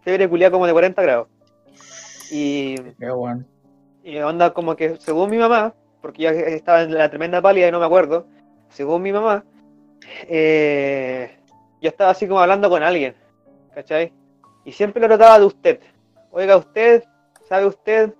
fiebre 0.00 0.26
culiada 0.30 0.52
como 0.52 0.66
de 0.66 0.72
40 0.72 1.02
grados. 1.02 1.28
Y, 2.30 2.76
Qué 2.98 3.10
bueno. 3.10 3.44
y 4.02 4.16
onda 4.16 4.54
como 4.54 4.74
que 4.74 4.96
según 4.96 5.28
mi 5.28 5.36
mamá, 5.36 5.74
porque 6.00 6.22
yo 6.22 6.30
estaba 6.30 6.84
en 6.84 6.94
la 6.94 7.10
tremenda 7.10 7.42
pálida 7.42 7.68
y 7.68 7.70
no 7.70 7.80
me 7.80 7.84
acuerdo, 7.84 8.26
según 8.70 9.02
mi 9.02 9.12
mamá, 9.12 9.44
eh, 10.28 11.36
yo 11.80 11.88
estaba 11.88 12.10
así 12.10 12.26
como 12.26 12.40
hablando 12.40 12.68
con 12.70 12.82
alguien, 12.82 13.14
¿cachai? 13.74 14.12
Y 14.64 14.72
siempre 14.72 15.00
lo 15.00 15.08
trataba 15.08 15.38
de 15.38 15.44
usted. 15.46 15.80
Oiga, 16.30 16.56
usted, 16.56 17.04
¿sabe 17.48 17.66
usted 17.66 18.12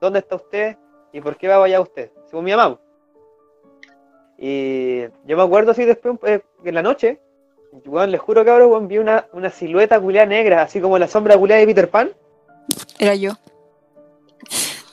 dónde 0.00 0.20
está 0.20 0.36
usted 0.36 0.76
y 1.12 1.20
por 1.20 1.36
qué 1.36 1.48
va 1.48 1.62
allá 1.64 1.80
usted? 1.80 2.10
Según 2.26 2.44
mi 2.44 2.52
mamá. 2.52 2.78
Y 4.38 5.02
yo 5.24 5.36
me 5.36 5.42
acuerdo 5.42 5.72
así 5.72 5.84
después, 5.84 6.16
eh, 6.24 6.40
en 6.64 6.74
la 6.74 6.82
noche, 6.82 7.18
weón, 7.84 8.12
les 8.12 8.20
juro 8.20 8.44
cabrón, 8.44 8.70
weón, 8.70 8.88
vi 8.88 8.98
una, 8.98 9.26
una 9.32 9.50
silueta 9.50 10.00
culiada 10.00 10.26
negra, 10.26 10.62
así 10.62 10.80
como 10.80 10.96
la 10.98 11.08
sombra 11.08 11.36
culiada 11.36 11.60
de 11.60 11.66
Peter 11.66 11.90
Pan, 11.90 12.12
Era 13.00 13.14
yo. 13.16 13.32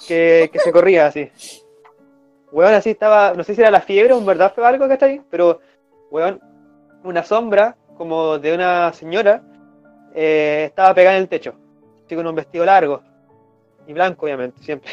que, 0.07 0.49
que 0.51 0.59
se 0.59 0.71
corría 0.71 1.07
así. 1.07 1.29
Weón, 2.51 2.73
así 2.73 2.91
estaba, 2.91 3.33
no 3.33 3.43
sé 3.43 3.53
si 3.53 3.61
era 3.61 3.69
la 3.69 3.81
fiebre 3.81 4.13
o 4.13 4.17
en 4.17 4.25
verdad 4.25 4.51
fue 4.55 4.65
algo 4.65 4.87
que 4.87 4.93
está 4.93 5.05
ahí, 5.05 5.21
pero, 5.29 5.59
weón, 6.11 6.41
una 7.03 7.23
sombra 7.23 7.75
como 7.97 8.37
de 8.39 8.53
una 8.53 8.91
señora 8.93 9.41
eh, 10.13 10.65
estaba 10.67 10.93
pegada 10.93 11.17
en 11.17 11.23
el 11.23 11.29
techo, 11.29 11.55
así 12.05 12.15
con 12.15 12.25
un 12.27 12.35
vestido 12.35 12.65
largo 12.65 13.01
y 13.87 13.93
blanco, 13.93 14.25
obviamente, 14.25 14.61
siempre. 14.61 14.91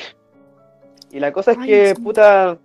Y 1.11 1.21
la 1.21 1.33
cosa 1.33 1.53
es 1.53 1.59
Ay, 1.59 1.69
que, 1.69 1.95
sí. 1.95 2.03
puta, 2.03 2.59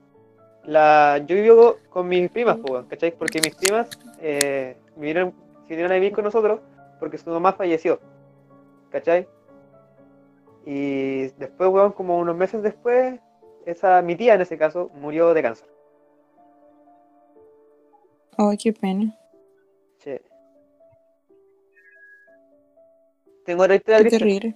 la, 0.66 1.22
yo 1.26 1.36
vivo 1.36 1.78
con 1.90 2.08
mis 2.08 2.30
primas, 2.30 2.58
¿cachai? 2.90 3.12
Porque 3.12 3.40
mis 3.44 3.56
primas 3.56 3.90
eh, 4.20 4.78
vinieron, 4.96 5.34
se 5.64 5.70
vinieron 5.70 5.92
a 5.92 5.96
vivir 5.96 6.14
con 6.14 6.24
nosotros 6.24 6.60
porque 7.00 7.18
su 7.18 7.30
mamá 7.30 7.54
falleció, 7.54 8.00
¿cachai? 8.90 9.28
Y 10.66 11.28
después, 11.38 11.70
weón, 11.70 11.92
como 11.92 12.18
unos 12.18 12.36
meses 12.36 12.62
después, 12.64 13.20
esa, 13.66 14.02
mi 14.02 14.16
tía 14.16 14.34
en 14.34 14.42
ese 14.42 14.58
caso, 14.58 14.90
murió 14.96 15.34
de 15.34 15.42
cáncer. 15.42 15.68
Ay, 18.38 18.58
qué 18.58 18.74
pena. 18.74 19.18
Sí. 20.00 20.18
Tengo 23.46 23.64
otra 23.64 23.76
historia 23.76 24.00
triste. 24.00 24.20
terrible. 24.20 24.56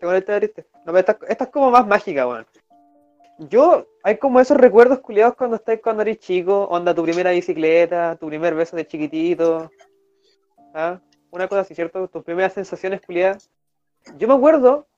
Tengo 0.00 0.10
una 0.10 0.18
historia 0.18 0.40
triste. 0.40 0.66
No, 0.84 0.92
pero 0.92 0.98
esta, 0.98 1.18
esta 1.28 1.44
es 1.44 1.50
como 1.50 1.70
más 1.70 1.86
mágica, 1.86 2.26
weón. 2.26 2.46
Yo, 3.48 3.86
hay 4.02 4.18
como 4.18 4.40
esos 4.40 4.56
recuerdos 4.56 5.00
culiados 5.00 5.34
cuando 5.34 5.56
estás 5.56 5.80
cuando 5.82 6.02
eres 6.02 6.18
chico, 6.18 6.64
onda 6.64 6.94
tu 6.94 7.02
primera 7.02 7.30
bicicleta, 7.30 8.16
tu 8.16 8.26
primer 8.26 8.54
beso 8.54 8.76
de 8.76 8.86
chiquitito. 8.86 9.70
¿ah? 10.74 11.00
Una 11.30 11.48
cosa 11.48 11.62
así, 11.62 11.74
¿cierto? 11.74 12.08
Tus 12.08 12.24
primeras 12.24 12.52
sensaciones 12.52 13.00
culiadas. 13.00 13.48
Yo 14.18 14.28
me 14.28 14.34
acuerdo 14.34 14.88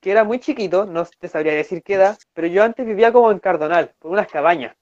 que 0.00 0.10
era 0.10 0.24
muy 0.24 0.38
chiquito, 0.38 0.86
no 0.86 1.04
te 1.18 1.28
sabría 1.28 1.52
decir 1.54 1.82
qué 1.82 1.94
edad, 1.94 2.18
pero 2.32 2.46
yo 2.46 2.62
antes 2.62 2.86
vivía 2.86 3.12
como 3.12 3.30
en 3.32 3.38
Cardonal, 3.38 3.94
por 3.98 4.10
unas 4.10 4.28
cabañas. 4.28 4.76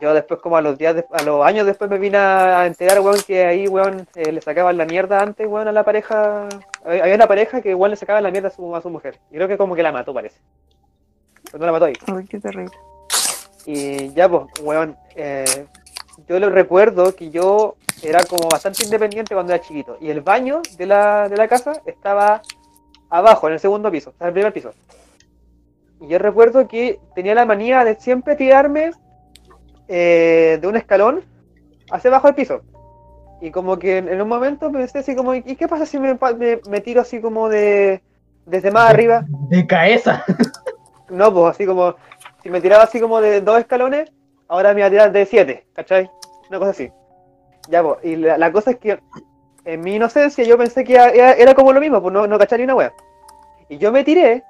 Yo 0.00 0.12
después, 0.12 0.40
como 0.40 0.56
a 0.56 0.62
los 0.62 0.76
días, 0.76 0.94
de- 0.94 1.06
a 1.10 1.22
los 1.22 1.44
años 1.44 1.66
después 1.66 1.90
me 1.90 1.98
vine 1.98 2.18
a 2.18 2.66
enterar, 2.66 3.00
weón, 3.00 3.20
que 3.26 3.44
ahí, 3.46 3.66
weón, 3.66 4.06
eh, 4.14 4.32
le 4.32 4.40
sacaban 4.40 4.76
la 4.76 4.84
mierda 4.84 5.22
antes, 5.22 5.46
weón, 5.46 5.66
a 5.66 5.72
la 5.72 5.82
pareja. 5.82 6.48
Había 6.84 7.14
una 7.14 7.26
pareja 7.26 7.62
que, 7.62 7.70
igual 7.70 7.92
le 7.92 7.96
sacaban 7.96 8.22
la 8.22 8.30
mierda 8.30 8.48
a 8.48 8.52
su, 8.52 8.76
a 8.76 8.80
su 8.82 8.90
mujer. 8.90 9.18
Y 9.30 9.36
creo 9.36 9.48
que 9.48 9.56
como 9.56 9.74
que 9.74 9.82
la 9.82 9.90
mató, 9.92 10.12
parece. 10.12 10.40
Pero 11.44 11.58
no 11.58 11.66
la 11.66 11.72
mató 11.72 11.86
ahí. 11.86 11.94
Ay, 12.06 12.26
qué 12.26 12.38
terrible. 12.38 12.72
Y 13.64 14.12
ya, 14.12 14.28
pues, 14.28 14.44
weón, 14.62 14.96
eh, 15.16 15.66
yo 16.26 16.38
lo 16.38 16.50
recuerdo 16.50 17.14
que 17.16 17.30
yo 17.30 17.76
era 18.02 18.22
como 18.24 18.48
bastante 18.48 18.84
independiente 18.84 19.34
cuando 19.34 19.52
era 19.54 19.62
chiquito. 19.62 19.96
Y 20.00 20.10
el 20.10 20.20
baño 20.20 20.60
de 20.76 20.86
la, 20.86 21.28
de 21.28 21.36
la 21.36 21.48
casa 21.48 21.80
estaba 21.86 22.42
abajo, 23.10 23.46
en 23.48 23.54
el 23.54 23.60
segundo 23.60 23.90
piso, 23.90 24.12
en 24.20 24.26
el 24.26 24.32
primer 24.32 24.52
piso. 24.52 24.72
Y 26.00 26.08
yo 26.08 26.18
recuerdo 26.18 26.68
que 26.68 27.00
tenía 27.14 27.34
la 27.34 27.46
manía 27.46 27.84
de 27.84 27.96
siempre 27.96 28.36
tirarme 28.36 28.92
eh, 29.88 30.58
de 30.60 30.66
un 30.68 30.76
escalón 30.76 31.24
hacia 31.90 32.08
abajo 32.10 32.28
del 32.28 32.34
piso. 32.36 32.62
Y 33.40 33.50
como 33.50 33.78
que 33.78 33.98
en, 33.98 34.08
en 34.08 34.20
un 34.20 34.28
momento 34.28 34.70
pensé 34.72 34.98
así 34.98 35.14
como, 35.14 35.34
¿y 35.34 35.42
qué 35.42 35.68
pasa 35.68 35.86
si 35.86 35.98
me, 35.98 36.18
me- 36.36 36.60
me 36.68 36.80
tiro 36.80 37.00
así 37.00 37.20
como 37.20 37.48
de 37.48 38.02
desde 38.46 38.70
más 38.70 38.90
arriba? 38.90 39.24
De 39.48 39.66
cabeza. 39.66 40.24
No, 41.10 41.32
pues 41.32 41.52
así 41.54 41.64
como, 41.64 41.94
si 42.42 42.50
me 42.50 42.60
tiraba 42.60 42.82
así 42.84 43.00
como 43.00 43.22
de 43.22 43.40
dos 43.40 43.58
escalones, 43.60 44.12
ahora 44.46 44.74
me 44.74 44.80
iba 44.80 44.88
a 44.88 44.90
tirar 44.90 45.10
de 45.10 45.24
siete, 45.24 45.66
¿cachai? 45.72 46.10
Una 46.50 46.58
cosa 46.58 46.72
así. 46.72 46.90
Ya, 47.70 47.82
pues, 47.82 47.96
y 48.04 48.16
la, 48.16 48.36
la 48.36 48.52
cosa 48.52 48.72
es 48.72 48.76
que 48.78 49.00
en 49.64 49.80
mi 49.80 49.94
inocencia 49.94 50.44
yo 50.44 50.58
pensé 50.58 50.84
que 50.84 50.96
era, 50.96 51.08
era- 51.08 51.32
era 51.32 51.54
como 51.54 51.72
lo 51.72 51.80
mismo, 51.80 52.02
pues 52.02 52.12
no, 52.12 52.26
no 52.26 52.38
cachar 52.38 52.58
ni 52.58 52.64
una 52.64 52.74
wea. 52.74 52.92
Y 53.70 53.78
yo 53.78 53.90
me 53.90 54.04
tiré, 54.04 54.44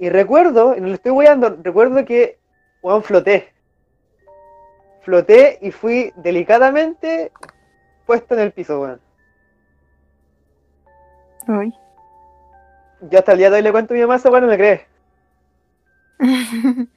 y 0.00 0.08
recuerdo, 0.08 0.76
y 0.76 0.80
no 0.80 0.88
le 0.88 0.94
estoy 0.94 1.12
weando, 1.12 1.58
recuerdo 1.62 2.04
que, 2.04 2.40
weón, 2.82 3.04
floté. 3.04 3.53
Floté 5.04 5.58
y 5.60 5.70
fui 5.70 6.12
delicadamente 6.16 7.30
puesto 8.06 8.34
en 8.34 8.40
el 8.40 8.52
piso, 8.52 8.80
weón. 8.80 9.00
Ay. 11.46 11.72
Yo 13.10 13.18
hasta 13.18 13.32
el 13.32 13.38
día 13.38 13.50
de 13.50 13.56
hoy 13.56 13.62
le 13.62 13.72
cuento 13.72 13.92
a 13.92 13.96
mi 13.96 14.00
mamá 14.00 14.16
esa 14.16 14.30
weón, 14.30 14.44
no 14.44 14.50
me 14.50 14.56
cree. 14.56 14.86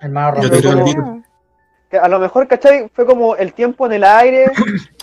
Al 0.00 0.12
como- 0.62 1.22
a 1.90 2.08
lo 2.08 2.18
mejor, 2.18 2.46
¿cachai? 2.48 2.88
Fue 2.92 3.06
como 3.06 3.34
el 3.36 3.54
tiempo 3.54 3.86
en 3.86 3.92
el 3.94 4.04
aire, 4.04 4.50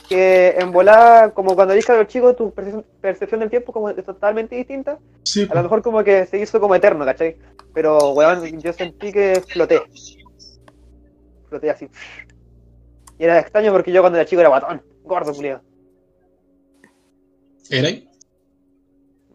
que 0.07 0.55
en 0.59 0.71
volada, 0.71 1.32
como 1.32 1.55
cuando 1.55 1.73
eres 1.73 1.88
los 1.89 2.07
chicos, 2.07 2.36
tu 2.36 2.51
percepción, 2.53 2.86
percepción 3.01 3.39
del 3.39 3.49
tiempo 3.49 3.73
como 3.73 3.89
es 3.89 4.05
totalmente 4.05 4.55
distinta. 4.55 4.99
Sí, 5.23 5.47
A 5.49 5.55
lo 5.55 5.63
mejor 5.63 5.82
como 5.82 6.03
que 6.03 6.26
se 6.28 6.38
hizo 6.38 6.59
como 6.59 6.76
eterno, 6.76 7.03
¿cachai? 7.03 7.38
Pero, 7.73 8.11
weón, 8.11 8.45
yo 8.59 8.71
sentí 8.71 9.11
que 9.11 9.41
floté. 9.47 9.82
Así. 11.72 11.89
Y 13.18 13.24
era 13.24 13.39
extraño 13.39 13.72
porque 13.72 13.91
yo 13.91 14.01
cuando 14.01 14.18
era 14.20 14.28
chico 14.28 14.41
era 14.41 14.49
guatón, 14.49 14.82
gordo, 15.03 15.34
culiado. 15.34 15.62
¿Era 17.70 17.88
ahí? 17.88 18.10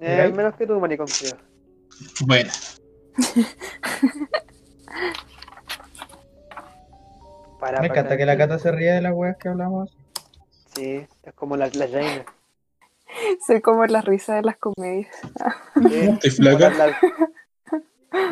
Eh, 0.01 0.33
menos 0.35 0.55
que 0.55 0.67
tú, 0.67 0.79
maricón, 0.79 1.07
culiado. 1.07 1.39
Bueno. 2.27 2.51
Para, 7.61 7.83
Me 7.83 7.89
para, 7.89 8.01
encanta 8.01 8.17
que 8.17 8.25
la 8.25 8.39
Cata 8.39 8.59
se 8.59 8.73
ría 8.73 8.95
de 8.95 9.03
las 9.03 9.13
weas 9.13 9.37
que 9.37 9.49
hablamos. 9.49 9.95
Sí, 10.75 11.07
es 11.23 11.35
como 11.35 11.59
la, 11.59 11.69
la 11.75 11.89
Jaina. 11.89 12.25
Soy 13.47 13.61
como 13.61 13.85
la 13.85 14.01
risa 14.01 14.37
de 14.37 14.43
las 14.43 14.57
comedias. 14.57 15.15
Sí, 15.89 16.09
Estoy 16.09 16.31
flaca. 16.31 16.71
La, 16.71 16.87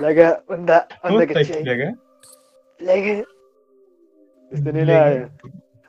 la, 0.00 0.12
la 0.12 0.42
onda, 0.48 0.88
¿Cómo 1.02 1.14
onda 1.14 1.26
que 1.26 1.44
flaca? 1.44 1.98
La 2.78 2.94
que. 2.94 3.24
Este 4.50 4.72
nena- 4.72 5.30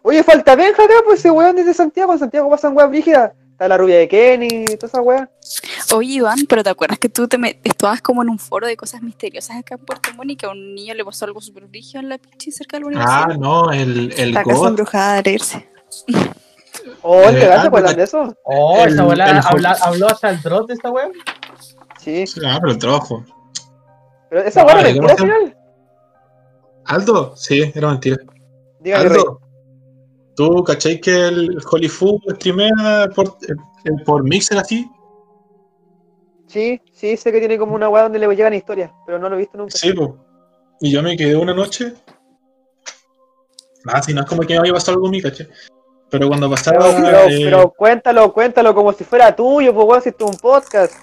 Oye, 0.02 0.24
falta 0.24 0.56
Benja 0.56 0.84
acá, 0.84 0.94
pues 1.06 1.20
ese 1.20 1.32
weón 1.32 1.58
es 1.60 1.66
de 1.66 1.74
Santiago. 1.74 2.14
En 2.14 2.20
Santiago 2.20 2.50
pasan 2.50 2.76
weas 2.76 2.90
brígidas. 2.90 3.32
Está 3.52 3.68
la 3.68 3.78
rubia 3.78 3.98
de 3.98 4.08
Kenny 4.08 4.48
y 4.48 4.66
toda 4.78 4.88
esa 4.88 5.02
wea. 5.02 5.30
Oye, 5.94 6.14
Iván, 6.14 6.40
pero 6.48 6.64
¿te 6.64 6.70
acuerdas 6.70 6.98
que 6.98 7.10
tú 7.10 7.28
te 7.28 7.38
estabas 7.66 8.02
como 8.02 8.22
en 8.24 8.30
un 8.30 8.40
foro 8.40 8.66
de 8.66 8.78
cosas 8.78 9.02
misteriosas 9.02 9.58
acá 9.58 9.76
en 9.76 9.84
Puerto 9.86 10.12
que 10.38 10.46
a 10.46 10.50
un 10.50 10.74
niño 10.76 10.94
le 10.94 11.04
pasó 11.04 11.26
algo 11.26 11.42
súper 11.42 11.66
brígido 11.68 12.00
en 12.02 12.08
la 12.08 12.18
pichi 12.18 12.54
cerca 12.54 12.78
de 12.78 12.82
la 12.82 12.88
universidad? 12.88 13.24
Ah, 13.32 13.38
no, 13.38 13.72
el, 13.74 14.14
el 14.18 14.34
la 14.34 14.44
casa 14.46 14.68
embrujada 14.70 15.16
de 15.16 15.24
leerse. 15.24 15.70
Oh, 17.02 17.22
¿te 17.24 17.44
Eh, 17.44 17.48
das 17.48 17.66
ah, 17.66 17.70
cuenta 17.70 17.90
pero- 17.90 17.98
de 17.98 18.04
eso? 18.04 18.38
Oh, 18.44 18.78
El- 18.86 18.94
esa 18.94 19.02
habla- 19.50 19.78
habló 19.82 20.08
hasta 20.08 20.30
el 20.30 20.42
drop 20.42 20.68
de 20.70 20.74
esta 20.76 20.90
wea. 20.92 21.10
Sí. 22.00 22.24
Ah, 22.46 22.58
pero 22.62 22.72
el 22.72 22.78
trabajo. 22.80 23.26
Pero 24.30 24.42
esa 24.44 24.64
wea 24.64 24.76
vale, 24.76 24.90
es 24.92 24.96
mentira 24.96 25.12
al 25.14 25.18
¿cómo 25.18 25.32
se 25.34 25.38
final. 25.40 25.58
Aldo, 26.86 27.36
sí, 27.36 27.72
era 27.76 27.90
mentira. 27.90 28.18
Dígame, 28.80 29.18
¿tú 30.36 30.64
cachai 30.64 31.02
que 31.02 31.28
el 31.28 31.58
Hollywood 31.70 32.22
streamea 32.36 33.10
por, 33.16 33.38
eh, 33.48 34.04
por 34.06 34.24
Mixer 34.24 34.58
así? 34.58 34.90
Sí, 36.48 36.82
sí, 36.92 37.16
sé 37.16 37.32
que 37.32 37.40
tiene 37.40 37.58
como 37.58 37.76
una 37.76 37.90
wea 37.90 38.04
donde 38.04 38.20
le 38.20 38.28
llegan 38.28 38.54
historias, 38.54 38.92
pero 39.06 39.20
no 39.20 39.30
lo 39.30 39.36
he 39.36 39.40
visto 39.40 39.58
nunca. 39.58 39.78
Sí, 39.78 39.94
pues. 39.94 40.10
Y 40.82 40.92
yo 40.92 41.04
me 41.04 41.16
quedé 41.16 41.36
una 41.36 41.54
noche. 41.54 41.94
Nada, 43.86 44.02
si 44.02 44.14
no 44.14 44.22
es 44.22 44.28
como 44.28 44.42
que 44.42 44.54
me 44.54 44.60
había 44.60 44.74
pasado 44.74 44.96
algo 44.96 45.08
a 45.08 45.12
mí, 45.12 45.22
¿cachai? 45.22 45.48
Pero 46.10 46.28
cuando 46.28 46.50
pasaba. 46.50 46.80
Pero, 46.80 46.96
pero, 47.04 47.20
eh, 47.30 47.42
pero 47.44 47.72
cuéntalo, 47.72 48.34
cuéntalo 48.34 48.74
como 48.74 48.94
si 48.94 49.04
fuera 49.04 49.36
tuyo, 49.36 49.74
pues 49.74 49.88
weón, 49.88 50.02
si 50.02 50.10
es 50.10 50.16
un 50.20 50.38
podcast. 50.38 50.94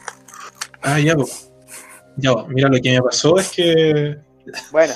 Ah, 0.83 0.99
ya, 0.99 1.15
pues. 1.15 1.53
Ya, 2.17 2.33
mira, 2.49 2.69
lo 2.69 2.81
que 2.81 2.93
me 2.93 3.03
pasó 3.03 3.39
es 3.39 3.53
que. 3.53 4.17
Bueno, 4.73 4.95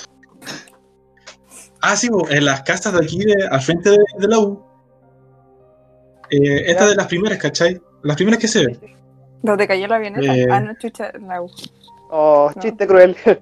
Ah, 1.82 1.96
sí, 1.96 2.08
en 2.30 2.44
las 2.44 2.62
casas 2.62 2.92
de 2.92 2.98
aquí, 3.04 3.18
de, 3.24 3.34
al 3.50 3.60
frente 3.60 3.90
de, 3.90 3.98
de 4.18 4.28
la 4.28 4.38
U. 4.38 4.62
Eh, 6.30 6.64
esta 6.70 6.86
de 6.88 6.94
las 6.94 7.06
primeras, 7.06 7.38
¿cachai? 7.38 7.80
Las 8.02 8.16
primeras 8.16 8.38
que 8.40 8.48
se 8.48 8.66
ven. 8.66 8.78
¿Dónde 9.42 9.66
cayó 9.66 9.86
la 9.88 9.96
avioneta? 9.96 10.36
Eh. 10.36 10.46
Ah, 10.50 10.60
no, 10.60 10.74
chucha, 10.78 11.10
la 11.26 11.42
U. 11.42 11.50
oh, 12.10 12.50
No. 12.54 12.62
chiste 12.62 12.86
cruel. 12.86 13.16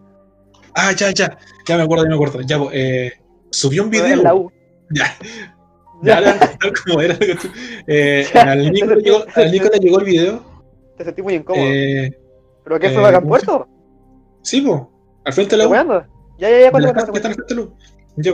Ah, 0.81 0.93
ya, 0.93 1.11
ya. 1.11 1.37
Ya 1.67 1.77
me 1.77 1.83
acuerdo, 1.83 2.05
ya 2.05 2.11
me 2.11 2.15
acuerdo. 2.15 2.41
Ya, 2.43 2.57
pues, 2.59 2.71
eh, 2.75 3.13
subió 3.51 3.83
un 3.83 3.91
video. 3.91 4.07
en 4.07 4.23
la 4.23 4.35
U. 4.35 4.51
Ya. 4.91 5.07
Ya, 6.01 6.21
Ya, 6.21 6.39
como 6.87 7.01
era. 7.01 7.17
Eh, 7.89 8.25
al 8.35 8.71
Nico 8.71 8.95
le 8.95 9.03
llegó, 9.03 9.25
al 9.35 9.51
Nico 9.51 9.69
le 9.73 9.79
llegó 9.81 9.99
el 9.99 10.05
video. 10.05 10.45
te 10.97 11.05
sentí 11.05 11.23
muy 11.23 11.35
incómodo. 11.35 11.65
Eh, 11.67 12.17
¿Pero 12.63 12.79
qué 12.79 12.87
eh, 12.87 12.91
fue 12.95 13.09
acá 13.09 13.17
en 13.19 13.23
¿cómo 13.25 13.37
se- 13.41 13.47
Puerto? 13.47 13.69
sí, 14.43 14.61
pues, 14.61 14.81
al 15.25 15.33
frente 15.33 15.57
de 15.57 15.65
la 15.67 15.81
¿Estás 15.81 15.85
U. 15.85 15.91
Ya, 16.39 16.49
ya, 16.51 16.59
ya, 16.59 16.65
de 16.67 16.71
cuéntame, 16.71 17.01
las 17.01 17.11
Ya, 18.21 18.33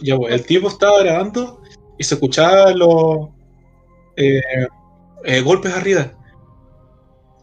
Ya, 0.00 0.16
pues. 0.16 0.32
el 0.34 0.44
tipo 0.46 0.68
estaba 0.68 1.00
grabando 1.02 1.62
y 1.98 2.04
se 2.04 2.14
escuchaba 2.14 2.72
los 2.72 3.28
eh, 4.16 4.40
eh, 5.24 5.40
golpes 5.40 5.72
arriba. 5.72 6.12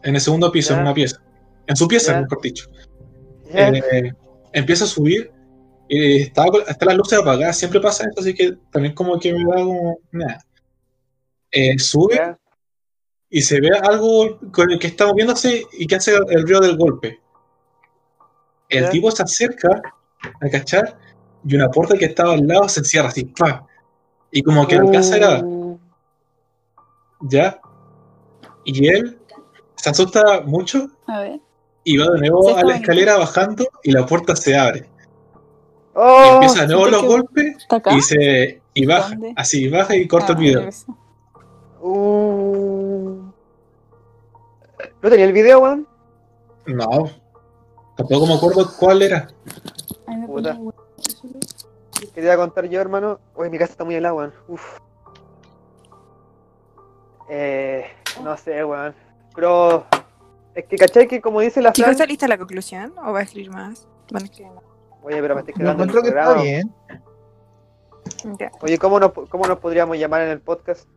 En 0.02 0.14
el 0.14 0.20
segundo 0.20 0.52
piso, 0.52 0.70
Ya. 0.70 0.76
en 0.76 0.82
una 0.82 0.94
pieza. 0.94 1.22
En 1.66 1.76
su 1.76 1.88
pieza, 1.88 2.12
Ya. 2.12 2.20
mejor 2.20 2.40
dicho. 2.42 2.68
Eh, 3.50 4.12
empieza 4.52 4.84
a 4.84 4.88
subir 4.88 5.30
y 5.88 6.22
estaba 6.22 6.50
con- 6.50 6.62
están 6.68 6.88
las 6.88 6.96
luces 6.98 7.18
apagadas. 7.18 7.56
Siempre 7.58 7.80
pasa 7.80 8.04
esto, 8.06 8.20
así 8.20 8.34
que 8.34 8.52
también 8.70 8.94
como 8.94 9.18
que 9.18 9.32
me 9.32 9.44
da 9.44 9.62
como. 9.62 9.98
Nada. 10.12 10.44
Eh, 11.50 11.78
sube 11.78 12.36
y 13.30 13.40
se 13.40 13.60
ve 13.60 13.70
algo 13.82 14.38
con 14.52 14.70
el 14.70 14.78
que 14.78 14.88
está 14.88 15.06
moviéndose 15.06 15.64
y 15.72 15.86
que 15.86 15.94
hace 15.96 16.12
el 16.14 16.42
ruido 16.42 16.60
del 16.60 16.76
golpe. 16.76 17.18
El 18.68 18.90
tipo 18.90 19.10
se 19.10 19.22
acerca 19.22 19.80
a 20.42 20.48
cachar 20.50 20.98
y 21.44 21.54
una 21.56 21.70
puerta 21.70 21.96
que 21.96 22.06
estaba 22.06 22.32
al 22.34 22.46
lado 22.46 22.68
se 22.68 22.84
cierra 22.84 23.08
así, 23.08 23.24
¡pa! 23.24 23.66
Y 24.30 24.42
como 24.42 24.66
que 24.66 24.76
alcanza 24.76 25.14
a 25.14 25.18
grabar, 25.18 25.44
Uh, 25.44 25.78
¿ya? 27.22 27.60
Y 28.64 28.86
él 28.88 29.18
se 29.76 29.90
asusta 29.90 30.42
mucho 30.44 30.88
A 31.06 31.20
ver. 31.20 31.40
y 31.84 31.96
va 31.96 32.06
de 32.12 32.20
nuevo 32.20 32.56
a 32.56 32.62
la 32.64 32.76
escalera 32.76 33.16
bajando 33.16 33.66
y 33.82 33.92
la 33.92 34.04
puerta 34.06 34.36
se 34.36 34.56
abre. 34.56 34.80
Y 34.80 34.88
Oh, 36.00 36.34
empieza 36.34 36.60
de 36.62 36.68
nuevo 36.68 36.86
los 36.86 37.02
golpes 37.04 37.56
y 37.96 38.00
se 38.02 38.62
y 38.74 38.86
baja, 38.86 39.08
¿Dónde? 39.10 39.32
así 39.36 39.68
baja 39.68 39.96
y 39.96 40.06
corta 40.06 40.32
el 40.32 40.36
Ah, 40.36 40.40
video. 40.40 40.60
eso. 40.68 40.96
uh. 41.80 43.22
¿No 45.02 45.10
tenía 45.10 45.26
el 45.26 45.32
video, 45.32 45.60
weón? 45.60 45.88
No, 46.66 47.10
tampoco 47.96 48.26
me 48.26 48.34
acuerdo 48.34 48.70
cuál 48.78 49.02
era. 49.02 49.28
Ay, 50.06 50.16
me 50.18 50.26
Quería 52.18 52.36
contar 52.36 52.64
yo, 52.64 52.80
hermano. 52.80 53.20
Uy, 53.36 53.48
mi 53.48 53.58
casa 53.58 53.70
está 53.70 53.84
muy 53.84 53.94
helada, 53.94 54.12
weón. 54.12 54.34
Uf. 54.48 54.80
Eh, 57.28 57.84
no 58.24 58.36
sé, 58.36 58.64
weón. 58.64 58.92
Pero 59.36 59.86
es 60.52 60.64
que, 60.66 60.74
¿cachai? 60.76 61.06
Que 61.06 61.20
como 61.20 61.38
dice 61.38 61.62
la 61.62 61.72
Chicos, 61.72 61.84
Fran... 61.86 61.92
¿está 61.92 62.06
lista 62.06 62.26
la 62.26 62.36
conclusión? 62.36 62.92
¿O 62.98 63.12
va 63.12 63.20
a 63.20 63.22
escribir 63.22 63.52
más? 63.52 63.86
Van 64.10 64.22
a 64.22 64.24
escribir 64.24 64.52
más. 64.52 64.64
Oye, 65.04 65.22
pero 65.22 65.36
me 65.36 65.42
estoy 65.42 65.54
Yo 65.54 65.58
quedando 65.60 65.84
en 65.84 65.90
el 65.90 66.02
que 66.02 66.08
está 66.08 66.42
bien. 66.42 66.74
Oye, 68.62 68.78
¿cómo 68.78 68.98
nos, 68.98 69.12
¿cómo 69.12 69.46
nos 69.46 69.58
podríamos 69.60 69.96
llamar 69.96 70.22
en 70.22 70.30
el 70.30 70.40
podcast? 70.40 70.88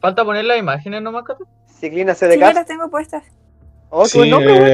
Falta 0.00 0.24
poner 0.24 0.46
las 0.46 0.56
imágenes 0.56 1.02
nomás, 1.02 1.24
Cata. 1.24 1.44
Ciclina 1.66 2.14
Sí, 2.14 2.24
CDK. 2.24 2.38
ya 2.38 2.52
las 2.54 2.64
tengo 2.64 2.88
puestas. 2.88 3.22
Oh, 3.90 4.04
qué 4.04 4.08
Sí, 4.08 4.16
buen 4.18 4.30
nombre, 4.30 4.52
weón. 4.54 4.66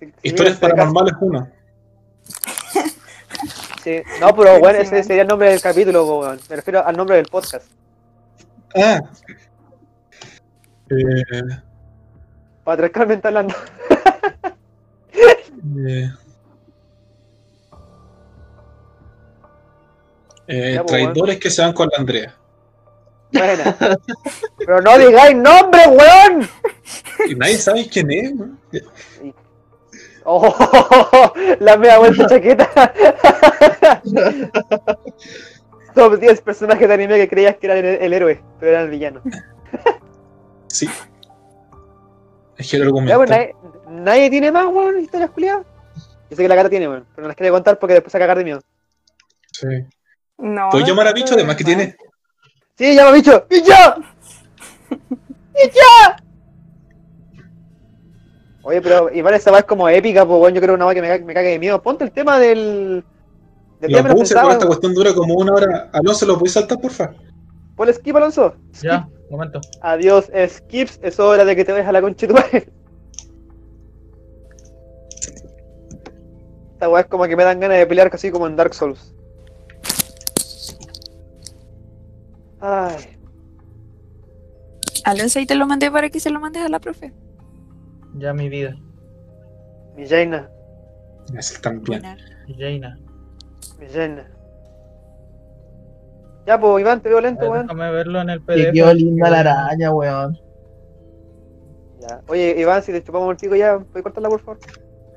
eh, 0.00 0.12
historias 0.24 0.58
paranormales 0.58 1.12
una. 1.20 1.52
Sí. 3.82 4.02
No, 4.20 4.34
pero 4.34 4.58
bueno, 4.60 4.78
ese 4.78 5.02
sería 5.02 5.22
el 5.22 5.28
nombre 5.28 5.50
del 5.50 5.60
capítulo, 5.60 6.04
weón. 6.04 6.38
Me 6.48 6.56
refiero 6.56 6.84
al 6.86 6.96
nombre 6.96 7.16
del 7.16 7.26
podcast. 7.26 7.66
Ah. 8.74 9.00
Eh, 10.90 11.22
Patriarcalmente 12.64 13.28
hablando. 13.28 13.54
eh, 15.86 16.10
eh, 20.46 20.72
Ya, 20.74 20.84
traidores 20.84 21.38
que 21.38 21.50
se 21.50 21.62
van 21.62 21.72
con 21.72 21.88
la 21.90 21.98
Andrea. 21.98 22.34
Buena. 23.32 23.76
pero 24.58 24.80
no 24.80 24.98
digáis 24.98 25.36
nombre, 25.36 25.80
weón. 25.86 26.48
Y 27.28 27.34
nadie 27.34 27.56
sabe 27.56 27.88
quién 27.88 28.10
es. 28.10 28.34
¿no? 28.34 28.58
Oh, 30.24 31.32
la 31.60 31.76
media 31.76 31.98
vuelta 31.98 32.26
chaqueta. 32.26 32.68
Top 35.94 36.18
10 36.18 36.40
personajes 36.42 36.86
de 36.86 36.94
anime 36.94 37.16
que 37.16 37.28
creías 37.28 37.56
que 37.56 37.66
eran 37.66 37.78
el, 37.78 37.84
el 37.86 38.12
héroe, 38.12 38.42
pero 38.58 38.72
eran 38.72 38.84
el 38.84 38.90
villano. 38.90 39.22
Sí. 40.72 40.88
Es 42.56 42.70
que 42.70 42.76
el 42.76 42.82
Ya, 42.84 42.90
pues, 42.90 43.02
argumento. 43.10 43.26
nadie, 43.26 43.56
nadie 43.88 44.30
tiene 44.30 44.52
más, 44.52 44.66
weón, 44.66 45.00
historias 45.00 45.30
culiadas. 45.30 45.66
Yo 46.30 46.36
sé 46.36 46.42
que 46.42 46.48
la 46.48 46.54
cara 46.54 46.70
tiene, 46.70 46.86
weón, 46.88 47.04
pero 47.12 47.22
no 47.22 47.28
las 47.28 47.36
quiere 47.36 47.50
contar 47.50 47.76
porque 47.80 47.94
después 47.94 48.12
se 48.12 48.18
a 48.18 48.20
cagar 48.20 48.38
de 48.38 48.44
miedo. 48.44 48.62
Sí. 49.50 49.66
No. 50.38 50.68
¿Puedes 50.70 50.86
llamar 50.86 51.08
a 51.08 51.12
Bicho? 51.12 51.34
Además 51.34 51.56
que 51.56 51.64
tiene. 51.64 51.96
¡Sí, 52.78 52.94
llama 52.94 53.10
bicho! 53.10 53.44
¡Bicho! 53.50 53.74
¡Bicho! 54.88 55.80
Oye, 58.70 58.80
pero 58.80 59.12
igual 59.12 59.34
esa 59.34 59.50
va 59.50 59.58
es 59.58 59.64
como 59.64 59.88
épica, 59.88 60.24
pues, 60.24 60.40
weón, 60.40 60.54
yo 60.54 60.60
creo 60.60 60.76
una 60.76 60.84
va 60.84 60.94
que 60.94 61.02
me, 61.02 61.18
me 61.18 61.34
cague 61.34 61.48
de 61.48 61.58
miedo. 61.58 61.82
Ponte 61.82 62.04
el 62.04 62.12
tema 62.12 62.38
del. 62.38 63.04
del 63.80 63.90
Lo 63.90 64.14
puse, 64.14 64.32
pero 64.32 64.52
esta 64.52 64.66
cuestión 64.68 64.94
dura 64.94 65.12
como 65.12 65.34
una 65.34 65.54
hora. 65.54 65.90
Alonso, 65.92 66.24
¿lo 66.24 66.38
puedes 66.38 66.52
saltar, 66.52 66.80
porfa? 66.80 67.12
Ponle 67.74 67.92
skip, 67.92 68.14
Alonso. 68.14 68.54
Skip. 68.72 68.84
Ya, 68.84 69.08
momento. 69.28 69.60
Adiós, 69.80 70.30
skips, 70.48 71.00
es 71.02 71.18
hora 71.18 71.44
de 71.44 71.56
que 71.56 71.64
te 71.64 71.72
vayas 71.72 71.88
a 71.88 71.92
la 71.92 72.00
concha. 72.00 72.28
Esta 76.74 76.88
weá 76.88 77.00
es 77.00 77.08
como 77.08 77.24
que 77.24 77.34
me 77.34 77.42
dan 77.42 77.58
ganas 77.58 77.76
de 77.76 77.88
pelear 77.88 78.08
casi 78.08 78.30
como 78.30 78.46
en 78.46 78.54
Dark 78.54 78.72
Souls. 78.72 79.16
Ay, 82.60 83.18
Alonso, 85.04 85.40
ahí 85.40 85.46
te 85.46 85.56
lo 85.56 85.66
mandé 85.66 85.90
para 85.90 86.08
que 86.08 86.20
se 86.20 86.30
lo 86.30 86.38
mandes 86.38 86.62
a 86.62 86.68
la 86.68 86.78
profe. 86.78 87.12
Ya 88.20 88.34
mi 88.34 88.48
vida. 88.50 88.76
mi 89.96 90.06
Jaina, 90.06 90.48
Es 91.36 91.54
el 91.54 91.60
también. 91.62 92.02
Buena. 92.02 92.16
Jaina. 92.58 92.98
mi 93.78 93.86
Jaina. 93.88 94.26
Ya, 96.46 96.60
pues, 96.60 96.80
Iván, 96.82 97.00
te 97.00 97.08
veo 97.08 97.20
lento, 97.20 97.50
weón. 97.50 97.66
Déjame 97.66 97.90
verlo 97.92 98.20
en 98.20 98.30
el 98.30 98.40
PDF. 98.42 98.72
quedó 98.72 98.92
linda 98.92 99.30
la 99.30 99.40
araña, 99.40 99.90
weón. 99.92 100.38
Ya. 102.00 102.20
Oye, 102.28 102.56
Iván, 102.58 102.82
si 102.82 102.92
te 102.92 103.02
chupamos 103.02 103.30
el 103.30 103.36
pico 103.36 103.56
ya, 103.56 103.78
¿puedes 103.78 104.02
cortarla, 104.02 104.28
por 104.28 104.40
favor? 104.40 104.58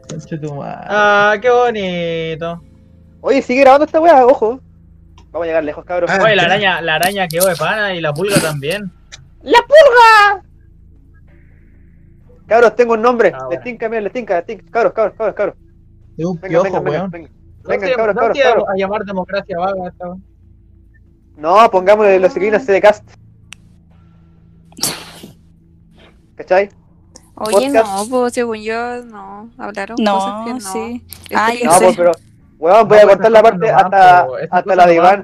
Conche 0.09 0.37
tu 0.37 0.53
madre. 0.55 0.85
Ah, 0.89 1.35
qué 1.41 1.49
bonito. 1.49 2.61
Oye, 3.21 3.41
sigue 3.41 3.61
grabando 3.61 3.85
esta 3.85 3.99
weá, 3.99 4.25
ojo. 4.25 4.59
Vamos 5.31 5.45
a 5.45 5.47
llegar 5.47 5.63
lejos, 5.63 5.83
cabros. 5.83 6.09
Ah, 6.09 6.19
Oye, 6.23 6.35
la 6.35 6.43
araña, 6.43 6.81
la 6.81 6.95
araña 6.95 7.27
quedó 7.27 7.47
de 7.47 7.55
pana 7.55 7.93
y 7.95 8.01
la 8.01 8.13
pulga 8.13 8.39
también. 8.39 8.91
¡La 9.41 9.59
pulga! 9.59 10.43
Cabros, 12.53 12.75
tengo 12.75 12.93
un 12.93 13.01
nombre. 13.01 13.31
Ah, 13.33 13.37
les 13.39 13.47
bueno. 13.47 13.63
tinca, 13.63 13.89
les 13.89 14.13
tinca, 14.13 14.35
les 14.35 14.45
tinca. 14.45 14.63
Cabros, 14.69 14.93
cabros, 14.93 15.15
cabros, 15.17 15.35
cabros. 15.35 15.55
Un 16.19 16.35
Venga, 16.39 16.47
piojo, 16.49 16.63
venga, 16.65 16.79
venga, 16.81 16.99
weón. 16.99 17.09
venga. 17.11 17.29
No 17.63 17.95
cabros, 17.95 18.15
no 18.15 18.21
cabros, 18.21 18.37
cabros. 18.43 18.65
a 18.69 18.75
llamar 18.77 19.03
democracia 19.05 19.57
vaga 19.57 19.87
esta. 19.87 20.05
No, 21.35 21.71
pongámosle 21.71 22.19
los 22.19 22.31
ciclinas 22.31 22.67
de 22.67 22.79
cast. 22.79 23.09
¿Cachai? 26.35 26.69
Oye, 27.37 27.69
Podcast. 27.71 27.73
no, 27.73 28.05
pues 28.11 28.33
según 28.33 28.57
yo, 28.57 29.03
no. 29.03 29.49
Hablaron 29.57 29.97
cosas 29.97 30.45
que 30.45 30.51
No, 30.51 30.53
no. 30.53 30.59
sí. 30.59 31.03
Ah, 31.33 31.49
No, 31.63 31.71
sé. 31.73 31.85
pues, 31.85 31.97
pero. 31.97 32.11
Weón, 32.59 32.87
voy 32.87 32.97
a 32.99 33.01
No, 33.01 33.07
cortar 33.09 33.31
la 33.31 33.41
parte 33.41 33.71
no 33.71 33.77
hasta, 33.77 34.27
hasta 34.51 34.75
la 34.75 34.83
no 34.83 34.89
de 34.89 34.95
Iván. 34.95 35.23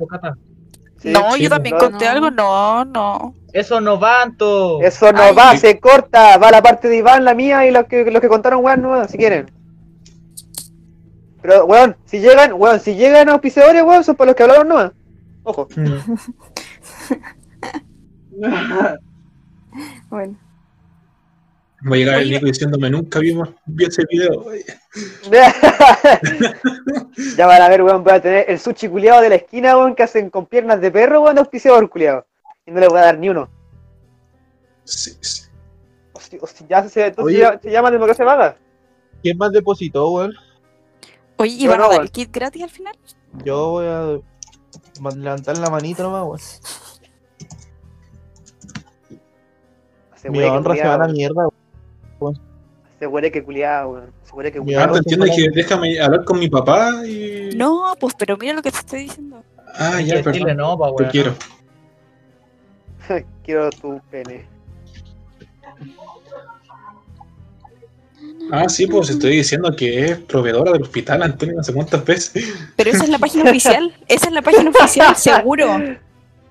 Sí, 0.98 1.12
no, 1.12 1.34
sí, 1.34 1.44
yo 1.44 1.50
también 1.50 1.76
no. 1.76 1.80
conté 1.80 2.06
no. 2.06 2.12
algo. 2.12 2.32
No, 2.32 2.86
no. 2.86 3.36
Eso 3.54 3.82
no 3.82 3.98
van, 3.98 4.38
to. 4.38 4.82
Eso 4.82 5.12
no 5.12 5.22
Ay. 5.22 5.36
va, 5.36 5.58
se 5.58 5.80
corta. 5.80 6.38
Va 6.38 6.52
la 6.52 6.62
parte 6.62 6.88
de 6.88 6.98
Iván, 6.98 7.26
la 7.26 7.34
mía 7.34 7.66
y 7.66 7.72
los 7.72 7.86
que, 7.86 8.10
los 8.10 8.22
que 8.22 8.28
contaron, 8.28 8.64
weón, 8.64 8.82
no, 8.82 9.08
si 9.08 9.18
quieren. 9.18 9.52
Pero, 11.42 11.66
weón, 11.66 11.96
si 12.06 12.20
llegan, 12.20 12.54
weón, 12.54 12.80
si 12.80 12.96
llegan 12.96 13.30
auspiciadores, 13.30 13.84
weón, 13.84 14.04
son 14.04 14.16
para 14.16 14.28
los 14.28 14.36
que 14.36 14.44
hablaron 14.44 14.68
nomás. 14.68 14.92
Ojo. 15.44 15.68
Bueno. 20.10 20.38
Va 21.90 21.96
a 21.96 21.98
llegar 21.98 22.22
el. 22.22 22.30
Nico 22.30 22.46
diciéndome 22.46 22.90
nunca 22.90 23.20
vimos 23.20 23.50
vi 23.66 23.86
ese 23.86 24.04
video. 24.10 24.46
ya 27.38 27.48
van 27.48 27.62
a 27.62 27.70
ver, 27.70 27.84
weón, 27.84 28.04
voy 28.04 28.14
a 28.14 28.22
tener 28.22 28.46
el 28.50 28.60
sushi 28.60 28.90
culiado 28.90 29.22
de 29.22 29.30
la 29.30 29.36
esquina, 29.36 29.78
weón, 29.78 29.96
que 29.96 30.04
hacen 30.04 30.30
con 30.30 30.46
piernas 30.46 30.82
de 30.82 30.92
perro, 30.92 31.22
weón, 31.22 31.36
de 31.36 31.42
auspiciador 31.42 31.90
culiado. 31.90 32.26
Y 32.70 32.72
no 32.72 32.80
le 32.80 32.88
voy 32.88 33.00
a 33.00 33.06
dar 33.06 33.18
ni 33.18 33.30
uno. 33.30 33.50
Sí, 34.84 35.12
sí. 35.22 35.42
O 36.14 36.20
si, 36.20 36.38
o 36.40 36.46
si 36.46 36.66
ya 36.70 36.88
se, 36.88 37.08
entonces 37.08 37.36
Oye. 37.36 37.40
ya- 37.40 37.60
se 37.60 37.72
llama 37.72 37.90
democracia 37.90 38.24
vaga. 38.24 38.58
¿Quién 39.24 39.38
más 39.40 39.52
depositó, 39.52 40.12
weón? 40.12 40.34
Oye, 41.38 41.52
¿y 41.54 41.68
van 41.68 41.82
a 41.82 41.88
dar 41.88 42.02
el 42.02 42.12
kit 42.12 42.32
gratis 42.32 42.62
al 42.62 42.70
final? 42.70 42.96
Yo 43.44 43.70
voy 43.72 43.88
a 43.88 44.20
levantar 45.16 45.58
la 45.58 45.70
manito 45.72 46.04
nomás, 46.04 46.24
weón. 46.26 46.40
Se 50.16 50.30
Mi 50.30 50.38
huele 50.38 50.52
que 50.52 50.58
honra 50.58 50.76
se 50.76 50.88
va 50.88 50.94
a 50.94 50.98
la 51.00 51.08
mierda, 51.08 51.48
weón. 52.20 52.40
Se 53.00 53.08
huele 53.08 53.32
que 53.32 53.44
culiado, 53.44 53.90
weón. 53.90 54.14
Se 54.24 54.36
huele 54.36 54.52
que 54.52 54.60
Mi 54.60 54.66
culiado. 54.66 54.94
¿te 54.94 54.98
entiendes 55.00 55.36
que 55.36 55.50
déjame 55.56 56.00
hablar 56.00 56.24
con 56.24 56.38
mi 56.38 56.50
papá 56.50 57.02
y. 57.08 57.50
No, 57.56 57.96
pues, 58.00 58.14
pero 58.16 58.38
mira 58.38 58.54
lo 58.54 58.62
que 58.62 58.70
te 58.70 58.78
estoy 58.78 59.00
diciendo. 59.04 59.44
Ah, 59.74 60.00
ya, 60.02 60.22
perdón. 60.22 60.56
no, 60.56 60.78
pa, 60.78 60.94
Te 60.98 61.08
quiero. 61.10 61.34
Quiero 63.44 63.70
tu 63.70 64.00
pene. 64.12 64.46
Ah, 68.52 68.68
sí, 68.68 68.88
pues 68.88 69.10
estoy 69.10 69.38
diciendo 69.38 69.76
que 69.76 70.06
es 70.06 70.18
proveedora 70.18 70.72
del 70.72 70.82
hospital, 70.82 71.22
Antonio, 71.22 71.56
no 71.56 71.64
sé 71.64 71.74
cuántas 71.74 72.04
veces. 72.04 72.52
Pero 72.76 72.90
esa 72.90 73.04
es 73.04 73.10
la 73.10 73.20
página 73.20 73.50
oficial. 73.50 73.96
Esa 74.08 74.28
es 74.28 74.34
la 74.34 74.42
página 74.42 74.70
oficial, 74.72 75.16
seguro. 75.16 75.68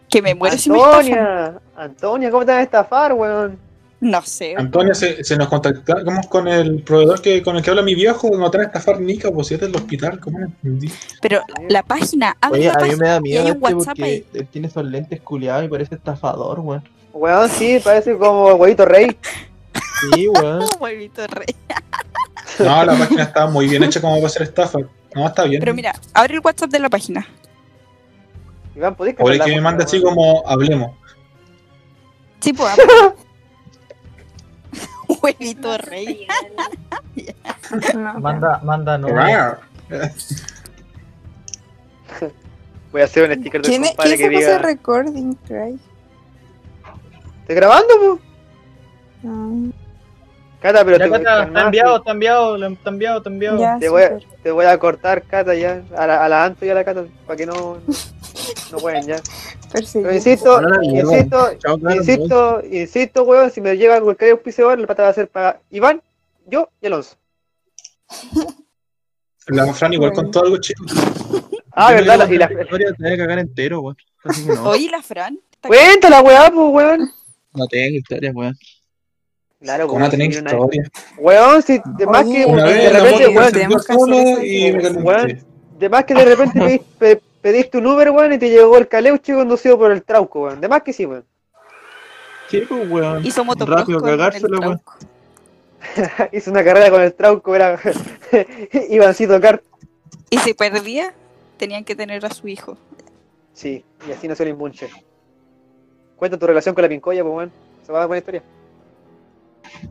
Que 0.08 0.22
me 0.22 0.34
muero 0.34 0.56
si 0.56 0.70
me. 0.70 0.80
Antonia, 0.80 1.60
Antonia, 1.76 2.30
¿cómo 2.30 2.44
te 2.44 2.52
vas 2.52 2.60
a 2.60 2.62
estafar, 2.62 3.12
weón? 3.12 3.58
No 4.00 4.22
sé. 4.22 4.54
Antonio, 4.56 4.94
se, 4.94 5.24
se 5.24 5.36
nos 5.36 5.48
contactamos 5.48 6.28
con 6.28 6.46
el 6.46 6.82
proveedor 6.82 7.20
que, 7.20 7.42
con 7.42 7.56
el 7.56 7.62
que 7.62 7.70
habla 7.70 7.82
mi 7.82 7.96
viejo, 7.96 8.30
no 8.30 8.48
te 8.50 8.58
van 8.58 8.66
a 8.66 8.68
estafar 8.68 9.00
Nica, 9.00 9.30
pues 9.32 9.48
si 9.48 9.54
es 9.54 9.60
del 9.60 9.74
hospital, 9.74 10.20
¿cómo 10.20 10.38
no 10.38 10.46
entendí? 10.46 10.88
Pero 11.20 11.40
la 11.68 11.82
página, 11.82 12.36
abre 12.40 12.60
Oye, 12.60 12.68
la 12.68 12.74
a 12.74 12.76
mí 12.76 12.80
página 12.90 12.96
me 12.96 13.08
da 13.08 13.16
y 13.16 13.20
miedo 13.22 13.44
hay 13.44 13.50
un 13.50 13.56
este 13.56 13.74
WhatsApp 13.74 13.98
ahí. 14.00 14.20
porque 14.20 14.38
él 14.38 14.48
tiene 14.48 14.68
esos 14.68 14.84
lentes 14.84 15.20
culiados 15.20 15.64
y 15.64 15.68
parece 15.68 15.96
estafador, 15.96 16.60
weón. 16.60 16.84
Weón, 17.12 17.50
sí, 17.50 17.80
parece 17.82 18.16
como 18.16 18.54
huevito 18.54 18.84
rey. 18.84 19.16
Sí, 20.14 20.28
weón. 20.28 20.64
Huevito 20.80 21.26
rey. 21.26 21.56
No, 22.60 22.84
la 22.84 22.96
página 22.96 23.22
estaba 23.24 23.50
muy 23.50 23.66
bien 23.66 23.82
hecha 23.82 24.00
como 24.00 24.14
para 24.14 24.26
hacer 24.26 24.42
estafa. 24.42 24.78
No, 25.14 25.26
está 25.26 25.42
bien. 25.42 25.58
Pero 25.58 25.74
mira, 25.74 25.92
abre 26.14 26.34
el 26.34 26.40
WhatsApp 26.40 26.70
de 26.70 26.78
la 26.78 26.88
página. 26.88 27.26
Iván, 28.76 28.94
¿podés 28.94 29.16
Ahora 29.18 29.38
cambiar 29.38 29.48
que 29.48 29.54
me 29.56 29.60
manda 29.60 29.84
música, 29.84 29.96
así 29.96 30.04
como 30.04 30.44
hablemos. 30.46 30.92
Sí, 32.38 32.52
pues. 32.52 32.72
Huevito 35.22 35.78
rey. 35.78 36.26
No, 37.94 38.14
Manda, 38.20 38.60
manda 38.64 38.98
no. 38.98 39.08
Voy 42.92 43.02
a 43.02 43.04
hacer 43.04 43.28
un 43.30 43.36
sticker 43.40 43.60
del 43.60 43.70
¿Quién, 43.70 43.84
es- 43.84 43.90
compadre 43.90 44.16
¿quién 44.16 44.30
que 44.30 44.36
diga... 44.38 44.58
recording, 44.58 45.34
Cry? 45.46 45.78
¿Estás 47.42 47.56
grabando, 47.56 47.94
po? 47.98 48.18
Ah, 49.26 49.52
Cata, 50.60 50.84
pero 50.84 50.98
Ya, 50.98 51.04
te, 51.04 51.10
Cata, 51.10 51.42
está 51.44 51.60
enviado, 51.62 51.96
está 51.98 52.10
enviado, 52.10 52.56
está 52.56 52.90
enviado, 52.90 53.18
está 53.18 53.30
enviado. 53.30 53.58
ya, 53.58 53.78
Te 53.78 53.88
voy, 53.88 54.02
a, 54.02 54.18
te 54.42 54.50
voy 54.50 54.66
a 54.66 54.78
cortar, 54.78 55.22
Cata, 55.22 55.54
ya. 55.54 55.82
A 55.96 56.06
la, 56.06 56.24
a 56.24 56.28
la 56.28 56.44
Anto 56.44 56.66
y 56.66 56.70
a 56.70 56.74
la 56.74 56.84
Cata, 56.84 57.04
para 57.26 57.36
que 57.36 57.46
no... 57.46 57.78
No 58.72 58.78
pueden, 58.78 59.06
ya. 59.06 59.16
Pero 59.72 59.82
insisto, 60.12 60.60
insisto, 60.60 60.60
Chao, 61.58 61.78
claro, 61.78 61.96
insisto, 61.96 62.62
insisto, 62.70 63.22
weón, 63.24 63.50
si 63.50 63.60
me 63.60 63.76
llega 63.76 64.00
cualquier 64.00 64.32
auspiciador, 64.32 64.78
la 64.78 64.86
pata 64.86 65.02
va 65.04 65.08
a 65.10 65.14
ser 65.14 65.28
para 65.28 65.60
Iván, 65.70 66.02
yo 66.46 66.70
y 66.80 66.86
Alonso. 66.86 67.16
La 69.48 69.72
Fran 69.72 69.92
igual 69.92 70.12
contó 70.12 70.42
algo 70.42 70.58
chido. 70.58 70.84
Ah, 71.72 71.90
Yo 71.90 72.04
verdad, 72.04 72.28
y 72.28 72.36
la... 72.38 72.48
la 72.48 72.62
historia 72.62 72.92
te 72.92 73.02
voy 73.02 73.12
a 73.12 73.16
cagar 73.16 73.38
entero, 73.38 73.80
weón. 73.80 73.96
No. 74.46 74.70
Oye, 74.70 74.90
la 74.90 75.02
Fran. 75.02 75.38
Cuéntala, 75.62 76.22
weón, 76.22 76.52
pues, 76.54 76.72
weón. 76.72 77.12
No 77.54 77.66
tengo 77.66 77.96
historia, 77.96 78.32
weón. 78.34 78.56
Claro, 79.60 79.88
¿Cómo 79.88 79.98
no 80.00 80.08
tenéis 80.10 80.34
si 80.36 80.40
una- 80.40 80.52
historia? 80.52 80.82
Weón, 81.18 81.62
si 81.62 81.80
de 81.84 82.06
más 82.06 82.24
que 82.24 82.46
de 82.46 82.90
repente, 82.92 83.28
de 85.78 85.88
más 85.88 86.04
que 86.04 86.14
de 86.14 86.24
repente 86.24 86.60
pediste, 86.60 86.86
pe- 86.98 87.20
pediste 87.40 87.78
un 87.78 87.86
Uber, 87.86 88.10
weón, 88.10 88.32
y 88.34 88.38
te 88.38 88.50
llegó 88.50 88.76
el 88.78 88.86
caleuche 88.88 89.34
conducido 89.34 89.76
por 89.78 89.90
el 89.90 90.02
trauco, 90.04 90.42
weón. 90.42 90.60
De 90.60 90.68
más 90.68 90.82
que 90.82 90.92
sí, 90.92 91.06
weón. 91.06 91.24
Sí, 92.48 92.60
pues, 92.68 92.88
weón. 92.90 93.26
Hizo 93.26 93.44
motocross 93.44 93.80
Rápido 93.80 94.00
con 94.00 94.08
el 94.10 94.16
cagársela, 94.16 94.58
weón. 94.60 94.80
trauco. 94.80 94.94
Hizo 96.36 96.50
una 96.52 96.64
carrera 96.64 96.90
con 96.90 97.02
el 97.02 97.14
trauco, 97.14 97.54
era 97.56 97.80
Ivancito 98.90 99.40
Kart. 99.40 99.62
Y 100.30 100.38
si 100.38 100.54
perdía, 100.54 101.12
tenían 101.56 101.84
que 101.84 101.96
tener 101.96 102.24
a 102.24 102.30
su 102.30 102.46
hijo. 102.48 102.76
Sí, 103.54 103.84
y 104.08 104.12
así 104.12 104.28
nació 104.28 104.44
el 104.44 104.50
imbunche. 104.50 104.88
Cuenta 106.16 106.38
tu 106.38 106.46
relación 106.46 106.74
con 106.76 106.82
la 106.82 106.88
pincoya, 106.88 107.22
pues, 107.24 107.34
weón. 107.34 107.52
Se 107.84 107.90
va 107.92 107.98
a 107.98 108.00
dar 108.02 108.08
buena 108.08 108.18
historia. 108.18 108.42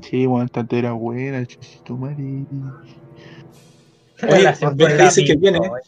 Sí, 0.01 0.25
weón, 0.27 0.45
esta 0.45 0.65
era 0.71 0.91
buena, 0.93 1.45
chuchito 1.45 1.95
madre. 1.95 2.45
Oye, 4.23 4.53
Benja 4.75 5.03
dice 5.05 5.23
que 5.25 5.35
viene. 5.35 5.59
weón. 5.59 5.81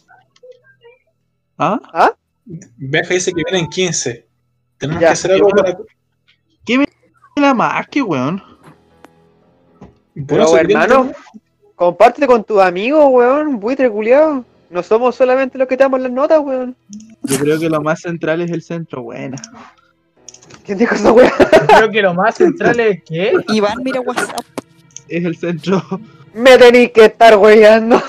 ¿Ah? 1.58 2.12
Benja 2.46 3.14
dice 3.14 3.32
que 3.34 3.44
viene 3.44 3.60
en 3.60 3.68
15. 3.68 4.28
Tenemos 4.78 5.02
Ya, 5.02 5.08
que 5.08 5.14
hacer 5.14 5.32
algo 5.34 5.50
para. 5.50 5.78
La 7.36 7.54
más 7.54 7.88
que, 7.88 8.02
weón. 8.02 8.42
Por 9.80 10.26
Pero, 10.28 10.58
hermano, 10.58 11.12
compártete 11.76 12.28
con 12.28 12.44
tus 12.44 12.60
amigos, 12.62 13.06
weón. 13.10 13.60
Buitre 13.60 13.90
culiado. 13.90 14.44
No 14.70 14.84
somos 14.84 15.16
solamente 15.16 15.58
los 15.58 15.68
que 15.68 15.78
te 15.78 15.84
damos 15.84 16.00
las 16.02 16.12
notas, 16.12 16.40
weón. 16.40 16.76
Yo 17.24 17.38
creo 17.40 17.60
que 17.60 17.70
lo 17.70 17.82
más 17.82 18.02
central 18.02 18.42
es 18.42 18.52
el 18.52 18.62
centro, 18.62 19.04
buena. 19.04 19.38
¿Quién 20.70 20.78
dijo 20.78 20.94
esa 20.94 21.12
weón? 21.12 21.32
Creo 21.68 21.90
que 21.90 22.00
lo 22.04 22.14
más 22.14 22.36
central 22.36 22.80
es 22.80 23.04
que. 23.04 23.34
Iván, 23.48 23.82
mira 23.82 24.02
WhatsApp. 24.02 24.46
Es 25.08 25.26
el 25.26 25.36
centro. 25.36 25.82
Me 26.36 26.60
tenéis 26.60 26.92
que 26.92 27.06
estar 27.06 27.36
weyando. 27.38 28.00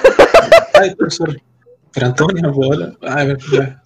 Ay, 0.75 0.95
sorry. 1.09 1.43
Pero 1.91 2.07
Antonio, 2.09 2.43
no 2.43 2.53
puedo 2.53 2.75
hablar. 2.75 2.99
Ay, 3.01 3.11
a 3.11 3.25
ver, 3.25 3.39
ya. 3.51 3.83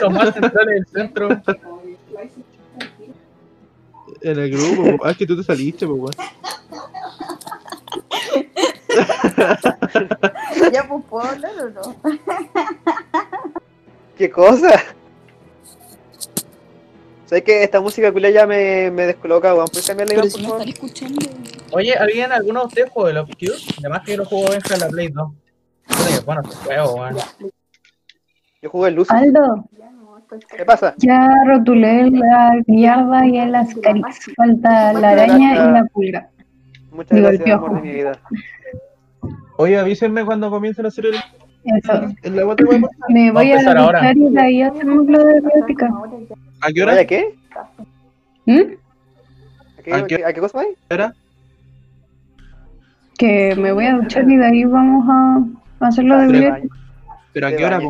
lo 0.00 0.10
más 0.10 0.34
central 0.34 0.68
es 0.70 0.78
el 0.78 0.86
centro. 0.88 1.28
En 4.22 4.38
el 4.40 4.50
grupo, 4.50 4.96
po. 4.96 5.06
ah, 5.06 5.12
es 5.12 5.16
que 5.16 5.26
tú 5.28 5.36
te 5.36 5.44
saliste, 5.44 5.86
pues, 5.86 6.00
weón. 6.00 6.14
Ya, 10.72 10.88
pues, 10.88 11.04
¿puedo 11.08 11.26
hablar 11.26 11.52
o 11.60 11.70
no? 11.70 11.96
¿Qué 14.22 14.30
cosa? 14.30 14.70
¿Sabes 17.26 17.42
que 17.42 17.64
esta 17.64 17.80
música 17.80 18.12
culia 18.12 18.30
ya 18.30 18.46
me, 18.46 18.88
me 18.92 19.06
descoloca, 19.06 19.52
weón? 19.52 19.66
¿Puedes 19.66 19.84
cambiarla, 19.84 20.14
Iván, 20.14 20.30
si 20.30 20.34
por 20.34 20.42
me 20.42 20.48
favor? 20.48 20.68
escuchando. 20.68 21.26
Oye, 21.72 21.94
¿alguien, 21.94 22.30
alguno 22.30 22.60
de 22.60 22.66
ustedes 22.66 22.90
juega 22.90 23.10
el 23.10 23.16
of 23.16 23.30
Cube? 23.30 23.56
Además 23.80 24.02
que 24.04 24.12
yo 24.12 24.18
lo 24.18 24.24
juego 24.26 24.50
Benja 24.50 24.74
en 24.74 24.80
la 24.80 24.88
Play 24.90 25.08
2. 25.08 25.32
Puta 25.88 26.04
que 26.06 26.24
bueno 26.24 26.42
este 26.44 26.54
juego, 26.54 26.94
weón. 26.94 27.16
Yo 28.62 28.70
jugué 28.70 28.88
el 28.90 28.94
Lucy. 28.94 29.12
Aldo, 29.12 29.68
¿Qué 30.56 30.64
pasa? 30.64 30.94
ya 30.98 31.28
rotulé 31.48 32.08
la 32.12 32.52
mierda 32.68 33.26
y 33.26 33.38
el 33.38 33.56
ascarix. 33.56 34.32
Falta 34.36 34.92
la 34.92 35.10
araña 35.10 35.54
y 35.54 35.72
la 35.72 35.84
pulga. 35.92 36.30
Muchas 36.92 37.16
Digo, 37.16 37.26
gracias, 37.26 37.56
amor 37.56 37.74
de 37.74 37.80
mi 37.80 37.90
vida. 37.92 38.12
Oye, 39.56 39.80
avísenme 39.80 40.24
cuando 40.24 40.48
comiencen 40.48 40.84
a 40.84 40.88
hacer 40.90 41.06
el... 41.06 41.16
Eso. 41.64 41.92
la 42.24 42.46
weón. 42.46 42.56
Me 43.08 43.30
Vamos 43.30 43.42
voy 43.44 43.52
a 43.52 43.56
a 43.70 43.72
ahora. 43.84 43.98
duchar 44.00 44.16
y 44.16 44.30
de 44.30 44.40
ahí 44.40 44.62
hacemos 44.62 45.06
lo 45.06 45.24
de 45.24 45.40
biótica. 45.40 45.90
¿A 46.60 46.72
qué 46.72 46.82
hora? 46.82 46.92
¿Vaya 46.92 47.06
qué? 47.06 47.34
¿Mm? 48.46 48.60
¿A 49.78 49.82
qué, 49.82 49.94
¿A 49.94 50.06
qué- 50.06 50.24
a 50.24 50.32
qué 50.32 50.40
cosa 50.40 50.58
vais? 50.58 50.76
¿Era? 50.88 51.14
Que 53.18 53.54
me 53.56 53.72
voy 53.72 53.86
a 53.86 53.94
duchar 53.96 54.28
y 54.28 54.36
de 54.36 54.44
ahí 54.46 54.64
vamos 54.64 55.04
a 55.08 55.86
hacer 55.86 56.04
lo 56.04 56.18
de 56.18 56.28
biótica. 56.28 56.76
¿Pero 57.32 57.46
a 57.46 57.50
qué 57.52 57.64
hora? 57.64 57.80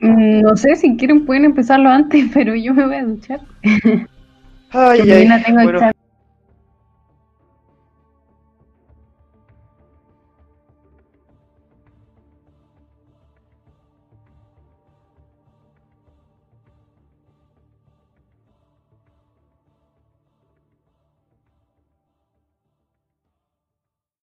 Mm, 0.00 0.40
No 0.40 0.56
sé 0.56 0.74
si 0.76 0.96
quieren 0.96 1.26
pueden 1.26 1.44
empezarlo 1.44 1.90
antes, 1.90 2.24
pero 2.34 2.54
yo 2.54 2.72
me 2.74 2.86
voy 2.86 2.96
a 2.96 3.04
duchar. 3.04 3.40
Ay, 4.70 5.00
ay, 5.10 5.28
tengo 5.44 5.62
bueno. 5.62 5.80